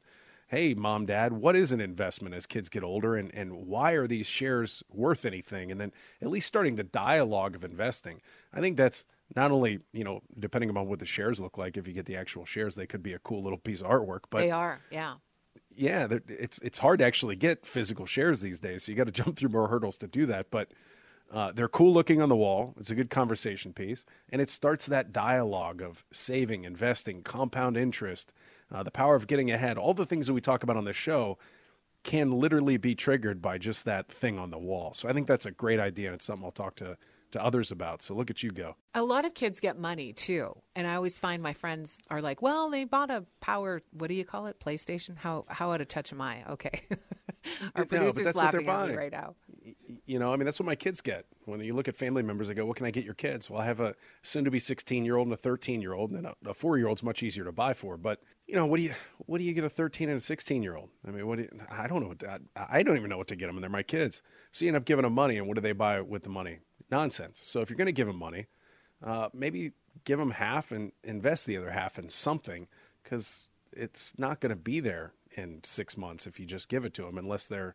Hey, 0.49 0.75
mom, 0.75 1.07
dad, 1.07 1.33
what 1.33 1.57
is 1.57 1.73
an 1.73 1.81
investment 1.81 2.35
as 2.35 2.47
kids 2.47 2.69
get 2.69 2.85
older 2.85 3.17
and, 3.17 3.35
and 3.35 3.67
why 3.67 3.93
are 3.93 4.07
these 4.07 4.27
shares 4.27 4.83
worth 4.91 5.25
anything? 5.25 5.73
And 5.73 5.81
then 5.81 5.93
at 6.23 6.31
least 6.31 6.47
starting 6.47 6.77
the 6.77 6.85
dialogue 6.85 7.57
of 7.57 7.65
investing. 7.65 8.21
I 8.53 8.61
think 8.61 8.77
that's 8.77 9.05
not 9.35 9.51
only, 9.51 9.81
you 9.93 10.05
know, 10.05 10.23
depending 10.39 10.71
upon 10.71 10.89
what 10.89 11.01
the 11.01 11.07
shares 11.07 11.41
look 11.41 11.59
like, 11.59 11.77
if 11.77 11.89
you 11.89 11.93
get 11.93 12.07
the 12.07 12.17
actual 12.17 12.45
shares, 12.45 12.77
they 12.77 12.87
could 12.87 13.03
be 13.03 13.15
a 13.15 13.19
cool 13.19 13.43
little 13.43 13.59
piece 13.59 13.81
of 13.81 13.89
artwork. 13.89 14.21
But 14.31 14.39
they 14.39 14.53
are, 14.53 14.81
yeah 14.91 15.15
yeah, 15.77 16.09
it's 16.29 16.59
it's 16.59 16.79
hard 16.79 16.99
to 16.99 17.05
actually 17.05 17.37
get 17.37 17.67
physical 17.67 18.07
shares 18.07 18.41
these 18.41 18.59
days. 18.59 18.85
So 18.85 18.93
you 18.93 18.97
got 18.97 19.05
to 19.05 19.13
jump 19.25 19.39
through 19.39 19.51
more 19.51 19.69
hurdles 19.69 19.99
to 19.99 20.07
do 20.07 20.27
that. 20.27 20.51
But 20.51 20.73
uh, 21.33 21.53
they're 21.53 21.69
cool 21.69 21.93
looking 21.93 22.23
on 22.23 22.29
the 22.29 22.37
wall. 22.37 22.75
It's 22.79 22.91
a 22.91 22.95
good 22.95 23.11
conversation 23.11 23.73
piece, 23.73 24.05
and 24.31 24.41
it 24.41 24.49
starts 24.49 24.87
that 24.87 25.13
dialogue 25.13 25.83
of 25.83 26.05
saving, 26.13 26.65
investing, 26.65 27.23
compound 27.23 27.77
interest, 27.77 28.33
uh, 28.73 28.83
the 28.83 28.91
power 28.91 29.15
of 29.15 29.27
getting 29.27 29.51
ahead. 29.51 29.79
All 29.79 29.95
the 29.95 30.07
things 30.07 30.27
that 30.27 30.33
we 30.33 30.41
talk 30.41 30.63
about 30.63 30.77
on 30.77 30.85
this 30.85 30.97
show 30.97 31.39
can 32.03 32.31
literally 32.31 32.77
be 32.77 32.95
triggered 32.95 33.43
by 33.43 33.59
just 33.59 33.85
that 33.85 34.09
thing 34.09 34.39
on 34.39 34.51
the 34.51 34.59
wall. 34.59 34.95
So 34.95 35.09
I 35.09 35.13
think 35.13 35.27
that's 35.27 35.47
a 35.47 35.51
great 35.51 35.81
idea, 35.81 36.09
and 36.09 36.15
it's 36.15 36.25
something 36.25 36.45
I'll 36.45 36.53
talk 36.53 36.77
to 36.77 36.97
to 37.33 37.45
others 37.45 37.71
about. 37.71 38.03
So 38.03 38.15
look 38.15 38.31
at 38.31 38.43
you 38.43 38.51
go. 38.53 38.77
A 38.95 39.03
lot 39.03 39.25
of 39.25 39.35
kids 39.35 39.61
get 39.61 39.79
money 39.79 40.13
too, 40.13 40.55
and 40.75 40.87
I 40.87 40.95
always 40.95 41.19
find 41.19 41.43
my 41.43 41.53
friends 41.53 41.99
are 42.11 42.21
like, 42.21 42.43
"Well, 42.43 42.71
they 42.71 42.85
bought 42.85 43.11
a 43.11 43.25
power. 43.41 43.83
What 43.93 44.09
do 44.09 44.15
you 44.15 44.25
call 44.25 44.47
it? 44.47 44.61
PlayStation? 44.61 45.17
How 45.17 45.45
how 45.49 45.73
out 45.73 45.81
of 45.81 45.89
touch 45.89 46.13
am 46.13 46.21
I? 46.21 46.45
Okay." 46.51 46.83
Our 47.77 47.83
no, 47.83 47.85
producer's 47.85 48.35
laughing 48.35 48.69
at 48.69 48.89
me 48.89 48.95
right 48.95 49.13
now. 49.13 49.35
You 50.05 50.19
know, 50.19 50.33
I 50.33 50.37
mean, 50.37 50.45
that's 50.45 50.59
what 50.59 50.67
my 50.67 50.75
kids 50.75 51.01
get. 51.01 51.27
When 51.45 51.61
you 51.61 51.75
look 51.75 51.89
at 51.89 51.97
family 51.97 52.23
members, 52.23 52.49
they 52.49 52.55
go, 52.55 52.67
"What 52.67 52.77
can 52.77 52.87
I 52.87 52.91
get 52.91 53.05
your 53.05 53.15
kids?" 53.15 53.49
Well, 53.49 53.61
I 53.61 53.67
have 53.67 53.81
a 53.81 53.95
soon-to-be 54.23 54.59
16-year-old 54.59 55.29
and 55.29 55.35
a 55.35 55.41
13-year-old, 55.41 56.11
and 56.13 56.27
a, 56.27 56.35
a 56.47 56.55
four-year-old's 56.55 57.03
much 57.03 57.23
easier 57.23 57.45
to 57.45 57.53
buy 57.53 57.75
for. 57.75 57.97
But 57.97 58.21
you 58.47 58.55
know, 58.55 58.67
what 58.67 58.77
do 58.77 58.85
you 58.85 58.95
what 59.27 59.39
do 59.39 59.45
you 59.45 59.53
get 59.53 59.65
a 59.65 59.69
13 59.69 60.09
and 60.09 60.19
a 60.19 60.21
16-year-old? 60.21 60.89
I 61.07 61.11
mean, 61.11 61.27
what? 61.27 61.39
You, 61.39 61.49
I 61.71 61.87
don't 61.87 62.01
know. 62.01 62.09
What, 62.09 62.25
I, 62.25 62.79
I 62.79 62.83
don't 62.83 62.97
even 62.97 63.11
know 63.11 63.19
what 63.19 63.29
to 63.29 63.37
get 63.37 63.47
them, 63.47 63.57
and 63.57 63.63
they're 63.63 63.71
my 63.71 63.83
kids. 63.83 64.23
So 64.53 64.65
you 64.65 64.71
end 64.71 64.77
up 64.77 64.85
giving 64.85 65.03
them 65.03 65.15
money, 65.15 65.39
and 65.39 65.47
what 65.47 65.55
do 65.55 65.61
they 65.61 65.73
buy 65.73 66.01
with 66.01 66.23
the 66.23 66.31
money? 66.31 66.59
Nonsense. 66.91 67.41
So 67.43 67.61
if 67.61 67.71
you're 67.71 67.77
going 67.77 67.87
to 67.87 67.93
give 67.93 68.07
them 68.07 68.19
money, 68.19 68.47
uh, 69.05 69.29
maybe 69.33 69.73
give 70.05 70.19
them 70.19 70.31
half 70.31 70.73
and 70.73 70.93
invest 71.05 71.47
the 71.47 71.57
other 71.57 71.71
half 71.71 71.99
in 71.99 72.09
something 72.09 72.67
because 73.03 73.49
it's 73.73 74.13
not 74.17 74.41
going 74.41 74.51
to 74.51 74.57
be 74.57 74.81
there 74.81 75.13
in 75.37 75.61
six 75.65 75.97
months 75.97 76.27
if 76.27 76.41
you 76.41 76.47
just 76.47 76.69
give 76.69 76.85
it 76.85 76.95
to 76.95 77.03
them, 77.03 77.19
unless 77.19 77.47
they're, 77.47 77.75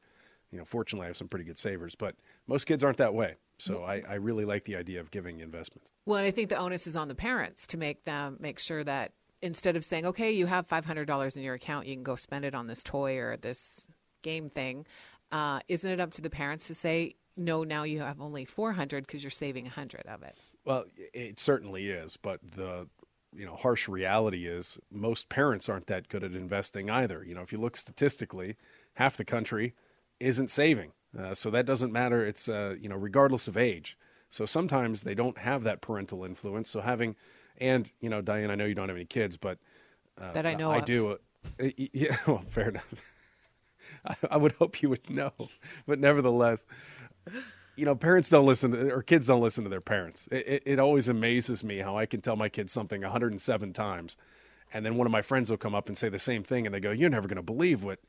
you 0.51 0.57
know, 0.57 0.65
fortunately 0.65 1.05
I 1.05 1.09
have 1.09 1.17
some 1.17 1.27
pretty 1.27 1.45
good 1.45 1.57
savers, 1.57 1.95
but 1.95 2.15
most 2.47 2.65
kids 2.65 2.83
aren't 2.83 2.97
that 2.97 3.13
way. 3.13 3.35
So 3.59 3.83
I, 3.83 4.01
I 4.09 4.15
really 4.15 4.43
like 4.43 4.65
the 4.65 4.75
idea 4.75 4.99
of 4.99 5.11
giving 5.11 5.39
investments. 5.39 5.91
Well, 6.07 6.17
I 6.17 6.31
think 6.31 6.49
the 6.49 6.57
onus 6.57 6.87
is 6.87 6.95
on 6.95 7.07
the 7.07 7.15
parents 7.15 7.67
to 7.67 7.77
make 7.77 8.03
them 8.05 8.37
make 8.39 8.57
sure 8.57 8.83
that 8.83 9.11
instead 9.43 9.75
of 9.75 9.85
saying, 9.85 10.05
okay, 10.07 10.31
you 10.31 10.47
have 10.47 10.67
$500 10.67 11.37
in 11.37 11.43
your 11.43 11.53
account, 11.53 11.85
you 11.85 11.93
can 11.93 12.03
go 12.03 12.15
spend 12.15 12.43
it 12.43 12.55
on 12.55 12.65
this 12.65 12.81
toy 12.81 13.17
or 13.17 13.37
this 13.37 13.85
game 14.23 14.49
thing. 14.49 14.87
Uh, 15.31 15.59
isn't 15.67 15.89
it 15.89 15.99
up 15.99 16.11
to 16.13 16.21
the 16.21 16.29
parents 16.29 16.67
to 16.67 16.75
say, 16.75 17.15
no, 17.37 17.63
now 17.63 17.83
you 17.83 17.99
have 18.01 18.21
only 18.21 18.45
400 18.45 19.05
because 19.05 19.23
you're 19.23 19.31
saving 19.31 19.65
100 19.65 20.05
of 20.07 20.23
it. 20.23 20.35
Well, 20.65 20.85
it 21.13 21.39
certainly 21.39 21.89
is, 21.89 22.17
but 22.17 22.39
the 22.55 22.87
you 23.33 23.45
know 23.45 23.55
harsh 23.55 23.87
reality 23.87 24.47
is 24.47 24.77
most 24.91 25.29
parents 25.29 25.69
aren't 25.69 25.87
that 25.87 26.09
good 26.09 26.23
at 26.23 26.33
investing 26.33 26.89
either. 26.89 27.23
You 27.23 27.33
know, 27.35 27.41
if 27.41 27.51
you 27.51 27.57
look 27.59 27.77
statistically, 27.77 28.57
half 28.93 29.17
the 29.17 29.25
country 29.25 29.73
isn't 30.19 30.51
saving, 30.51 30.91
uh, 31.17 31.33
so 31.33 31.49
that 31.49 31.65
doesn't 31.65 31.91
matter. 31.91 32.25
It's 32.25 32.47
uh, 32.47 32.75
you 32.79 32.89
know 32.89 32.95
regardless 32.95 33.47
of 33.47 33.57
age. 33.57 33.97
So 34.29 34.45
sometimes 34.45 35.01
they 35.01 35.15
don't 35.15 35.37
have 35.37 35.63
that 35.63 35.81
parental 35.81 36.23
influence. 36.23 36.69
So 36.69 36.79
having 36.81 37.15
and 37.57 37.89
you 38.01 38.09
know, 38.09 38.21
Diane, 38.21 38.51
I 38.51 38.55
know 38.55 38.65
you 38.65 38.75
don't 38.75 38.89
have 38.89 38.97
any 38.97 39.05
kids, 39.05 39.37
but 39.37 39.57
uh, 40.19 40.33
that 40.33 40.45
I 40.45 40.53
know 40.55 40.71
I 40.71 40.79
of. 40.79 40.85
do. 40.85 41.11
Uh, 41.59 41.69
yeah, 41.77 42.17
well, 42.27 42.43
fair 42.49 42.69
enough. 42.69 42.93
I, 44.05 44.15
I 44.31 44.37
would 44.37 44.53
hope 44.53 44.81
you 44.81 44.89
would 44.89 45.09
know, 45.09 45.33
but 45.85 45.99
nevertheless, 45.99 46.65
you 47.75 47.85
know, 47.85 47.95
parents 47.95 48.29
don't 48.29 48.45
listen 48.45 48.71
to, 48.71 48.91
or 48.91 49.01
kids 49.01 49.27
don't 49.27 49.41
listen 49.41 49.63
to 49.63 49.69
their 49.69 49.81
parents. 49.81 50.27
It, 50.31 50.47
it, 50.47 50.63
it, 50.65 50.79
always 50.79 51.07
amazes 51.09 51.63
me 51.63 51.79
how 51.79 51.97
I 51.97 52.05
can 52.05 52.21
tell 52.21 52.35
my 52.35 52.49
kids 52.49 52.73
something 52.73 53.01
107 53.01 53.73
times, 53.73 54.17
and 54.73 54.85
then 54.85 54.95
one 54.95 55.07
of 55.07 55.11
my 55.11 55.21
friends 55.21 55.49
will 55.49 55.57
come 55.57 55.75
up 55.75 55.87
and 55.87 55.97
say 55.97 56.09
the 56.09 56.19
same 56.19 56.43
thing, 56.43 56.65
and 56.65 56.75
they 56.75 56.79
go, 56.79 56.91
"You're 56.91 57.09
never 57.09 57.27
going 57.27 57.37
to 57.37 57.41
believe 57.41 57.83
what, 57.83 57.99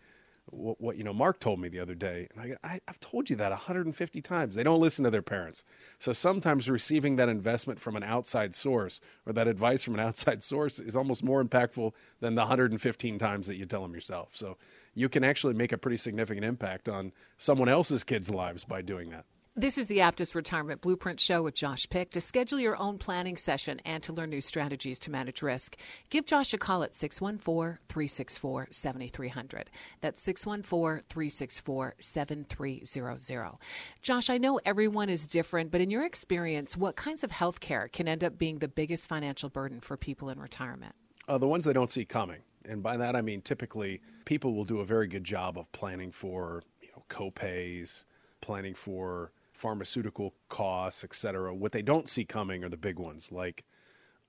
what, 0.47 0.81
what, 0.81 0.97
you 0.97 1.05
know 1.05 1.13
Mark 1.13 1.39
told 1.39 1.61
me 1.61 1.69
the 1.69 1.79
other 1.79 1.95
day." 1.95 2.29
And 2.33 2.41
I 2.41 2.49
go, 2.49 2.57
I, 2.65 2.81
"I've 2.89 3.01
told 3.01 3.31
you 3.31 3.37
that 3.37 3.51
150 3.51 4.21
times." 4.21 4.57
They 4.57 4.65
don't 4.65 4.81
listen 4.81 5.05
to 5.05 5.11
their 5.11 5.23
parents. 5.23 5.63
So 6.01 6.13
sometimes 6.13 6.69
receiving 6.69 7.17
that 7.17 7.29
investment 7.29 7.81
from 7.81 7.95
an 7.97 8.03
outside 8.03 8.55
source 8.55 9.01
or 9.27 9.33
that 9.33 9.47
advice 9.47 9.83
from 9.83 9.95
an 9.95 10.01
outside 10.07 10.43
source 10.43 10.81
is 10.81 10.97
almost 10.97 11.23
more 11.23 11.43
impactful 11.43 11.93
than 12.21 12.35
the 12.35 12.43
115 12.43 13.19
times 13.19 13.47
that 13.47 13.57
you 13.57 13.65
tell 13.65 13.83
them 13.83 13.95
yourself. 13.95 14.31
So 14.35 14.57
you 14.95 15.09
can 15.09 15.25
actually 15.25 15.55
make 15.55 15.73
a 15.73 15.79
pretty 15.79 15.97
significant 15.97 16.45
impact 16.45 16.89
on 16.89 17.13
someone 17.39 17.69
else's 17.69 18.05
kids' 18.05 18.31
lives 18.31 18.65
by 18.65 18.83
doing 18.83 19.11
that. 19.11 19.25
This 19.55 19.77
is 19.77 19.87
the 19.87 19.99
Aptus 19.99 20.35
Retirement 20.35 20.81
Blueprint 20.81 21.21
Show 21.21 21.43
with 21.43 21.55
Josh 21.55 21.87
Pick. 21.91 22.11
To 22.13 22.23
schedule 22.23 22.59
your 22.59 22.75
own 22.79 22.97
planning 22.97 23.37
session 23.37 23.83
and 23.85 24.03
to 24.05 24.15
learn 24.15 24.31
new 24.31 24.41
strategies 24.41 24.99
to 25.01 25.11
manage 25.11 25.43
risk, 25.43 25.77
give 26.09 26.25
Josh 26.25 26.55
a 26.55 26.59
call 26.59 26.83
at 26.83 26.95
614 26.95 27.79
364 27.87 28.69
7300. 28.71 29.71
That's 30.01 30.23
614 30.23 31.05
364 31.07 31.95
7300. 31.99 33.59
Josh, 34.01 34.31
I 34.31 34.39
know 34.39 34.59
everyone 34.65 35.11
is 35.11 35.27
different, 35.27 35.71
but 35.71 35.83
in 35.83 35.91
your 35.91 36.07
experience, 36.07 36.75
what 36.75 36.97
kinds 36.97 37.23
of 37.23 37.31
health 37.31 37.61
care 37.61 37.89
can 37.89 38.09
end 38.09 38.25
up 38.25 38.39
being 38.39 38.59
the 38.59 38.69
biggest 38.69 39.07
financial 39.07 39.51
burden 39.51 39.81
for 39.81 39.99
people 39.99 40.31
in 40.31 40.41
retirement? 40.41 40.95
Uh, 41.29 41.37
the 41.37 41.47
ones 41.47 41.67
they 41.67 41.75
don't 41.75 41.91
see 41.91 42.07
coming. 42.07 42.39
And 42.69 42.83
by 42.83 42.97
that, 42.97 43.17
I 43.17 43.23
mean 43.23 43.43
typically 43.43 44.01
people 44.25 44.55
will 44.55 44.65
do 44.65 44.81
a 44.81 44.85
very 44.85 45.07
good 45.07 45.25
job 45.25 45.59
of 45.59 45.71
planning 45.73 46.13
for 46.13 46.63
you 46.81 46.89
know, 46.95 47.05
co-pays, 47.09 48.05
planning 48.41 48.75
for 48.75 49.33
pharmaceutical 49.53 50.35
costs, 50.49 51.05
et 51.05 51.15
cetera. 51.15 51.55
What 51.55 51.73
they 51.73 51.83
don't 51.83 52.09
see 52.09 52.25
coming 52.25 52.65
are 52.65 52.69
the 52.69 52.77
big 52.77 52.99
ones 52.99 53.31
like 53.31 53.65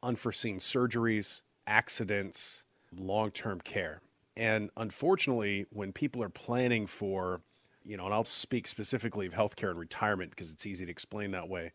unforeseen 0.03 0.59
surgeries, 0.59 1.41
accidents, 1.67 2.63
long 2.95 3.31
term 3.31 3.59
care. 3.61 4.01
And 4.35 4.69
unfortunately, 4.77 5.65
when 5.71 5.91
people 5.91 6.23
are 6.23 6.29
planning 6.29 6.87
for, 6.87 7.41
you 7.85 7.97
know, 7.97 8.05
and 8.05 8.13
I'll 8.13 8.23
speak 8.23 8.67
specifically 8.67 9.27
of 9.27 9.33
healthcare 9.33 9.69
and 9.69 9.79
retirement 9.79 10.31
because 10.31 10.51
it's 10.51 10.65
easy 10.65 10.85
to 10.85 10.91
explain 10.91 11.31
that 11.31 11.47
way. 11.47 11.71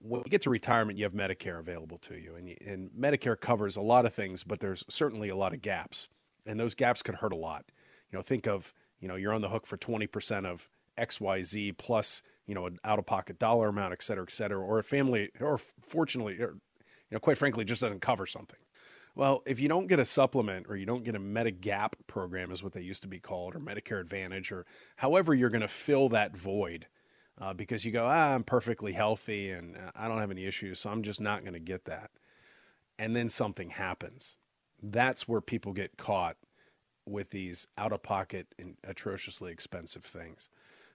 When 0.00 0.22
you 0.24 0.30
get 0.30 0.42
to 0.42 0.50
retirement, 0.50 0.98
you 0.98 1.04
have 1.04 1.12
Medicare 1.12 1.58
available 1.58 1.98
to 1.98 2.14
you, 2.14 2.36
and, 2.36 2.48
you, 2.48 2.56
and 2.66 2.90
Medicare 2.98 3.38
covers 3.38 3.76
a 3.76 3.82
lot 3.82 4.06
of 4.06 4.14
things, 4.14 4.42
but 4.42 4.58
there's 4.58 4.82
certainly 4.88 5.28
a 5.28 5.36
lot 5.36 5.52
of 5.52 5.60
gaps, 5.60 6.08
and 6.46 6.58
those 6.58 6.74
gaps 6.74 7.02
could 7.02 7.14
hurt 7.14 7.32
a 7.32 7.36
lot. 7.36 7.64
You 8.10 8.18
know, 8.18 8.22
think 8.22 8.46
of, 8.46 8.72
you 9.00 9.08
know, 9.08 9.16
you're 9.16 9.34
on 9.34 9.42
the 9.42 9.48
hook 9.48 9.66
for 9.66 9.76
20% 9.76 10.46
of 10.46 10.68
XYZ 10.98 11.76
plus, 11.76 12.22
you 12.46 12.54
know, 12.54 12.66
an 12.66 12.78
out 12.84 12.98
of 12.98 13.06
pocket 13.06 13.38
dollar 13.38 13.68
amount, 13.68 13.92
et 13.92 14.02
cetera, 14.02 14.24
et 14.26 14.32
cetera, 14.32 14.60
or 14.60 14.78
a 14.78 14.84
family, 14.84 15.30
or 15.40 15.60
fortunately, 15.86 16.34
or, 16.40 16.54
you 16.54 17.12
know, 17.12 17.20
quite 17.20 17.38
frankly, 17.38 17.64
just 17.64 17.82
doesn't 17.82 18.00
cover 18.00 18.26
something. 18.26 18.58
Well, 19.14 19.42
if 19.44 19.60
you 19.60 19.68
don't 19.68 19.86
get 19.86 19.98
a 19.98 20.04
supplement 20.04 20.66
or 20.68 20.76
you 20.76 20.86
don't 20.86 21.04
get 21.04 21.14
a 21.14 21.20
Medigap 21.20 21.92
program, 22.06 22.52
is 22.52 22.62
what 22.62 22.72
they 22.72 22.80
used 22.80 23.02
to 23.02 23.08
be 23.08 23.20
called, 23.20 23.54
or 23.54 23.60
Medicare 23.60 24.00
Advantage, 24.00 24.50
or 24.52 24.66
however 24.96 25.34
you're 25.34 25.50
going 25.50 25.60
to 25.60 25.68
fill 25.68 26.08
that 26.10 26.36
void, 26.36 26.86
uh, 27.40 27.54
because 27.54 27.84
you 27.84 27.90
go, 27.92 28.06
ah, 28.06 28.34
I'm 28.34 28.44
perfectly 28.44 28.92
healthy 28.92 29.50
and 29.50 29.76
uh, 29.76 29.90
I 29.96 30.08
don't 30.08 30.18
have 30.18 30.30
any 30.30 30.44
issues, 30.44 30.78
so 30.80 30.90
I'm 30.90 31.02
just 31.02 31.20
not 31.20 31.42
going 31.42 31.54
to 31.54 31.60
get 31.60 31.86
that. 31.86 32.10
And 32.98 33.16
then 33.16 33.28
something 33.28 33.70
happens. 33.70 34.36
That's 34.82 35.26
where 35.26 35.40
people 35.40 35.72
get 35.72 35.96
caught 35.96 36.36
with 37.06 37.30
these 37.30 37.66
out 37.78 37.92
of 37.92 38.02
pocket 38.02 38.46
and 38.58 38.76
atrociously 38.84 39.52
expensive 39.52 40.04
things. 40.04 40.48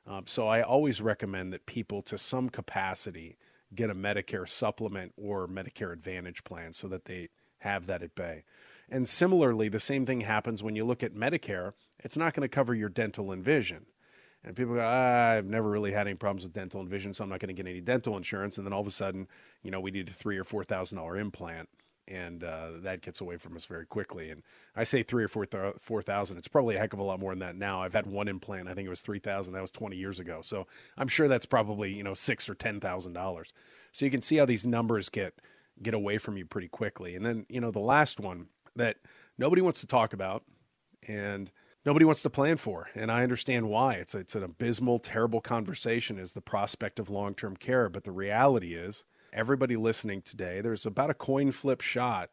Um, 0.07 0.23
so 0.27 0.47
I 0.47 0.61
always 0.61 1.01
recommend 1.01 1.51
that 1.53 1.65
people, 1.65 2.03
to 2.03 2.17
some 2.17 2.49
capacity, 2.49 3.37
get 3.73 3.89
a 3.89 3.95
Medicare 3.95 4.47
supplement 4.47 5.13
or 5.17 5.47
Medicare 5.47 5.91
Advantage 5.91 6.43
plan 6.43 6.73
so 6.73 6.87
that 6.87 7.05
they 7.05 7.29
have 7.59 7.87
that 7.87 8.03
at 8.03 8.13
bay. 8.13 8.43
And 8.87 9.09
similarly, 9.09 9.67
the 9.67 9.79
same 9.79 10.05
thing 10.05 10.21
happens 10.21 10.61
when 10.61 10.75
you 10.75 10.85
look 10.85 11.01
at 11.01 11.15
Medicare. 11.15 11.73
It's 11.99 12.17
not 12.17 12.35
going 12.35 12.47
to 12.47 12.55
cover 12.55 12.75
your 12.75 12.89
dental 12.89 13.31
and 13.31 13.43
vision. 13.43 13.87
And 14.45 14.55
people 14.55 14.75
go, 14.75 14.81
ah, 14.81 15.31
I've 15.31 15.47
never 15.47 15.69
really 15.69 15.91
had 15.91 16.07
any 16.07 16.15
problems 16.15 16.43
with 16.43 16.53
dental 16.53 16.79
and 16.79 16.87
vision, 16.87 17.13
so 17.13 17.23
I'm 17.23 17.29
not 17.31 17.39
going 17.39 17.53
to 17.53 17.61
get 17.61 17.67
any 17.67 17.81
dental 17.81 18.15
insurance. 18.15 18.57
And 18.57 18.65
then 18.65 18.73
all 18.73 18.81
of 18.81 18.87
a 18.87 18.91
sudden, 18.91 19.27
you 19.63 19.71
know, 19.71 19.79
we 19.79 19.89
need 19.89 20.09
a 20.09 20.13
three 20.13 20.37
or 20.37 20.43
four 20.43 20.63
thousand 20.63 20.99
dollar 20.99 21.17
implant, 21.17 21.67
and 22.07 22.43
uh, 22.43 22.67
that 22.83 23.01
gets 23.01 23.21
away 23.21 23.37
from 23.37 23.55
us 23.55 23.65
very 23.65 23.87
quickly. 23.87 24.29
And 24.29 24.43
I 24.75 24.83
say 24.83 25.01
three 25.01 25.23
or 25.23 25.27
four 25.27 25.47
four 25.81 26.03
thousand. 26.03 26.37
It's 26.37 26.47
probably 26.47 26.75
a 26.75 26.79
heck 26.79 26.93
of 26.93 26.99
a 26.99 27.03
lot 27.03 27.19
more 27.19 27.31
than 27.31 27.39
that 27.39 27.55
now. 27.55 27.81
I've 27.81 27.93
had 27.93 28.05
one 28.05 28.27
implant. 28.27 28.69
I 28.69 28.75
think 28.75 28.85
it 28.85 28.91
was 28.91 29.01
three 29.01 29.17
thousand. 29.17 29.53
That 29.53 29.63
was 29.63 29.71
twenty 29.71 29.95
years 29.97 30.19
ago. 30.19 30.41
So 30.43 30.67
I'm 30.95 31.07
sure 31.07 31.27
that's 31.27 31.47
probably 31.47 31.91
you 31.91 32.03
know 32.03 32.13
six 32.13 32.47
or 32.47 32.53
ten 32.53 32.79
thousand 32.79 33.13
dollars. 33.13 33.51
So 33.93 34.05
you 34.05 34.11
can 34.11 34.21
see 34.21 34.37
how 34.37 34.45
these 34.45 34.65
numbers 34.65 35.09
get 35.09 35.33
get 35.81 35.95
away 35.95 36.19
from 36.19 36.37
you 36.37 36.45
pretty 36.45 36.67
quickly. 36.67 37.15
And 37.15 37.25
then 37.25 37.47
you 37.49 37.61
know 37.61 37.71
the 37.71 37.79
last 37.79 38.19
one 38.19 38.45
that 38.75 38.97
nobody 39.39 39.63
wants 39.63 39.79
to 39.79 39.87
talk 39.87 40.13
about, 40.13 40.43
and 41.07 41.49
nobody 41.85 42.05
wants 42.05 42.21
to 42.23 42.29
plan 42.29 42.57
for. 42.57 42.89
And 42.95 43.11
I 43.11 43.23
understand 43.23 43.69
why. 43.69 43.95
It's 43.95 44.15
it's 44.15 44.35
an 44.35 44.43
abysmal, 44.43 44.99
terrible 44.99 45.41
conversation. 45.41 46.19
Is 46.19 46.33
the 46.33 46.41
prospect 46.41 46.99
of 46.99 47.09
long 47.09 47.35
term 47.35 47.55
care, 47.55 47.89
but 47.89 48.03
the 48.03 48.11
reality 48.11 48.73
is 48.73 49.03
everybody 49.33 49.75
listening 49.75 50.21
today, 50.21 50.61
there's 50.61 50.85
about 50.85 51.09
a 51.09 51.13
coin 51.13 51.51
flip 51.51 51.81
shot 51.81 52.29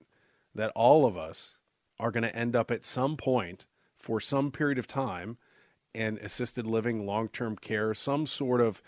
that 0.54 0.72
all 0.74 1.04
of 1.04 1.16
us 1.16 1.56
are 1.98 2.10
going 2.10 2.22
to 2.22 2.34
end 2.34 2.56
up 2.56 2.70
at 2.70 2.84
some 2.84 3.16
point 3.16 3.66
for 3.98 4.20
some 4.20 4.50
period 4.50 4.78
of 4.78 4.86
time 4.86 5.36
in 5.94 6.18
assisted 6.18 6.66
living, 6.66 7.06
long 7.06 7.28
term 7.28 7.56
care, 7.56 7.94
some 7.94 8.26
sort 8.26 8.60
of 8.60 8.82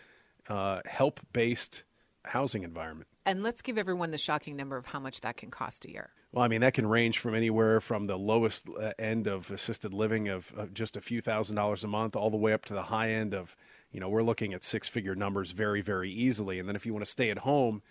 uh, 0.48 0.80
help 0.86 1.20
based 1.32 1.84
housing 2.24 2.62
environment. 2.62 3.08
And 3.26 3.42
let's 3.42 3.62
give 3.62 3.78
everyone 3.78 4.10
the 4.10 4.18
shocking 4.18 4.56
number 4.56 4.76
of 4.76 4.86
how 4.86 5.00
much 5.00 5.20
that 5.22 5.36
can 5.36 5.50
cost 5.50 5.84
a 5.84 5.90
year. 5.90 6.10
Well, 6.34 6.42
I 6.42 6.48
mean, 6.48 6.62
that 6.62 6.74
can 6.74 6.88
range 6.88 7.20
from 7.20 7.36
anywhere 7.36 7.80
from 7.80 8.06
the 8.06 8.16
lowest 8.16 8.64
uh, 8.68 8.90
end 8.98 9.28
of 9.28 9.48
assisted 9.52 9.94
living 9.94 10.28
of, 10.28 10.52
of, 10.56 10.74
just 10.74 10.96
a 10.96 11.00
few 11.00 11.20
thousand 11.20 11.54
dollars 11.54 11.84
a 11.84 11.86
month 11.86 12.16
all 12.16 12.28
the 12.28 12.36
way 12.36 12.52
up 12.52 12.64
to 12.64 12.74
the 12.74 12.82
high 12.82 13.10
end 13.10 13.34
of, 13.34 13.54
you 13.92 14.00
know, 14.00 14.08
we're 14.08 14.24
looking 14.24 14.52
at 14.52 14.64
six 14.64 14.88
figure 14.88 15.14
numbers 15.14 15.52
very, 15.52 15.80
very 15.80 16.10
easily. 16.10 16.58
And 16.58 16.68
then 16.68 16.74
if 16.74 16.84
you 16.84 16.92
want 16.92 17.04
to 17.04 17.10
stay 17.10 17.30
at 17.30 17.38
home 17.38 17.82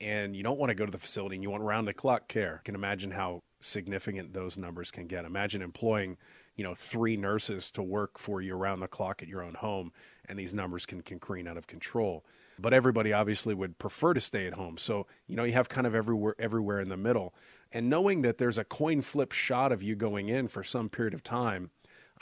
and 0.00 0.34
you 0.34 0.42
don't 0.42 0.58
want 0.58 0.70
to 0.70 0.74
go 0.74 0.84
to 0.84 0.90
the 0.90 0.98
facility 0.98 1.36
and 1.36 1.44
you 1.44 1.50
want 1.50 1.62
round 1.62 1.86
the 1.86 1.94
clock 1.94 2.26
care. 2.26 2.62
Can 2.64 2.74
imagine 2.74 3.12
how 3.12 3.44
significant 3.60 4.32
those 4.32 4.58
numbers 4.58 4.90
can 4.90 5.06
get. 5.06 5.24
Imagine 5.24 5.62
employing, 5.62 6.16
you 6.56 6.64
know, 6.64 6.74
three 6.74 7.16
nurses 7.16 7.70
to 7.72 7.82
work 7.82 8.18
for 8.18 8.40
you 8.40 8.56
around 8.56 8.80
the 8.80 8.88
clock 8.88 9.22
at 9.22 9.28
your 9.28 9.42
own 9.42 9.54
home, 9.54 9.92
and 10.28 10.38
these 10.38 10.54
numbers 10.54 10.86
can, 10.86 11.02
can 11.02 11.18
careen 11.18 11.48
out 11.48 11.56
of 11.56 11.66
control. 11.66 12.24
But 12.58 12.72
everybody 12.72 13.12
obviously 13.12 13.54
would 13.54 13.78
prefer 13.78 14.14
to 14.14 14.20
stay 14.20 14.46
at 14.46 14.54
home. 14.54 14.78
So, 14.78 15.06
you 15.26 15.34
know, 15.34 15.42
you 15.42 15.52
have 15.54 15.68
kind 15.68 15.86
of 15.86 15.94
everywhere 15.94 16.36
everywhere 16.38 16.80
in 16.80 16.88
the 16.88 16.96
middle. 16.96 17.34
And 17.72 17.90
knowing 17.90 18.22
that 18.22 18.38
there's 18.38 18.58
a 18.58 18.64
coin 18.64 19.02
flip 19.02 19.32
shot 19.32 19.72
of 19.72 19.82
you 19.82 19.96
going 19.96 20.28
in 20.28 20.46
for 20.46 20.62
some 20.62 20.88
period 20.88 21.14
of 21.14 21.24
time, 21.24 21.70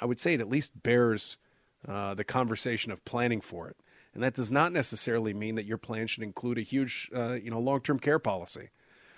I 0.01 0.07
would 0.07 0.19
say 0.19 0.33
it 0.33 0.41
at 0.41 0.49
least 0.49 0.83
bears 0.83 1.37
uh, 1.87 2.15
the 2.15 2.25
conversation 2.25 2.91
of 2.93 3.05
planning 3.05 3.43
for 3.43 3.69
it. 3.69 3.77
And 4.15 4.23
that 4.23 4.35
does 4.35 4.51
not 4.51 4.73
necessarily 4.73 5.35
mean 5.35 5.57
that 5.57 5.67
your 5.67 5.79
plan 5.79 6.07
should 6.07 6.23
include 6.23 6.57
a 6.57 6.63
huge, 6.63 7.11
uh, 7.15 7.35
you 7.35 7.51
know, 7.51 7.61
long-term 7.61 7.99
care 7.99 8.19
policy. 8.19 8.71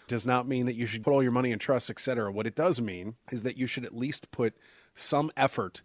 Does 0.09 0.27
not 0.27 0.49
mean 0.49 0.67
that 0.67 0.75
you 0.75 0.87
should 0.87 1.05
put 1.05 1.13
all 1.13 1.23
your 1.23 1.33
money 1.33 1.53
in 1.53 1.59
trusts, 1.59 1.91
et 1.91 2.01
cetera. 2.01 2.31
What 2.31 2.47
it 2.47 2.57
does 2.57 2.81
mean 2.81 3.15
is 3.31 3.43
that 3.43 3.57
you 3.57 3.67
should 3.67 3.85
at 3.85 3.97
least 3.97 4.31
put 4.33 4.55
some 4.95 5.31
effort 5.37 5.83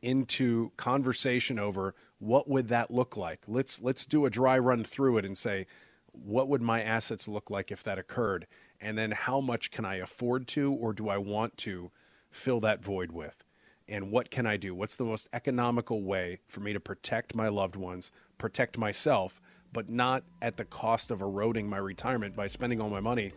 into 0.00 0.72
conversation 0.76 1.58
over 1.58 1.94
what 2.18 2.48
would 2.48 2.68
that 2.68 2.90
look 2.90 3.16
like. 3.16 3.40
Let's 3.46 3.80
let's 3.80 4.04
do 4.04 4.26
a 4.26 4.30
dry 4.30 4.58
run 4.58 4.84
through 4.84 5.18
it 5.18 5.24
and 5.24 5.36
say, 5.36 5.66
what 6.12 6.48
would 6.48 6.62
my 6.62 6.82
assets 6.82 7.28
look 7.28 7.50
like 7.50 7.70
if 7.70 7.82
that 7.84 7.98
occurred, 7.98 8.46
and 8.80 8.98
then 8.98 9.12
how 9.12 9.40
much 9.40 9.70
can 9.70 9.84
I 9.84 9.96
afford 9.96 10.46
to, 10.48 10.72
or 10.72 10.92
do 10.92 11.08
I 11.08 11.18
want 11.18 11.56
to 11.58 11.90
fill 12.30 12.60
that 12.60 12.82
void 12.82 13.12
with? 13.12 13.42
and 13.88 14.10
what 14.10 14.30
can 14.30 14.46
I 14.46 14.56
do? 14.56 14.74
What's 14.74 14.94
the 14.94 15.04
most 15.04 15.28
economical 15.32 16.02
way 16.02 16.38
for 16.48 16.60
me 16.60 16.72
to 16.72 16.80
protect 16.80 17.34
my 17.34 17.48
loved 17.48 17.76
ones, 17.76 18.10
protect 18.38 18.78
myself, 18.78 19.40
but 19.72 19.88
not 19.88 20.22
at 20.40 20.56
the 20.56 20.64
cost 20.64 21.10
of 21.10 21.20
eroding 21.20 21.68
my 21.68 21.78
retirement 21.78 22.36
by 22.36 22.46
spending 22.46 22.80
all 22.80 22.90
my 22.90 23.00
money 23.00 23.32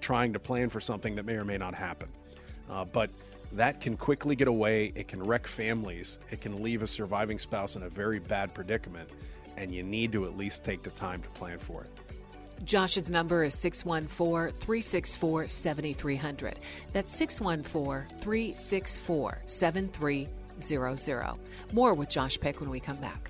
trying 0.00 0.32
to 0.32 0.38
plan 0.38 0.68
for 0.68 0.80
something 0.80 1.14
that 1.14 1.24
may 1.24 1.34
or 1.34 1.44
may 1.44 1.58
not 1.58 1.74
happen. 1.74 2.08
Uh, 2.68 2.84
but 2.84 3.10
that 3.52 3.80
can 3.80 3.96
quickly 3.96 4.36
get 4.36 4.48
away. 4.48 4.92
It 4.94 5.08
can 5.08 5.22
wreck 5.22 5.46
families. 5.46 6.18
It 6.30 6.40
can 6.40 6.62
leave 6.62 6.82
a 6.82 6.86
surviving 6.86 7.38
spouse 7.38 7.76
in 7.76 7.82
a 7.82 7.88
very 7.88 8.18
bad 8.18 8.54
predicament. 8.54 9.10
And 9.56 9.74
you 9.74 9.82
need 9.82 10.12
to 10.12 10.26
at 10.26 10.36
least 10.36 10.64
take 10.64 10.82
the 10.82 10.90
time 10.90 11.22
to 11.22 11.28
plan 11.30 11.58
for 11.58 11.82
it. 11.82 11.90
Josh's 12.64 13.10
number 13.10 13.42
is 13.42 13.54
614 13.58 14.52
364 14.54 15.48
7300. 15.48 16.58
That's 16.92 17.14
614 17.14 18.18
364 18.18 19.42
7300. 19.46 21.34
More 21.72 21.94
with 21.94 22.10
Josh 22.10 22.38
Pick 22.38 22.60
when 22.60 22.68
we 22.70 22.80
come 22.80 22.96
back. 22.96 23.29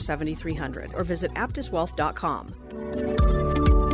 7300 0.01 0.93
or 0.95 1.03
visit 1.03 1.31
aptuswealth.com. 1.35 2.55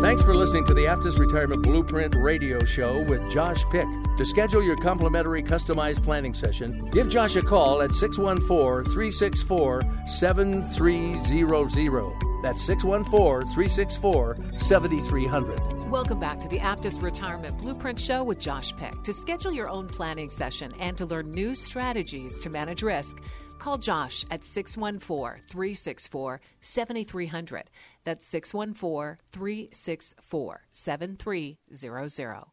Thanks 0.02 0.22
for 0.22 0.36
listening 0.36 0.66
to 0.68 0.76
the 0.76 0.86
Aptus 0.86 1.18
Retirement 1.18 1.64
Blueprint 1.64 2.14
radio 2.22 2.64
show 2.64 3.02
with 3.04 3.28
Josh 3.32 3.64
Pick. 3.72 3.88
To 4.18 4.26
schedule 4.26 4.64
your 4.64 4.78
complimentary 4.78 5.42
customized 5.42 6.04
planning 6.04 6.36
session, 6.36 6.86
give 6.92 7.10
Josh 7.10 7.36
a 7.36 7.42
call 7.42 7.82
at 7.82 7.96
614 7.96 8.94
364 8.94 9.82
7300. 10.06 12.14
That's 12.44 12.62
614 12.62 13.52
364 13.54 14.38
7300. 14.60 15.90
Welcome 15.90 16.20
back 16.20 16.40
to 16.42 16.48
the 16.48 16.60
Aptus 16.60 17.02
Retirement 17.02 17.58
Blueprint 17.58 18.00
Show 18.00 18.24
with 18.24 18.40
Josh 18.40 18.76
Pick. 18.78 19.04
To 19.04 19.14
schedule 19.14 19.52
your 19.52 19.70
own 19.70 19.88
planning 19.88 20.30
session 20.30 20.72
and 20.80 20.98
to 20.98 21.06
learn 21.06 21.32
new 21.32 21.56
strategies 21.56 22.38
to 22.40 22.50
manage 22.50 22.84
risk, 22.84 23.22
Call 23.58 23.78
Josh 23.78 24.24
at 24.32 24.44
614 24.44 25.42
364 25.44 26.42
7300. 26.62 27.64
That's 28.04 28.26
614 28.26 29.18
364 29.32 30.62
7300. 30.72 32.46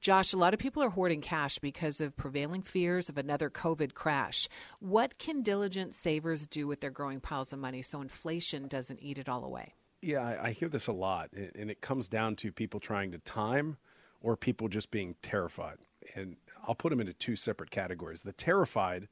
Josh, 0.00 0.32
a 0.32 0.36
lot 0.36 0.54
of 0.54 0.60
people 0.60 0.82
are 0.82 0.90
hoarding 0.90 1.20
cash 1.20 1.58
because 1.58 2.00
of 2.00 2.16
prevailing 2.16 2.62
fears 2.62 3.08
of 3.08 3.18
another 3.18 3.50
COVID 3.50 3.94
crash. 3.94 4.48
What 4.80 5.18
can 5.18 5.42
diligent 5.42 5.94
savers 5.94 6.46
do 6.46 6.66
with 6.66 6.80
their 6.80 6.90
growing 6.90 7.20
piles 7.20 7.52
of 7.52 7.58
money 7.58 7.82
so 7.82 8.00
inflation 8.00 8.68
doesn't 8.68 9.00
eat 9.02 9.18
it 9.18 9.28
all 9.28 9.44
away? 9.44 9.74
Yeah, 10.02 10.20
I, 10.20 10.48
I 10.48 10.52
hear 10.52 10.68
this 10.68 10.86
a 10.86 10.92
lot, 10.92 11.30
and 11.32 11.70
it 11.70 11.80
comes 11.80 12.08
down 12.08 12.36
to 12.36 12.52
people 12.52 12.78
trying 12.78 13.10
to 13.12 13.18
time 13.18 13.76
or 14.20 14.36
people 14.36 14.68
just 14.68 14.90
being 14.90 15.14
terrified. 15.22 15.78
And 16.14 16.36
I'll 16.66 16.74
put 16.74 16.90
them 16.90 17.00
into 17.00 17.12
two 17.14 17.36
separate 17.36 17.70
categories. 17.70 18.22
The 18.22 18.32
terrified 18.32 19.08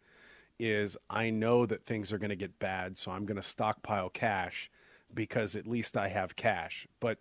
is 0.59 0.97
I 1.11 1.31
know 1.31 1.67
that 1.67 1.85
things 1.85 2.13
are 2.13 2.19
going 2.19 2.31
to 2.31 2.37
get 2.37 2.59
bad, 2.59 2.97
so 2.97 3.11
I'm 3.11 3.27
going 3.27 3.37
to 3.37 3.43
stockpile 3.43 4.09
cash 4.11 4.71
because 5.15 5.57
at 5.57 5.67
least 5.67 5.97
I 5.97 6.09
have 6.09 6.37
cash. 6.37 6.87
But 7.01 7.19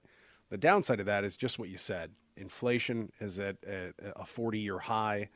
the 0.49 0.57
downside 0.57 0.99
of 0.99 1.05
that 1.07 1.23
is 1.23 1.37
just 1.37 1.59
what 1.59 1.69
you 1.69 1.77
said. 1.77 2.11
Inflation 2.37 3.11
is 3.19 3.39
at 3.39 3.55
a 3.65 4.25
40 4.25 4.59
year 4.59 4.79
high. 4.79 5.29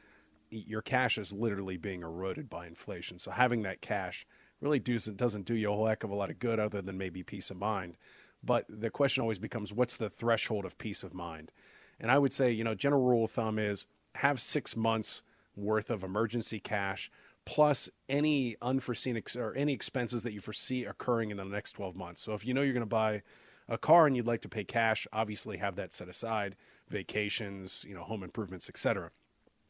Your 0.50 0.82
cash 0.82 1.18
is 1.18 1.32
literally 1.32 1.78
being 1.78 2.02
eroded 2.02 2.50
by 2.50 2.68
inflation. 2.68 3.20
So 3.20 3.32
having 3.32 3.62
that 3.64 3.82
cash 3.82 4.26
really 4.62 4.80
doesn't, 4.80 5.18
doesn't 5.18 5.46
do 5.46 5.56
you 5.56 5.72
a 5.72 5.76
whole 5.76 5.88
heck 5.88 6.04
of 6.04 6.10
a 6.10 6.16
lot 6.16 6.30
of 6.30 6.40
good 6.40 6.60
other 6.60 6.82
than 6.82 6.98
maybe 6.98 7.24
peace 7.24 7.50
of 7.50 7.58
mind. 7.58 7.96
But 8.44 8.66
the 8.70 8.90
question 8.90 9.22
always 9.22 9.40
becomes 9.40 9.74
what's 9.74 9.98
the 9.98 10.10
threshold 10.10 10.66
of 10.66 10.78
peace 10.78 11.04
of 11.04 11.14
mind? 11.14 11.52
And 12.00 12.12
I 12.12 12.18
would 12.18 12.34
say, 12.34 12.52
you 12.52 12.64
know, 12.64 12.76
general 12.76 13.04
rule 13.04 13.26
of 13.26 13.32
thumb 13.32 13.60
is 13.60 13.88
have 14.16 14.42
six 14.42 14.76
months 14.76 15.22
worth 15.56 15.90
of 15.90 16.04
emergency 16.04 16.60
cash 16.60 17.12
plus 17.50 17.90
any 18.08 18.56
unforeseen 18.62 19.18
ex- 19.18 19.36
or 19.36 19.56
any 19.56 19.74
expenses 19.74 20.22
that 20.22 20.34
you 20.34 20.40
foresee 20.40 20.86
occurring 20.86 21.32
in 21.32 21.38
the 21.38 21.44
next 21.44 21.72
12 21.72 21.96
months. 21.96 22.22
So 22.22 22.36
if 22.36 22.46
you 22.46 22.54
know 22.54 22.62
you're 22.62 22.76
going 22.76 22.82
to 22.82 22.86
buy 22.86 23.24
a 23.68 23.76
car 23.76 24.06
and 24.06 24.16
you'd 24.16 24.28
like 24.28 24.44
to 24.44 24.50
pay 24.50 24.64
cash, 24.64 25.08
obviously 25.12 25.58
have 25.58 25.76
that 25.78 25.92
set 25.92 26.08
aside, 26.08 26.56
vacations, 26.90 27.84
you 27.88 27.96
know, 27.96 28.04
home 28.04 28.22
improvements, 28.22 28.70
etc. 28.70 29.10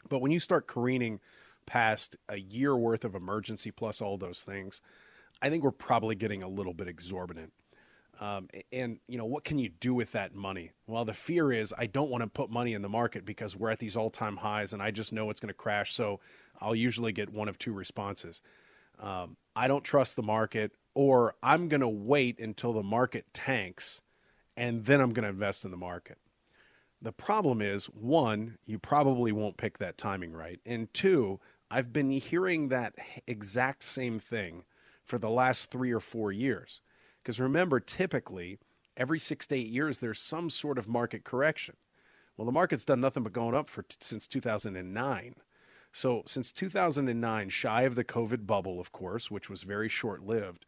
But 0.10 0.20
when 0.20 0.30
you 0.30 0.42
start 0.42 0.68
careening 0.68 1.22
past 1.68 2.18
a 2.28 2.36
year 2.36 2.76
worth 2.76 3.06
of 3.06 3.16
emergency 3.16 3.72
plus 3.72 4.02
all 4.02 4.18
those 4.18 4.44
things, 4.44 4.82
I 5.42 5.50
think 5.50 5.64
we're 5.64 5.72
probably 5.72 6.16
getting 6.16 6.44
a 6.44 6.50
little 6.50 6.74
bit 6.74 6.90
exorbitant. 6.90 7.54
Um, 8.20 8.50
and 8.74 9.00
you 9.08 9.18
know 9.18 9.26
what 9.26 9.46
can 9.46 9.58
you 9.58 9.70
do 9.80 9.94
with 9.94 10.12
that 10.12 10.36
money? 10.36 10.72
Well, 10.88 11.06
the 11.06 11.14
fear 11.14 11.54
is 11.54 11.74
I 11.78 11.86
don't 11.86 12.10
want 12.10 12.22
to 12.24 12.28
put 12.28 12.50
money 12.50 12.74
in 12.74 12.82
the 12.82 12.90
market 12.90 13.26
because 13.26 13.56
we're 13.56 13.70
at 13.70 13.80
these 13.80 13.96
all-time 13.96 14.36
highs, 14.38 14.74
and 14.74 14.82
I 14.82 14.92
just 14.92 15.14
know 15.14 15.30
it's 15.30 15.40
going 15.40 15.48
to 15.48 15.54
crash. 15.54 15.96
So 15.96 16.20
I'll 16.60 16.76
usually 16.76 17.14
get 17.14 17.32
one 17.32 17.48
of 17.48 17.58
two 17.58 17.72
responses. 17.72 18.42
Um, 19.00 19.38
I 19.56 19.70
don't 19.70 19.84
trust 19.84 20.18
the 20.18 20.24
market, 20.24 20.74
or 20.94 21.36
I'm 21.42 21.70
going 21.70 21.82
to 21.82 21.88
wait 21.88 22.40
until 22.40 22.74
the 22.74 22.84
market 22.84 23.26
tanks 23.34 24.02
and 24.60 24.86
then 24.86 25.00
I'm 25.00 25.14
going 25.14 25.24
to 25.24 25.30
invest 25.30 25.64
in 25.64 25.72
the 25.72 25.78
market. 25.78 26.18
The 27.02 27.14
problem 27.14 27.62
is 27.62 27.86
one, 27.86 28.58
you 28.66 28.78
probably 28.78 29.32
won't 29.32 29.56
pick 29.56 29.78
that 29.78 29.98
timing 29.98 30.34
right. 30.34 30.60
And 30.66 30.94
two, 30.94 31.40
I've 31.72 31.94
been 31.94 32.12
hearing 32.12 32.68
that 32.68 32.94
exact 33.26 33.86
same 33.86 34.20
thing 34.20 34.64
for 35.06 35.18
the 35.18 35.30
last 35.30 35.72
three 35.72 35.94
or 35.94 36.02
four 36.02 36.34
years. 36.34 36.82
Because 37.30 37.40
remember, 37.40 37.80
typically, 37.80 38.58
every 38.98 39.20
six 39.20 39.46
to 39.46 39.56
eight 39.56 39.68
years, 39.68 40.00
there's 40.00 40.20
some 40.20 40.50
sort 40.50 40.80
of 40.80 40.88
market 40.88 41.24
correction. 41.24 41.76
Well, 42.36 42.48
the 42.48 42.52
market's 42.52 42.86
done 42.86 43.02
nothing 43.02 43.22
but 43.22 43.34
going 43.34 43.54
up 43.54 43.70
for 43.70 43.84
t- 43.84 43.98
since 44.02 44.26
2009. 44.26 45.36
So, 45.94 46.24
since 46.26 46.52
2009, 46.52 47.50
shy 47.50 47.84
of 47.84 47.94
the 47.94 48.04
COVID 48.04 48.48
bubble, 48.48 48.80
of 48.80 48.92
course, 48.92 49.30
which 49.30 49.48
was 49.48 49.62
very 49.62 49.88
short 49.88 50.24
lived, 50.24 50.66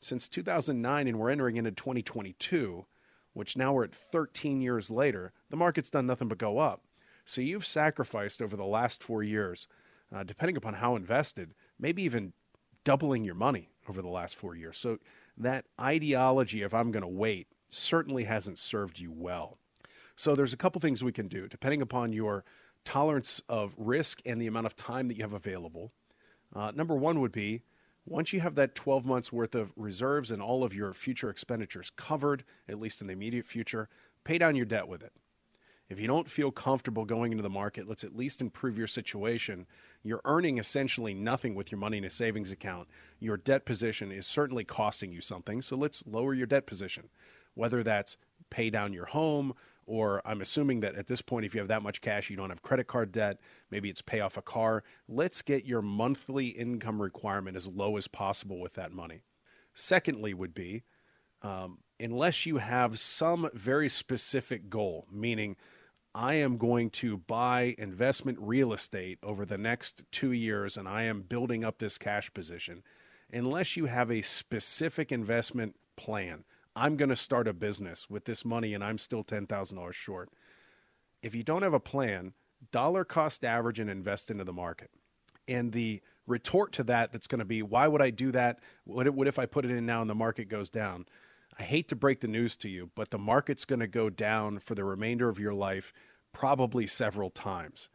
since 0.00 0.26
2009, 0.26 1.06
and 1.06 1.16
we're 1.16 1.30
entering 1.30 1.54
into 1.54 1.70
2022, 1.70 2.86
which 3.34 3.56
now 3.56 3.72
we're 3.72 3.84
at 3.84 3.94
13 3.94 4.60
years 4.60 4.90
later, 4.90 5.32
the 5.48 5.56
market's 5.56 5.90
done 5.90 6.08
nothing 6.08 6.26
but 6.26 6.38
go 6.38 6.58
up. 6.58 6.82
So, 7.24 7.40
you've 7.40 7.64
sacrificed 7.64 8.42
over 8.42 8.56
the 8.56 8.64
last 8.64 9.00
four 9.00 9.22
years, 9.22 9.68
uh, 10.12 10.24
depending 10.24 10.56
upon 10.56 10.74
how 10.74 10.96
invested, 10.96 11.54
maybe 11.78 12.02
even 12.02 12.32
doubling 12.82 13.22
your 13.22 13.36
money 13.36 13.68
over 13.88 14.02
the 14.02 14.08
last 14.08 14.34
four 14.34 14.56
years. 14.56 14.76
So, 14.76 14.98
that 15.40 15.64
ideology 15.80 16.62
of 16.62 16.74
I'm 16.74 16.90
going 16.90 17.02
to 17.02 17.08
wait 17.08 17.48
certainly 17.70 18.24
hasn't 18.24 18.58
served 18.58 18.98
you 18.98 19.12
well. 19.12 19.58
So 20.16 20.34
there's 20.34 20.52
a 20.52 20.56
couple 20.56 20.80
things 20.80 21.02
we 21.02 21.12
can 21.12 21.28
do 21.28 21.48
depending 21.48 21.82
upon 21.82 22.12
your 22.12 22.44
tolerance 22.84 23.40
of 23.48 23.74
risk 23.76 24.20
and 24.24 24.40
the 24.40 24.46
amount 24.46 24.66
of 24.66 24.76
time 24.76 25.08
that 25.08 25.16
you 25.16 25.22
have 25.22 25.32
available. 25.32 25.92
Uh, 26.54 26.72
number 26.74 26.94
one 26.94 27.20
would 27.20 27.32
be 27.32 27.62
once 28.06 28.32
you 28.32 28.40
have 28.40 28.54
that 28.54 28.74
12 28.74 29.04
months 29.04 29.32
worth 29.32 29.54
of 29.54 29.72
reserves 29.76 30.30
and 30.30 30.42
all 30.42 30.64
of 30.64 30.74
your 30.74 30.92
future 30.92 31.30
expenditures 31.30 31.92
covered, 31.96 32.44
at 32.68 32.80
least 32.80 33.00
in 33.00 33.06
the 33.06 33.12
immediate 33.12 33.46
future, 33.46 33.88
pay 34.24 34.38
down 34.38 34.56
your 34.56 34.66
debt 34.66 34.88
with 34.88 35.02
it. 35.02 35.12
If 35.90 35.98
you 35.98 36.06
don't 36.06 36.30
feel 36.30 36.52
comfortable 36.52 37.04
going 37.04 37.32
into 37.32 37.42
the 37.42 37.50
market, 37.50 37.88
let's 37.88 38.04
at 38.04 38.16
least 38.16 38.40
improve 38.40 38.78
your 38.78 38.86
situation. 38.86 39.66
You're 40.04 40.20
earning 40.24 40.58
essentially 40.58 41.14
nothing 41.14 41.56
with 41.56 41.72
your 41.72 41.80
money 41.80 41.98
in 41.98 42.04
a 42.04 42.10
savings 42.10 42.52
account. 42.52 42.86
Your 43.18 43.36
debt 43.36 43.66
position 43.66 44.12
is 44.12 44.24
certainly 44.24 44.62
costing 44.62 45.12
you 45.12 45.20
something, 45.20 45.60
so 45.60 45.74
let's 45.74 46.04
lower 46.06 46.32
your 46.32 46.46
debt 46.46 46.64
position. 46.64 47.08
Whether 47.54 47.82
that's 47.82 48.16
pay 48.50 48.70
down 48.70 48.92
your 48.92 49.06
home, 49.06 49.52
or 49.84 50.22
I'm 50.24 50.42
assuming 50.42 50.78
that 50.80 50.94
at 50.94 51.08
this 51.08 51.20
point, 51.20 51.44
if 51.44 51.54
you 51.54 51.60
have 51.60 51.68
that 51.68 51.82
much 51.82 52.00
cash, 52.00 52.30
you 52.30 52.36
don't 52.36 52.50
have 52.50 52.62
credit 52.62 52.86
card 52.86 53.10
debt, 53.10 53.40
maybe 53.72 53.90
it's 53.90 54.00
pay 54.00 54.20
off 54.20 54.36
a 54.36 54.42
car. 54.42 54.84
Let's 55.08 55.42
get 55.42 55.64
your 55.64 55.82
monthly 55.82 56.48
income 56.48 57.02
requirement 57.02 57.56
as 57.56 57.66
low 57.66 57.96
as 57.96 58.06
possible 58.06 58.60
with 58.60 58.74
that 58.74 58.92
money. 58.92 59.22
Secondly, 59.74 60.34
would 60.34 60.54
be 60.54 60.84
um, 61.42 61.78
unless 61.98 62.46
you 62.46 62.58
have 62.58 63.00
some 63.00 63.50
very 63.54 63.88
specific 63.88 64.70
goal, 64.70 65.06
meaning 65.10 65.56
I 66.14 66.34
am 66.34 66.56
going 66.56 66.90
to 66.90 67.18
buy 67.18 67.76
investment 67.78 68.38
real 68.40 68.72
estate 68.72 69.18
over 69.22 69.44
the 69.44 69.58
next 69.58 70.02
two 70.10 70.32
years 70.32 70.76
and 70.76 70.88
I 70.88 71.04
am 71.04 71.22
building 71.22 71.64
up 71.64 71.78
this 71.78 71.98
cash 71.98 72.32
position. 72.34 72.82
Unless 73.32 73.76
you 73.76 73.86
have 73.86 74.10
a 74.10 74.22
specific 74.22 75.12
investment 75.12 75.76
plan, 75.96 76.44
I'm 76.74 76.96
going 76.96 77.10
to 77.10 77.16
start 77.16 77.46
a 77.46 77.52
business 77.52 78.10
with 78.10 78.24
this 78.24 78.44
money 78.44 78.74
and 78.74 78.82
I'm 78.82 78.98
still 78.98 79.22
$10,000 79.22 79.92
short. 79.92 80.30
If 81.22 81.34
you 81.34 81.44
don't 81.44 81.62
have 81.62 81.74
a 81.74 81.80
plan, 81.80 82.32
dollar 82.72 83.04
cost 83.04 83.44
average 83.44 83.78
and 83.78 83.88
invest 83.88 84.32
into 84.32 84.44
the 84.44 84.52
market. 84.52 84.90
And 85.46 85.72
the 85.72 86.00
retort 86.26 86.72
to 86.72 86.82
that 86.84 87.12
that's 87.12 87.26
going 87.28 87.38
to 87.38 87.44
be, 87.44 87.62
why 87.62 87.86
would 87.86 88.02
I 88.02 88.10
do 88.10 88.32
that? 88.32 88.58
What 88.84 89.06
if, 89.06 89.14
what 89.14 89.28
if 89.28 89.38
I 89.38 89.46
put 89.46 89.64
it 89.64 89.70
in 89.70 89.86
now 89.86 90.00
and 90.00 90.10
the 90.10 90.14
market 90.14 90.48
goes 90.48 90.70
down? 90.70 91.06
I 91.60 91.64
hate 91.64 91.88
to 91.88 91.94
break 91.94 92.20
the 92.20 92.26
news 92.26 92.56
to 92.56 92.70
you, 92.70 92.90
but 92.94 93.10
the 93.10 93.18
market's 93.18 93.66
going 93.66 93.80
to 93.80 93.86
go 93.86 94.08
down 94.08 94.60
for 94.60 94.74
the 94.74 94.82
remainder 94.82 95.28
of 95.28 95.38
your 95.38 95.52
life, 95.52 95.92
probably 96.32 96.86
several 96.86 97.28
times. 97.28 97.90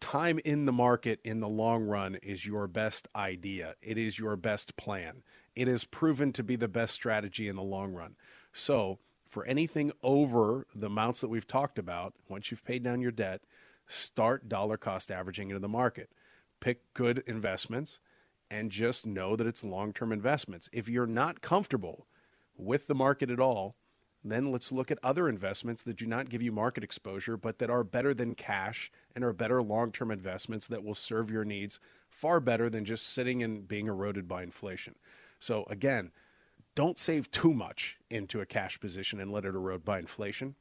Time 0.00 0.40
in 0.42 0.64
the 0.64 0.72
market 0.72 1.20
in 1.22 1.40
the 1.40 1.48
long 1.48 1.84
run 1.84 2.14
is 2.22 2.46
your 2.46 2.66
best 2.66 3.06
idea. 3.14 3.74
It 3.82 3.98
is 3.98 4.18
your 4.18 4.36
best 4.36 4.74
plan. 4.78 5.22
It 5.54 5.68
is 5.68 5.84
proven 5.84 6.32
to 6.32 6.42
be 6.42 6.56
the 6.56 6.66
best 6.66 6.94
strategy 6.94 7.46
in 7.46 7.56
the 7.56 7.62
long 7.62 7.92
run. 7.92 8.16
So, 8.54 8.98
for 9.28 9.44
anything 9.44 9.92
over 10.02 10.66
the 10.74 10.86
amounts 10.86 11.20
that 11.20 11.28
we've 11.28 11.46
talked 11.46 11.78
about, 11.78 12.14
once 12.30 12.50
you've 12.50 12.64
paid 12.64 12.82
down 12.82 13.02
your 13.02 13.10
debt, 13.10 13.42
start 13.86 14.48
dollar 14.48 14.78
cost 14.78 15.10
averaging 15.10 15.50
into 15.50 15.60
the 15.60 15.68
market. 15.68 16.08
Pick 16.58 16.80
good 16.94 17.22
investments 17.26 18.00
and 18.50 18.70
just 18.70 19.04
know 19.04 19.36
that 19.36 19.46
it's 19.46 19.62
long 19.62 19.92
term 19.92 20.10
investments. 20.10 20.70
If 20.72 20.88
you're 20.88 21.06
not 21.06 21.42
comfortable 21.42 22.06
with 22.56 22.86
the 22.86 22.94
market 22.94 23.30
at 23.30 23.40
all, 23.40 23.76
then 24.24 24.50
let's 24.50 24.72
look 24.72 24.90
at 24.90 24.98
other 25.02 25.28
investments 25.28 25.82
that 25.82 25.96
do 25.96 26.06
not 26.06 26.30
give 26.30 26.40
you 26.40 26.50
market 26.50 26.82
exposure, 26.82 27.36
but 27.36 27.58
that 27.58 27.68
are 27.68 27.84
better 27.84 28.14
than 28.14 28.34
cash 28.34 28.90
and 29.14 29.22
are 29.22 29.34
better 29.34 29.62
long 29.62 29.92
term 29.92 30.10
investments 30.10 30.66
that 30.68 30.82
will 30.82 30.94
serve 30.94 31.30
your 31.30 31.44
needs 31.44 31.78
far 32.08 32.40
better 32.40 32.70
than 32.70 32.84
just 32.84 33.08
sitting 33.08 33.42
and 33.42 33.68
being 33.68 33.86
eroded 33.86 34.26
by 34.26 34.42
inflation. 34.42 34.94
So, 35.40 35.64
again, 35.68 36.10
don't 36.74 36.98
save 36.98 37.30
too 37.30 37.52
much 37.52 37.96
into 38.10 38.40
a 38.40 38.46
cash 38.46 38.80
position 38.80 39.20
and 39.20 39.30
let 39.30 39.44
it 39.44 39.54
erode 39.54 39.84
by 39.84 39.98
inflation. 39.98 40.54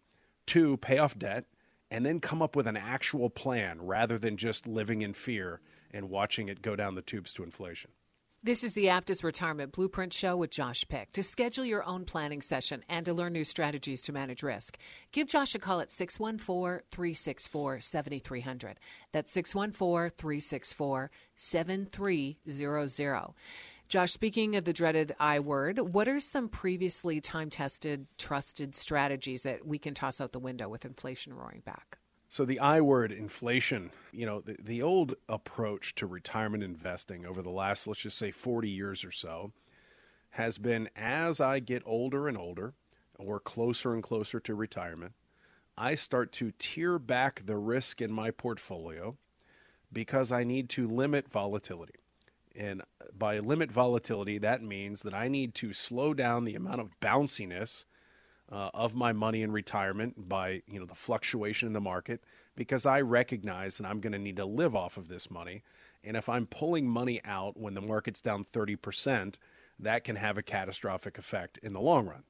Two, 0.45 0.77
pay 0.77 0.97
off 0.97 1.17
debt 1.17 1.45
and 1.89 2.05
then 2.05 2.19
come 2.19 2.41
up 2.41 2.55
with 2.55 2.67
an 2.67 2.75
actual 2.75 3.29
plan 3.29 3.81
rather 3.81 4.17
than 4.17 4.35
just 4.35 4.67
living 4.67 5.03
in 5.03 5.13
fear 5.13 5.61
and 5.91 6.09
watching 6.09 6.49
it 6.49 6.61
go 6.61 6.75
down 6.75 6.95
the 6.95 7.01
tubes 7.01 7.33
to 7.33 7.43
inflation. 7.43 7.91
This 8.45 8.65
is 8.65 8.73
the 8.73 8.87
Aptus 8.87 9.23
Retirement 9.23 9.71
Blueprint 9.71 10.11
Show 10.11 10.35
with 10.35 10.49
Josh 10.51 10.85
Pick. 10.89 11.13
To 11.13 11.23
schedule 11.23 11.63
your 11.63 11.81
own 11.85 12.03
planning 12.03 12.41
session 12.41 12.83
and 12.89 13.05
to 13.05 13.13
learn 13.13 13.31
new 13.31 13.45
strategies 13.45 14.01
to 14.01 14.11
manage 14.11 14.43
risk, 14.43 14.77
give 15.13 15.29
Josh 15.29 15.55
a 15.55 15.59
call 15.59 15.79
at 15.79 15.89
614 15.89 16.81
364 16.91 17.79
7300. 17.79 18.81
That's 19.13 19.31
614 19.31 20.09
364 20.17 21.09
7300. 21.35 23.33
Josh, 23.87 24.11
speaking 24.11 24.57
of 24.57 24.65
the 24.65 24.73
dreaded 24.73 25.15
I 25.21 25.39
word, 25.39 25.79
what 25.79 26.09
are 26.09 26.19
some 26.19 26.49
previously 26.49 27.21
time 27.21 27.49
tested, 27.49 28.07
trusted 28.17 28.75
strategies 28.75 29.43
that 29.43 29.65
we 29.65 29.79
can 29.79 29.93
toss 29.93 30.19
out 30.19 30.33
the 30.33 30.39
window 30.39 30.67
with 30.67 30.83
inflation 30.83 31.33
roaring 31.33 31.61
back? 31.63 31.97
So 32.34 32.45
the 32.45 32.59
I 32.61 32.81
word, 32.81 33.11
inflation, 33.11 33.91
you 34.11 34.25
know, 34.25 34.41
the, 34.41 34.57
the 34.59 34.81
old 34.81 35.13
approach 35.29 35.93
to 35.93 36.07
retirement 36.07 36.63
investing 36.63 37.27
over 37.27 37.43
the 37.43 37.51
last, 37.51 37.86
let's 37.86 37.99
just 37.99 38.17
say 38.17 38.31
40 38.31 38.67
years 38.67 39.03
or 39.03 39.11
so, 39.11 39.51
has 40.31 40.57
been 40.57 40.89
as 40.95 41.39
I 41.39 41.59
get 41.59 41.84
older 41.86 42.27
and 42.27 42.36
older, 42.36 42.73
or 43.19 43.39
closer 43.39 43.93
and 43.93 44.01
closer 44.01 44.39
to 44.39 44.55
retirement, 44.55 45.13
I 45.77 45.93
start 45.93 46.31
to 46.31 46.49
tear 46.57 46.97
back 46.97 47.43
the 47.45 47.55
risk 47.55 48.01
in 48.01 48.11
my 48.11 48.31
portfolio 48.31 49.15
because 49.91 50.31
I 50.31 50.43
need 50.43 50.69
to 50.69 50.88
limit 50.88 51.31
volatility. 51.31 51.99
And 52.55 52.81
by 53.15 53.38
limit 53.38 53.71
volatility, 53.71 54.39
that 54.39 54.63
means 54.63 55.03
that 55.03 55.13
I 55.13 55.27
need 55.27 55.53
to 55.53 55.71
slow 55.71 56.15
down 56.15 56.45
the 56.45 56.55
amount 56.55 56.81
of 56.81 56.99
bounciness 56.99 57.84
uh, 58.51 58.69
of 58.73 58.93
my 58.93 59.11
money 59.11 59.41
in 59.41 59.51
retirement 59.51 60.29
by 60.29 60.61
you 60.67 60.79
know 60.79 60.85
the 60.85 60.95
fluctuation 60.95 61.67
in 61.67 61.73
the 61.73 61.81
market 61.81 62.23
because 62.55 62.85
I 62.85 63.01
recognize 63.01 63.77
that 63.77 63.87
I'm 63.87 63.99
going 63.99 64.13
to 64.13 64.19
need 64.19 64.37
to 64.37 64.45
live 64.45 64.75
off 64.75 64.97
of 64.97 65.07
this 65.07 65.31
money. 65.31 65.63
And 66.03 66.17
if 66.17 66.29
I'm 66.29 66.45
pulling 66.45 66.87
money 66.87 67.21
out 67.25 67.57
when 67.57 67.73
the 67.73 67.81
market's 67.81 68.21
down 68.21 68.45
30%, 68.53 69.35
that 69.79 70.03
can 70.03 70.15
have 70.15 70.37
a 70.37 70.43
catastrophic 70.43 71.17
effect 71.17 71.57
in 71.63 71.73
the 71.73 71.81
long 71.81 72.05
run. 72.05 72.23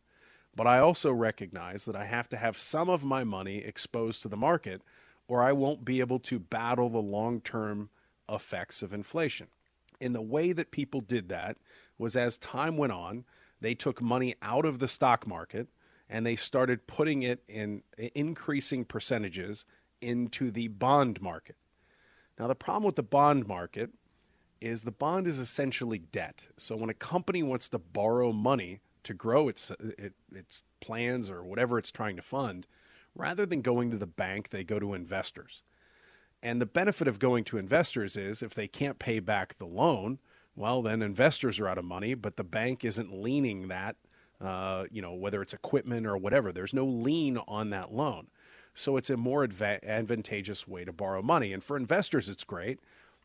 But 0.56 0.68
I 0.68 0.80
also 0.80 1.12
recognize 1.12 1.84
that 1.86 1.96
I 1.96 2.06
have 2.06 2.30
to 2.30 2.38
have 2.38 2.58
some 2.58 2.90
of 2.90 3.04
my 3.04 3.24
money 3.24 3.58
exposed 3.58 4.22
to 4.22 4.28
the 4.30 4.38
market 4.38 4.82
or 5.28 5.42
I 5.42 5.52
won't 5.52 5.84
be 5.84 6.00
able 6.00 6.20
to 6.20 6.40
battle 6.40 6.90
the 6.90 7.00
long 7.00 7.42
term 7.42 7.90
effects 8.30 8.82
of 8.82 8.94
inflation. 8.94 9.48
And 10.00 10.14
the 10.14 10.22
way 10.22 10.52
that 10.52 10.72
people 10.72 11.02
did 11.02 11.30
that 11.30 11.58
was 11.98 12.16
as 12.16 12.38
time 12.38 12.78
went 12.78 12.94
on, 12.94 13.26
they 13.62 13.74
took 13.74 14.02
money 14.02 14.36
out 14.42 14.66
of 14.66 14.80
the 14.80 14.88
stock 14.88 15.26
market 15.26 15.68
and 16.14 16.24
they 16.24 16.36
started 16.36 16.86
putting 16.86 17.24
it 17.24 17.44
in 17.48 17.82
increasing 18.14 18.86
percentages 18.86 19.66
into 20.00 20.52
the 20.52 20.68
bond 20.68 21.20
market. 21.20 21.56
Now, 22.38 22.48
the 22.48 22.56
problem 22.56 22.84
with 22.84 22.96
the 22.96 23.02
bond 23.02 23.48
market 23.48 23.90
is 24.62 24.84
the 24.84 24.92
bond 24.92 25.26
is 25.26 25.40
essentially 25.40 25.98
debt. 25.98 26.46
So 26.56 26.76
when 26.76 26.92
a 26.92 26.94
company 26.94 27.42
wants 27.42 27.68
to 27.70 27.80
borrow 27.80 28.32
money 28.32 28.80
to 29.06 29.16
grow 29.16 29.50
its 29.50 29.72
it, 29.80 30.14
its 30.32 30.62
plans 30.82 31.32
or 31.32 31.44
whatever 31.44 31.80
it's 31.80 31.92
trying 31.92 32.16
to 32.18 32.22
fund, 32.22 32.68
rather 33.16 33.48
than 33.48 33.64
going 33.64 33.90
to 33.90 33.98
the 33.98 34.06
bank, 34.06 34.52
they 34.52 34.64
go 34.64 34.78
to 34.78 34.94
investors. 34.94 35.64
And 36.44 36.62
the 36.62 36.68
benefit 36.68 37.08
of 37.08 37.18
going 37.18 37.44
to 37.46 37.58
investors 37.58 38.18
is 38.18 38.44
if 38.44 38.54
they 38.54 38.68
can't 38.68 39.00
pay 39.00 39.20
back 39.20 39.58
the 39.58 39.66
loan, 39.66 40.20
well, 40.56 40.84
then 40.84 41.02
investors 41.02 41.60
are 41.60 41.68
out 41.68 41.80
of 41.80 41.86
money, 41.86 42.14
but 42.14 42.38
the 42.38 42.44
bank 42.44 42.86
isn't 42.86 43.12
leaning 43.12 43.70
that 43.70 43.96
uh, 44.42 44.86
you 44.92 45.02
know, 45.02 45.14
whether 45.14 45.42
it's 45.42 45.54
equipment 45.54 46.06
or 46.06 46.18
whatever. 46.18 46.52
There's 46.52 46.74
no 46.74 46.86
lien 46.86 47.38
on 47.48 47.70
that 47.72 47.94
loan. 47.94 48.28
So 48.76 48.98
it's 48.98 49.10
a 49.10 49.18
more 49.18 49.46
adva- 49.46 49.84
advantageous 49.84 50.68
way 50.68 50.84
to 50.84 50.92
borrow 50.92 51.22
money. 51.22 51.54
And 51.54 51.64
for 51.64 51.78
investors, 51.78 52.30
it's 52.30 52.44
great 52.44 52.80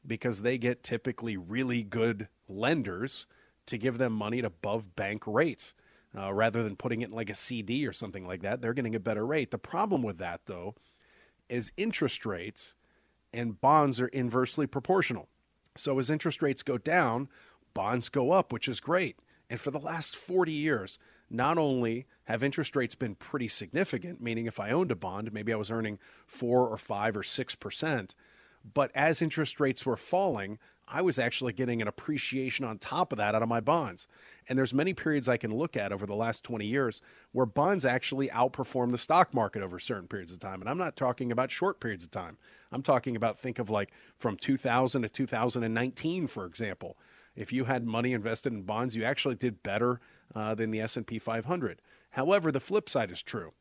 because 0.06 0.42
they 0.42 0.58
get 0.58 0.82
typically 0.82 1.36
really 1.36 1.82
good 1.82 2.28
lenders 2.48 3.26
to 3.66 3.78
give 3.78 3.98
them 3.98 4.12
money 4.12 4.38
at 4.38 4.44
above 4.44 4.94
bank 4.96 5.26
rates. 5.26 5.74
Uh, 6.16 6.32
rather 6.32 6.62
than 6.62 6.74
putting 6.74 7.02
it 7.02 7.10
in 7.10 7.14
like 7.14 7.28
a 7.28 7.34
CD 7.34 7.86
or 7.86 7.92
something 7.92 8.26
like 8.26 8.40
that, 8.40 8.60
they're 8.62 8.72
getting 8.72 8.94
a 8.94 9.00
better 9.00 9.26
rate. 9.26 9.50
The 9.50 9.58
problem 9.58 10.02
with 10.02 10.18
that, 10.18 10.40
though, 10.46 10.74
is 11.48 11.70
interest 11.76 12.24
rates 12.24 12.74
and 13.32 13.60
bonds 13.60 14.00
are 14.00 14.08
inversely 14.08 14.66
proportional. 14.66 15.28
So 15.76 15.98
as 15.98 16.10
interest 16.10 16.42
rates 16.42 16.62
go 16.62 16.78
down, 16.78 17.28
bonds 17.74 18.08
go 18.08 18.32
up, 18.32 18.52
which 18.52 18.68
is 18.68 18.80
great. 18.80 19.18
And 19.50 19.60
for 19.60 19.70
the 19.70 19.78
last 19.78 20.14
40 20.16 20.52
years, 20.52 20.98
not 21.30 21.58
only 21.58 22.06
have 22.24 22.42
interest 22.42 22.76
rates 22.76 22.94
been 22.94 23.14
pretty 23.14 23.48
significant, 23.48 24.20
meaning 24.20 24.46
if 24.46 24.60
I 24.60 24.70
owned 24.70 24.90
a 24.90 24.96
bond, 24.96 25.32
maybe 25.32 25.52
I 25.52 25.56
was 25.56 25.70
earning 25.70 25.98
four 26.26 26.68
or 26.68 26.76
five 26.76 27.16
or 27.16 27.22
six 27.22 27.54
percent, 27.54 28.14
but 28.74 28.90
as 28.94 29.22
interest 29.22 29.60
rates 29.60 29.86
were 29.86 29.96
falling, 29.96 30.58
I 30.90 31.02
was 31.02 31.18
actually 31.18 31.52
getting 31.52 31.82
an 31.82 31.88
appreciation 31.88 32.64
on 32.64 32.78
top 32.78 33.12
of 33.12 33.18
that 33.18 33.34
out 33.34 33.42
of 33.42 33.48
my 33.48 33.60
bonds. 33.60 34.06
And 34.48 34.58
there's 34.58 34.72
many 34.72 34.94
periods 34.94 35.28
I 35.28 35.36
can 35.36 35.54
look 35.54 35.76
at 35.76 35.92
over 35.92 36.06
the 36.06 36.14
last 36.14 36.42
20 36.44 36.64
years 36.64 37.02
where 37.32 37.44
bonds 37.44 37.84
actually 37.84 38.28
outperform 38.28 38.90
the 38.90 38.98
stock 38.98 39.34
market 39.34 39.62
over 39.62 39.78
certain 39.78 40.08
periods 40.08 40.32
of 40.32 40.38
time. 40.38 40.60
And 40.60 40.70
I'm 40.70 40.78
not 40.78 40.96
talking 40.96 41.30
about 41.30 41.50
short 41.50 41.80
periods 41.80 42.04
of 42.04 42.10
time. 42.10 42.38
I'm 42.72 42.82
talking 42.82 43.16
about 43.16 43.38
think 43.38 43.58
of 43.58 43.68
like 43.68 43.90
from 44.18 44.38
2000 44.38 45.02
to 45.02 45.08
2019, 45.08 46.26
for 46.26 46.46
example. 46.46 46.96
If 47.38 47.52
you 47.52 47.66
had 47.66 47.86
money 47.86 48.14
invested 48.14 48.52
in 48.52 48.62
bonds, 48.62 48.96
you 48.96 49.04
actually 49.04 49.36
did 49.36 49.62
better 49.62 50.00
uh, 50.34 50.56
than 50.56 50.72
the 50.72 50.80
S&P 50.80 51.20
500. 51.20 51.80
However, 52.10 52.50
the 52.50 52.58
flip 52.58 52.88
side 52.88 53.12
is 53.12 53.22
true. 53.22 53.52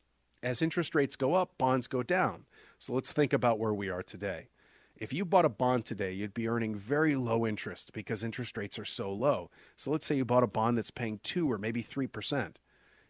As 0.42 0.60
interest 0.60 0.96
rates 0.96 1.14
go 1.14 1.34
up, 1.34 1.56
bonds 1.58 1.86
go 1.86 2.02
down. 2.02 2.46
So 2.80 2.92
let's 2.92 3.12
think 3.12 3.32
about 3.32 3.60
where 3.60 3.72
we 3.72 3.88
are 3.88 4.02
today. 4.02 4.48
If 4.96 5.12
you 5.12 5.24
bought 5.24 5.44
a 5.44 5.48
bond 5.48 5.84
today, 5.84 6.12
you'd 6.12 6.34
be 6.34 6.48
earning 6.48 6.74
very 6.74 7.14
low 7.14 7.46
interest 7.46 7.92
because 7.92 8.24
interest 8.24 8.56
rates 8.56 8.80
are 8.80 8.84
so 8.84 9.12
low. 9.12 9.48
So 9.76 9.92
let's 9.92 10.04
say 10.04 10.16
you 10.16 10.24
bought 10.24 10.42
a 10.42 10.48
bond 10.48 10.76
that's 10.76 10.90
paying 10.90 11.20
2 11.22 11.50
or 11.50 11.56
maybe 11.56 11.84
3%. 11.84 12.54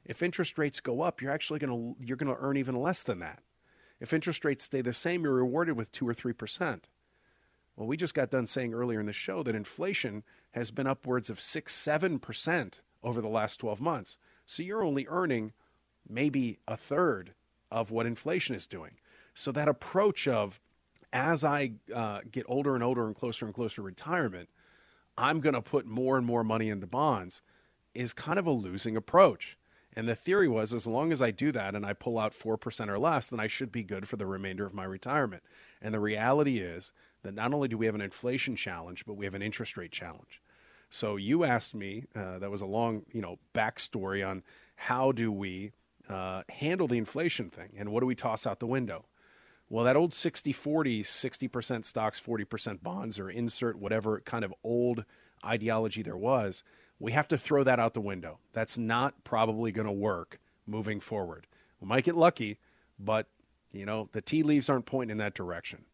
If 0.05 0.23
interest 0.23 0.59
rates 0.59 0.81
go 0.81 1.01
up, 1.01 1.23
you're 1.23 1.33
actually 1.33 1.61
going 1.61 1.97
to 1.97 2.05
you're 2.05 2.19
going 2.19 2.35
to 2.35 2.43
earn 2.43 2.59
even 2.59 2.77
less 2.77 2.99
than 2.99 3.21
that. 3.21 3.43
If 4.01 4.13
interest 4.13 4.45
rates 4.45 4.65
stay 4.65 4.83
the 4.83 4.93
same, 4.93 5.25
you're 5.25 5.33
rewarded 5.33 5.79
with 5.79 5.91
2 5.93 6.07
or 6.07 6.15
3%. 6.15 6.81
Well, 7.79 7.87
we 7.87 7.97
just 7.97 8.15
got 8.15 8.31
done 8.31 8.49
saying 8.49 8.75
earlier 8.75 8.99
in 8.99 9.07
the 9.07 9.13
show 9.13 9.45
that 9.45 9.55
inflation 9.55 10.25
has 10.53 10.71
been 10.71 10.87
upwards 10.87 11.31
of 11.31 11.41
6 11.41 11.75
7% 11.75 12.73
over 13.03 13.21
the 13.21 13.29
last 13.29 13.59
12 13.59 13.81
months. 13.81 14.17
So 14.47 14.63
you're 14.63 14.85
only 14.85 15.07
earning 15.09 15.53
maybe 16.09 16.59
a 16.67 16.77
third 16.77 17.33
of 17.71 17.91
what 17.91 18.07
inflation 18.07 18.55
is 18.55 18.67
doing. 18.67 18.93
So 19.35 19.53
that 19.53 19.69
approach 19.69 20.27
of 20.27 20.59
as 21.13 21.45
I 21.45 21.73
uh, 21.95 22.21
get 22.31 22.45
older 22.49 22.75
and 22.75 22.85
older 22.85 23.07
and 23.07 23.15
closer 23.15 23.47
and 23.47 23.55
closer 23.55 23.77
to 23.77 23.83
retirement, 23.83 24.49
I'm 25.17 25.41
going 25.41 25.55
to 25.55 25.63
put 25.63 25.87
more 25.87 26.17
and 26.17 26.27
more 26.27 26.45
money 26.45 26.69
into 26.69 26.87
bonds 26.87 27.41
is 27.95 28.13
kind 28.13 28.39
of 28.39 28.47
a 28.47 28.53
losing 28.53 28.97
approach. 28.97 29.57
And 29.97 30.09
the 30.09 30.15
theory 30.15 30.49
was 30.49 30.73
as 30.73 30.87
long 30.87 31.11
as 31.11 31.21
I 31.21 31.31
do 31.31 31.51
that 31.53 31.75
and 31.75 31.85
I 31.85 31.93
pull 31.93 32.19
out 32.19 32.33
4% 32.33 32.89
or 32.89 32.99
less, 32.99 33.29
then 33.29 33.41
I 33.41 33.49
should 33.49 33.73
be 33.73 33.83
good 33.83 34.09
for 34.09 34.17
the 34.17 34.27
remainder 34.27 34.65
of 34.65 34.75
my 34.75 34.85
retirement. 34.85 35.43
And 35.83 35.93
the 35.93 36.01
reality 36.01 36.59
is 36.59 36.93
that 37.23 37.35
not 37.35 37.53
only 37.53 37.69
do 37.69 37.79
we 37.79 37.87
have 37.87 37.95
an 37.95 38.01
inflation 38.01 38.57
challenge, 38.57 39.05
but 39.07 39.15
we 39.15 39.25
have 39.25 39.35
an 39.35 39.43
interest 39.43 39.77
rate 39.77 39.93
challenge. 39.93 40.41
So 40.91 41.17
you 41.17 41.45
asked 41.45 41.75
me, 41.75 42.05
uh, 42.17 42.39
that 42.39 42.51
was 42.51 42.61
a 42.61 42.67
long, 42.67 43.03
you 43.13 43.21
know, 43.21 43.39
backstory 43.55 44.27
on 44.27 44.43
how 44.77 45.13
do 45.13 45.31
we 45.31 45.73
uh, 46.09 46.43
handle 46.49 46.89
the 46.89 46.99
inflation 46.99 47.51
thing 47.51 47.71
and 47.77 47.91
what 47.91 48.01
do 48.01 48.07
we 48.07 48.15
toss 48.15 48.47
out 48.47 48.61
the 48.61 48.67
window? 48.67 49.05
Well, 49.69 49.85
that 49.85 49.97
old 49.97 50.15
60 50.15 50.53
40, 50.53 51.03
60% 51.05 51.85
stocks, 51.85 52.21
40% 52.25 52.83
bonds, 52.83 53.19
or 53.19 53.29
insert 53.29 53.79
whatever 53.79 54.21
kind 54.21 54.45
of 54.45 54.55
old 54.65 55.05
ideology 55.45 56.03
there 56.03 56.17
was, 56.17 56.63
we 56.99 57.13
have 57.13 57.29
to 57.29 57.39
throw 57.39 57.65
that 57.65 57.79
out 57.79 57.93
the 57.93 58.01
window. 58.01 58.39
That's 58.55 58.79
not 58.79 59.25
probably 59.25 59.71
going 59.71 59.87
to 59.87 59.93
work 59.93 60.39
moving 60.67 61.01
forward. 61.01 61.47
We 61.81 61.87
might 61.87 62.05
get 62.05 62.17
lucky, 62.17 62.59
but 62.99 63.27
you 63.73 63.85
know, 63.85 64.09
the 64.13 64.23
tea 64.23 64.43
leaves 64.43 64.71
aren't 64.71 64.87
pointing 64.87 65.13
in 65.13 65.19
that 65.19 65.35
direction. 65.35 65.85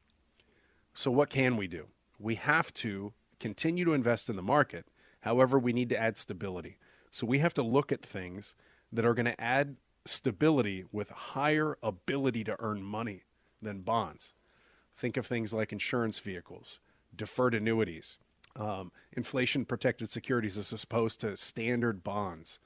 So 0.95 1.11
what 1.11 1.31
can 1.31 1.57
we 1.57 1.67
do? 1.67 1.87
We 2.19 2.37
have 2.37 2.73
to 2.75 3.13
continue 3.41 3.85
to 3.85 3.93
invest 3.93 4.31
in 4.31 4.37
the 4.37 4.43
market. 4.43 4.87
However, 5.21 5.59
we 5.59 5.73
need 5.73 5.89
to 5.89 5.99
add 5.99 6.17
stability. 6.17 6.79
So 7.11 7.27
we 7.27 7.41
have 7.41 7.55
to 7.55 7.63
look 7.63 7.93
at 7.93 8.03
things 8.03 8.55
that 8.93 9.05
are 9.05 9.15
going 9.15 9.27
to 9.27 9.41
add 9.41 9.77
stability 10.07 10.85
with 10.93 11.11
higher 11.11 11.79
ability 11.83 12.45
to 12.45 12.57
earn 12.61 12.83
money 12.83 13.25
than 13.61 13.81
bonds. 13.81 14.33
Think 14.97 15.17
of 15.17 15.27
things 15.27 15.53
like 15.53 15.73
insurance 15.73 16.19
vehicles, 16.19 16.79
deferred 17.17 17.55
annuities, 17.55 18.19
um, 18.57 18.93
inflation 19.13 19.65
protected 19.65 20.11
securities 20.11 20.57
as 20.57 20.73
opposed 20.73 21.21
to 21.21 21.37
standard 21.37 22.05
bonds. 22.05 22.61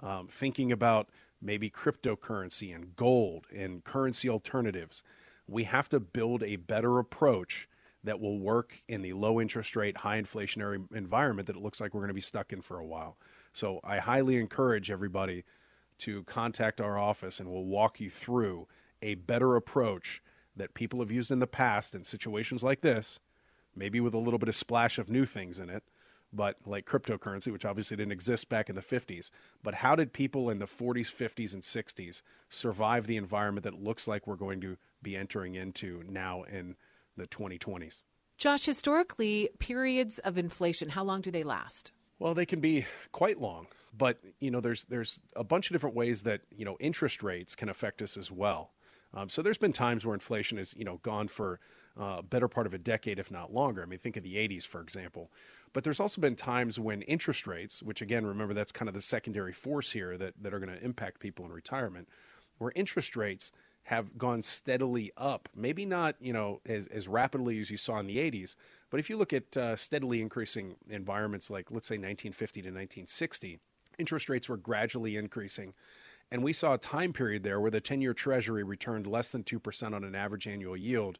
Um, 0.00 0.28
thinking 0.28 0.72
about 0.72 1.08
maybe 1.40 1.70
cryptocurrency 1.70 2.74
and 2.74 2.94
gold 2.96 3.46
and 3.54 3.82
currency 3.84 4.28
alternatives. 4.28 5.02
We 5.48 5.64
have 5.64 5.88
to 5.90 6.00
build 6.00 6.42
a 6.42 6.56
better 6.56 6.98
approach 6.98 7.68
that 8.04 8.20
will 8.20 8.38
work 8.38 8.72
in 8.88 9.02
the 9.02 9.12
low 9.12 9.40
interest 9.40 9.76
rate, 9.76 9.96
high 9.96 10.20
inflationary 10.20 10.84
environment 10.94 11.46
that 11.46 11.56
it 11.56 11.62
looks 11.62 11.80
like 11.80 11.94
we're 11.94 12.00
going 12.00 12.08
to 12.08 12.14
be 12.14 12.20
stuck 12.20 12.52
in 12.52 12.60
for 12.60 12.78
a 12.78 12.86
while. 12.86 13.16
So 13.52 13.80
I 13.84 13.98
highly 13.98 14.36
encourage 14.36 14.90
everybody 14.90 15.44
to 15.98 16.24
contact 16.24 16.80
our 16.80 16.98
office 16.98 17.38
and 17.38 17.48
we'll 17.50 17.64
walk 17.64 18.00
you 18.00 18.10
through 18.10 18.66
a 19.02 19.14
better 19.14 19.56
approach 19.56 20.22
that 20.56 20.74
people 20.74 21.00
have 21.00 21.10
used 21.10 21.30
in 21.30 21.38
the 21.38 21.46
past 21.46 21.94
in 21.94 22.04
situations 22.04 22.62
like 22.62 22.80
this, 22.80 23.18
maybe 23.74 24.00
with 24.00 24.14
a 24.14 24.18
little 24.18 24.38
bit 24.38 24.48
of 24.48 24.56
splash 24.56 24.98
of 24.98 25.08
new 25.08 25.24
things 25.24 25.58
in 25.58 25.70
it, 25.70 25.82
but 26.32 26.56
like 26.66 26.86
cryptocurrency, 26.86 27.52
which 27.52 27.64
obviously 27.64 27.96
didn't 27.96 28.12
exist 28.12 28.48
back 28.48 28.68
in 28.68 28.74
the 28.74 28.82
50s. 28.82 29.30
But 29.62 29.74
how 29.74 29.94
did 29.94 30.12
people 30.12 30.50
in 30.50 30.58
the 30.58 30.66
40s, 30.66 31.12
50s, 31.12 31.54
and 31.54 31.62
60s 31.62 32.22
survive 32.48 33.06
the 33.06 33.16
environment 33.16 33.64
that 33.64 33.82
looks 33.82 34.08
like 34.08 34.26
we're 34.26 34.36
going 34.36 34.60
to 34.62 34.76
be 35.02 35.16
entering 35.16 35.54
into 35.54 36.02
now 36.08 36.42
in 36.44 36.76
the 37.16 37.26
2020s? 37.26 37.96
Josh, 38.38 38.64
historically, 38.64 39.50
periods 39.58 40.18
of 40.20 40.36
inflation, 40.36 40.88
how 40.88 41.04
long 41.04 41.20
do 41.20 41.30
they 41.30 41.44
last? 41.44 41.92
Well, 42.18 42.34
they 42.34 42.46
can 42.46 42.60
be 42.60 42.86
quite 43.12 43.40
long, 43.40 43.66
but 43.96 44.18
you 44.40 44.50
know, 44.50 44.60
there's 44.60 44.84
there's 44.84 45.18
a 45.36 45.44
bunch 45.44 45.68
of 45.68 45.74
different 45.74 45.96
ways 45.96 46.22
that 46.22 46.40
you 46.50 46.64
know 46.64 46.76
interest 46.80 47.22
rates 47.22 47.54
can 47.54 47.68
affect 47.68 48.02
us 48.02 48.16
as 48.16 48.30
well. 48.30 48.70
Um, 49.14 49.28
so 49.28 49.42
there's 49.42 49.58
been 49.58 49.72
times 49.72 50.06
where 50.06 50.14
inflation 50.14 50.58
has 50.58 50.74
you 50.76 50.84
know 50.84 50.98
gone 51.02 51.28
for 51.28 51.60
uh, 52.00 52.16
a 52.18 52.22
better 52.22 52.48
part 52.48 52.66
of 52.66 52.74
a 52.74 52.78
decade, 52.78 53.18
if 53.18 53.30
not 53.30 53.52
longer. 53.52 53.82
I 53.82 53.86
mean, 53.86 53.98
think 53.98 54.16
of 54.16 54.22
the 54.22 54.36
80s, 54.36 54.66
for 54.66 54.80
example. 54.80 55.30
But 55.72 55.84
there's 55.84 56.00
also 56.00 56.20
been 56.20 56.36
times 56.36 56.78
when 56.78 57.02
interest 57.02 57.46
rates, 57.46 57.82
which 57.82 58.02
again, 58.02 58.26
remember 58.26 58.54
that's 58.54 58.72
kind 58.72 58.88
of 58.88 58.94
the 58.94 59.02
secondary 59.02 59.52
force 59.52 59.90
here 59.90 60.16
that, 60.18 60.34
that 60.40 60.54
are 60.54 60.58
going 60.58 60.74
to 60.74 60.82
impact 60.84 61.20
people 61.20 61.44
in 61.44 61.52
retirement, 61.52 62.08
where 62.58 62.72
interest 62.74 63.16
rates 63.16 63.52
have 63.84 64.16
gone 64.16 64.42
steadily 64.42 65.12
up. 65.16 65.48
Maybe 65.54 65.84
not, 65.84 66.16
you 66.20 66.32
know, 66.32 66.60
as, 66.66 66.86
as 66.88 67.08
rapidly 67.08 67.60
as 67.60 67.70
you 67.70 67.76
saw 67.76 67.98
in 67.98 68.06
the 68.06 68.18
80s, 68.18 68.54
but 68.90 69.00
if 69.00 69.10
you 69.10 69.16
look 69.16 69.32
at 69.32 69.56
uh, 69.56 69.76
steadily 69.76 70.20
increasing 70.20 70.74
environments 70.88 71.50
like, 71.50 71.70
let's 71.70 71.86
say, 71.86 71.94
1950 71.94 72.62
to 72.62 72.68
1960, 72.68 73.58
interest 73.98 74.28
rates 74.28 74.48
were 74.48 74.56
gradually 74.56 75.16
increasing 75.16 75.74
and 76.32 76.42
we 76.42 76.54
saw 76.54 76.72
a 76.72 76.78
time 76.78 77.12
period 77.12 77.42
there 77.42 77.60
where 77.60 77.70
the 77.70 77.80
10 77.80 78.00
year 78.00 78.14
Treasury 78.14 78.64
returned 78.64 79.06
less 79.06 79.28
than 79.28 79.44
2% 79.44 79.94
on 79.94 80.02
an 80.02 80.14
average 80.14 80.46
annual 80.48 80.78
yield 80.78 81.18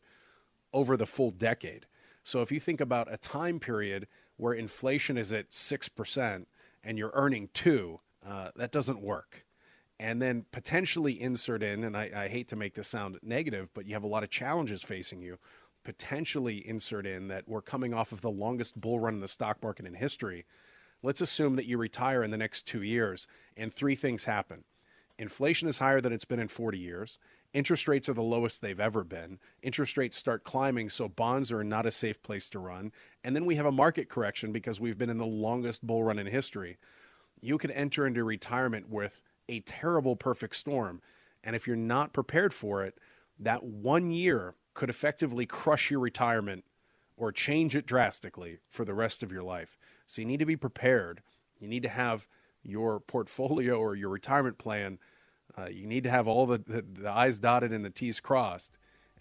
over 0.73 0.97
the 0.97 1.05
full 1.05 1.31
decade. 1.31 1.85
So 2.25 2.41
if 2.41 2.51
you 2.51 2.59
think 2.59 2.81
about 2.81 3.13
a 3.13 3.19
time 3.19 3.61
period 3.61 4.09
where 4.39 4.55
inflation 4.55 5.19
is 5.19 5.31
at 5.35 5.51
6% 5.51 6.47
and 6.83 6.97
you're 6.97 7.11
earning 7.13 7.51
2, 7.53 8.01
uh, 8.27 8.49
that 8.57 8.73
doesn't 8.73 9.03
work. 9.03 9.45
And 10.03 10.21
then 10.21 10.45
potentially 10.51 11.21
insert 11.21 11.63
in, 11.63 11.85
and 11.85 11.97
I, 11.97 12.11
I 12.13 12.29
hate 12.29 12.49
to 12.49 12.57
make 12.57 12.75
this 12.75 12.89
sound 12.89 13.21
negative, 13.23 13.69
but 13.73 13.87
you 13.87 13.95
have 13.95 14.03
a 14.03 14.09
lot 14.09 14.25
of 14.25 14.31
challenges 14.31 14.83
facing 14.83 15.23
you. 15.23 15.39
Potentially 15.85 16.67
insert 16.69 17.07
in 17.07 17.29
that 17.29 17.49
we're 17.49 17.63
coming 17.63 17.95
off 17.95 18.11
of 18.11 18.21
the 18.21 18.31
longest 18.31 18.81
bull 18.81 18.99
run 18.99 19.15
in 19.15 19.21
the 19.21 19.29
stock 19.29 19.63
market 19.63 19.87
in 19.87 19.95
history. 19.95 20.45
Let's 21.05 21.21
assume 21.21 21.55
that 21.55 21.67
you 21.67 21.79
retire 21.79 22.25
in 22.25 22.33
the 22.33 22.37
next 22.37 22.67
two 22.67 22.83
years 22.83 23.29
and 23.57 23.73
three 23.73 23.95
things 23.95 24.25
happen 24.25 24.65
Inflation 25.19 25.69
is 25.69 25.79
higher 25.79 26.01
than 26.01 26.13
it's 26.13 26.25
been 26.25 26.41
in 26.41 26.49
40 26.49 26.79
years. 26.79 27.19
Interest 27.55 27.87
rates 27.87 28.09
are 28.09 28.15
the 28.15 28.23
lowest 28.23 28.61
they've 28.61 28.81
ever 28.81 29.05
been. 29.05 29.39
Interest 29.63 29.97
rates 29.97 30.17
start 30.17 30.43
climbing, 30.43 30.91
so 30.91 31.07
bonds 31.07 31.53
are 31.53 31.63
not 31.63 31.87
a 31.87 31.93
safe 31.93 32.21
place 32.25 32.49
to 32.49 32.59
run. 32.59 32.91
And 33.23 33.37
then 33.37 33.47
we 33.47 33.55
have 33.55 33.67
a 33.67 33.71
market 33.71 34.09
correction 34.09 34.51
because 34.51 34.81
we've 34.81 34.99
been 34.99 35.11
in 35.11 35.19
the 35.19 35.25
longest 35.25 35.87
bull 35.87 36.03
run 36.03 36.19
in 36.19 36.27
history. 36.27 36.77
You 37.41 37.57
could 37.57 37.71
enter 37.71 38.05
into 38.05 38.25
retirement 38.25 38.89
with 38.89 39.13
a 39.53 39.61
terrible 39.61 40.17
perfect 40.17 40.57
storm. 40.57 41.01
And 41.45 41.57
if 41.57 41.67
you're 41.67 41.77
not 41.77 42.13
prepared 42.13 42.53
for 42.53 42.85
it, 42.85 42.99
that 43.41 43.63
one 43.63 44.11
year 44.11 44.55
could 44.75 44.91
effectively 44.91 45.47
crush 45.47 45.91
your 45.91 46.01
retirement 46.01 46.65
or 47.17 47.33
change 47.33 47.77
it 47.77 47.87
drastically 47.87 48.59
for 48.71 48.85
the 48.85 48.95
rest 48.95 49.23
of 49.23 49.33
your 49.33 49.43
life. 49.43 49.79
So 50.07 50.21
you 50.21 50.27
need 50.27 50.41
to 50.41 50.47
be 50.47 50.57
prepared. 50.57 51.23
You 51.61 51.69
need 51.69 51.83
to 51.83 51.89
have 51.89 52.27
your 52.63 53.01
portfolio 53.01 53.75
or 53.75 53.95
your 53.95 54.09
retirement 54.09 54.59
plan 54.59 54.99
uh, 55.59 55.67
you 55.67 55.87
need 55.87 56.05
to 56.05 56.11
have 56.11 56.29
all 56.29 56.47
the, 56.47 56.59
the, 56.59 56.85
the 57.01 57.11
I's 57.11 57.39
dotted 57.39 57.73
and 57.73 57.85
the 57.85 57.91
T's 57.91 58.21
crossed, 58.21 58.73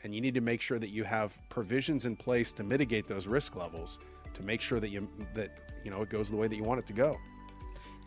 and 0.03 0.15
you 0.15 0.21
need 0.21 0.33
to 0.33 0.41
make 0.41 0.61
sure 0.61 0.79
that 0.79 0.89
you 0.89 1.03
have 1.03 1.33
provisions 1.49 2.05
in 2.05 2.15
place 2.15 2.53
to 2.53 2.63
mitigate 2.63 3.07
those 3.07 3.27
risk 3.27 3.55
levels 3.55 3.99
to 4.33 4.43
make 4.43 4.61
sure 4.61 4.79
that 4.79 4.89
you 4.89 5.07
that 5.35 5.51
you 5.83 5.91
know 5.91 6.01
it 6.01 6.09
goes 6.09 6.29
the 6.29 6.35
way 6.35 6.47
that 6.47 6.55
you 6.55 6.63
want 6.63 6.79
it 6.79 6.87
to 6.87 6.93
go. 6.93 7.17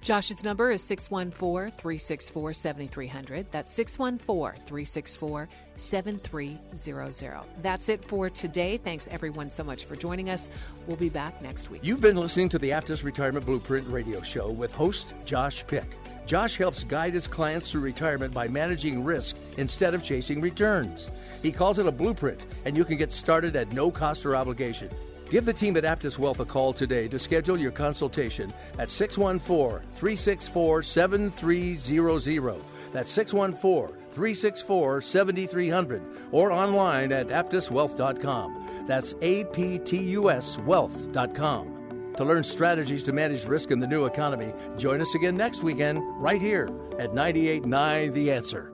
Josh's 0.04 0.44
number 0.44 0.70
is 0.70 0.82
614 0.82 1.78
364 1.78 2.52
7300. 2.52 3.46
That's 3.50 3.72
614 3.72 4.62
364 4.66 5.48
7300. 5.76 7.40
That's 7.62 7.88
it 7.88 8.06
for 8.06 8.28
today. 8.28 8.76
Thanks 8.76 9.08
everyone 9.10 9.48
so 9.48 9.64
much 9.64 9.86
for 9.86 9.96
joining 9.96 10.28
us. 10.28 10.50
We'll 10.86 10.98
be 10.98 11.08
back 11.08 11.40
next 11.40 11.70
week. 11.70 11.80
You've 11.82 12.02
been 12.02 12.16
listening 12.16 12.50
to 12.50 12.58
the 12.58 12.68
Aptus 12.68 13.02
Retirement 13.02 13.46
Blueprint 13.46 13.88
radio 13.88 14.20
show 14.20 14.50
with 14.50 14.72
host 14.72 15.14
Josh 15.24 15.66
Pick. 15.66 15.96
Josh 16.26 16.58
helps 16.58 16.84
guide 16.84 17.14
his 17.14 17.26
clients 17.26 17.70
through 17.70 17.80
retirement 17.80 18.34
by 18.34 18.46
managing 18.46 19.02
risk 19.04 19.36
instead 19.56 19.94
of 19.94 20.02
chasing 20.02 20.42
returns. 20.42 21.08
He 21.42 21.50
calls 21.50 21.78
it 21.78 21.86
a 21.86 21.92
blueprint, 21.92 22.42
and 22.66 22.76
you 22.76 22.84
can 22.84 22.98
get 22.98 23.10
started 23.10 23.56
at 23.56 23.72
no 23.72 23.90
cost 23.90 24.26
or 24.26 24.36
obligation. 24.36 24.90
Give 25.30 25.44
the 25.44 25.52
team 25.52 25.76
at 25.76 25.84
Aptus 25.84 26.18
Wealth 26.18 26.40
a 26.40 26.44
call 26.44 26.72
today 26.72 27.08
to 27.08 27.18
schedule 27.18 27.58
your 27.58 27.72
consultation 27.72 28.52
at 28.78 28.90
614 28.90 29.80
364 29.94 30.82
7300. 30.82 32.56
That's 32.92 33.10
614 33.10 33.96
364 34.12 35.00
7300 35.00 36.02
or 36.30 36.52
online 36.52 37.12
at 37.12 37.28
aptuswealth.com. 37.28 38.84
That's 38.86 39.14
A 39.22 39.44
P 39.44 39.78
T 39.78 39.98
U 39.98 40.30
S 40.30 40.58
wealth.com. 40.58 42.12
To 42.16 42.24
learn 42.24 42.44
strategies 42.44 43.02
to 43.04 43.12
manage 43.12 43.44
risk 43.44 43.72
in 43.72 43.80
the 43.80 43.88
new 43.88 44.04
economy, 44.04 44.52
join 44.76 45.00
us 45.00 45.14
again 45.16 45.36
next 45.36 45.64
weekend 45.64 46.00
right 46.22 46.40
here 46.40 46.70
at 46.98 47.12
989 47.12 48.12
The 48.12 48.30
Answer. 48.30 48.73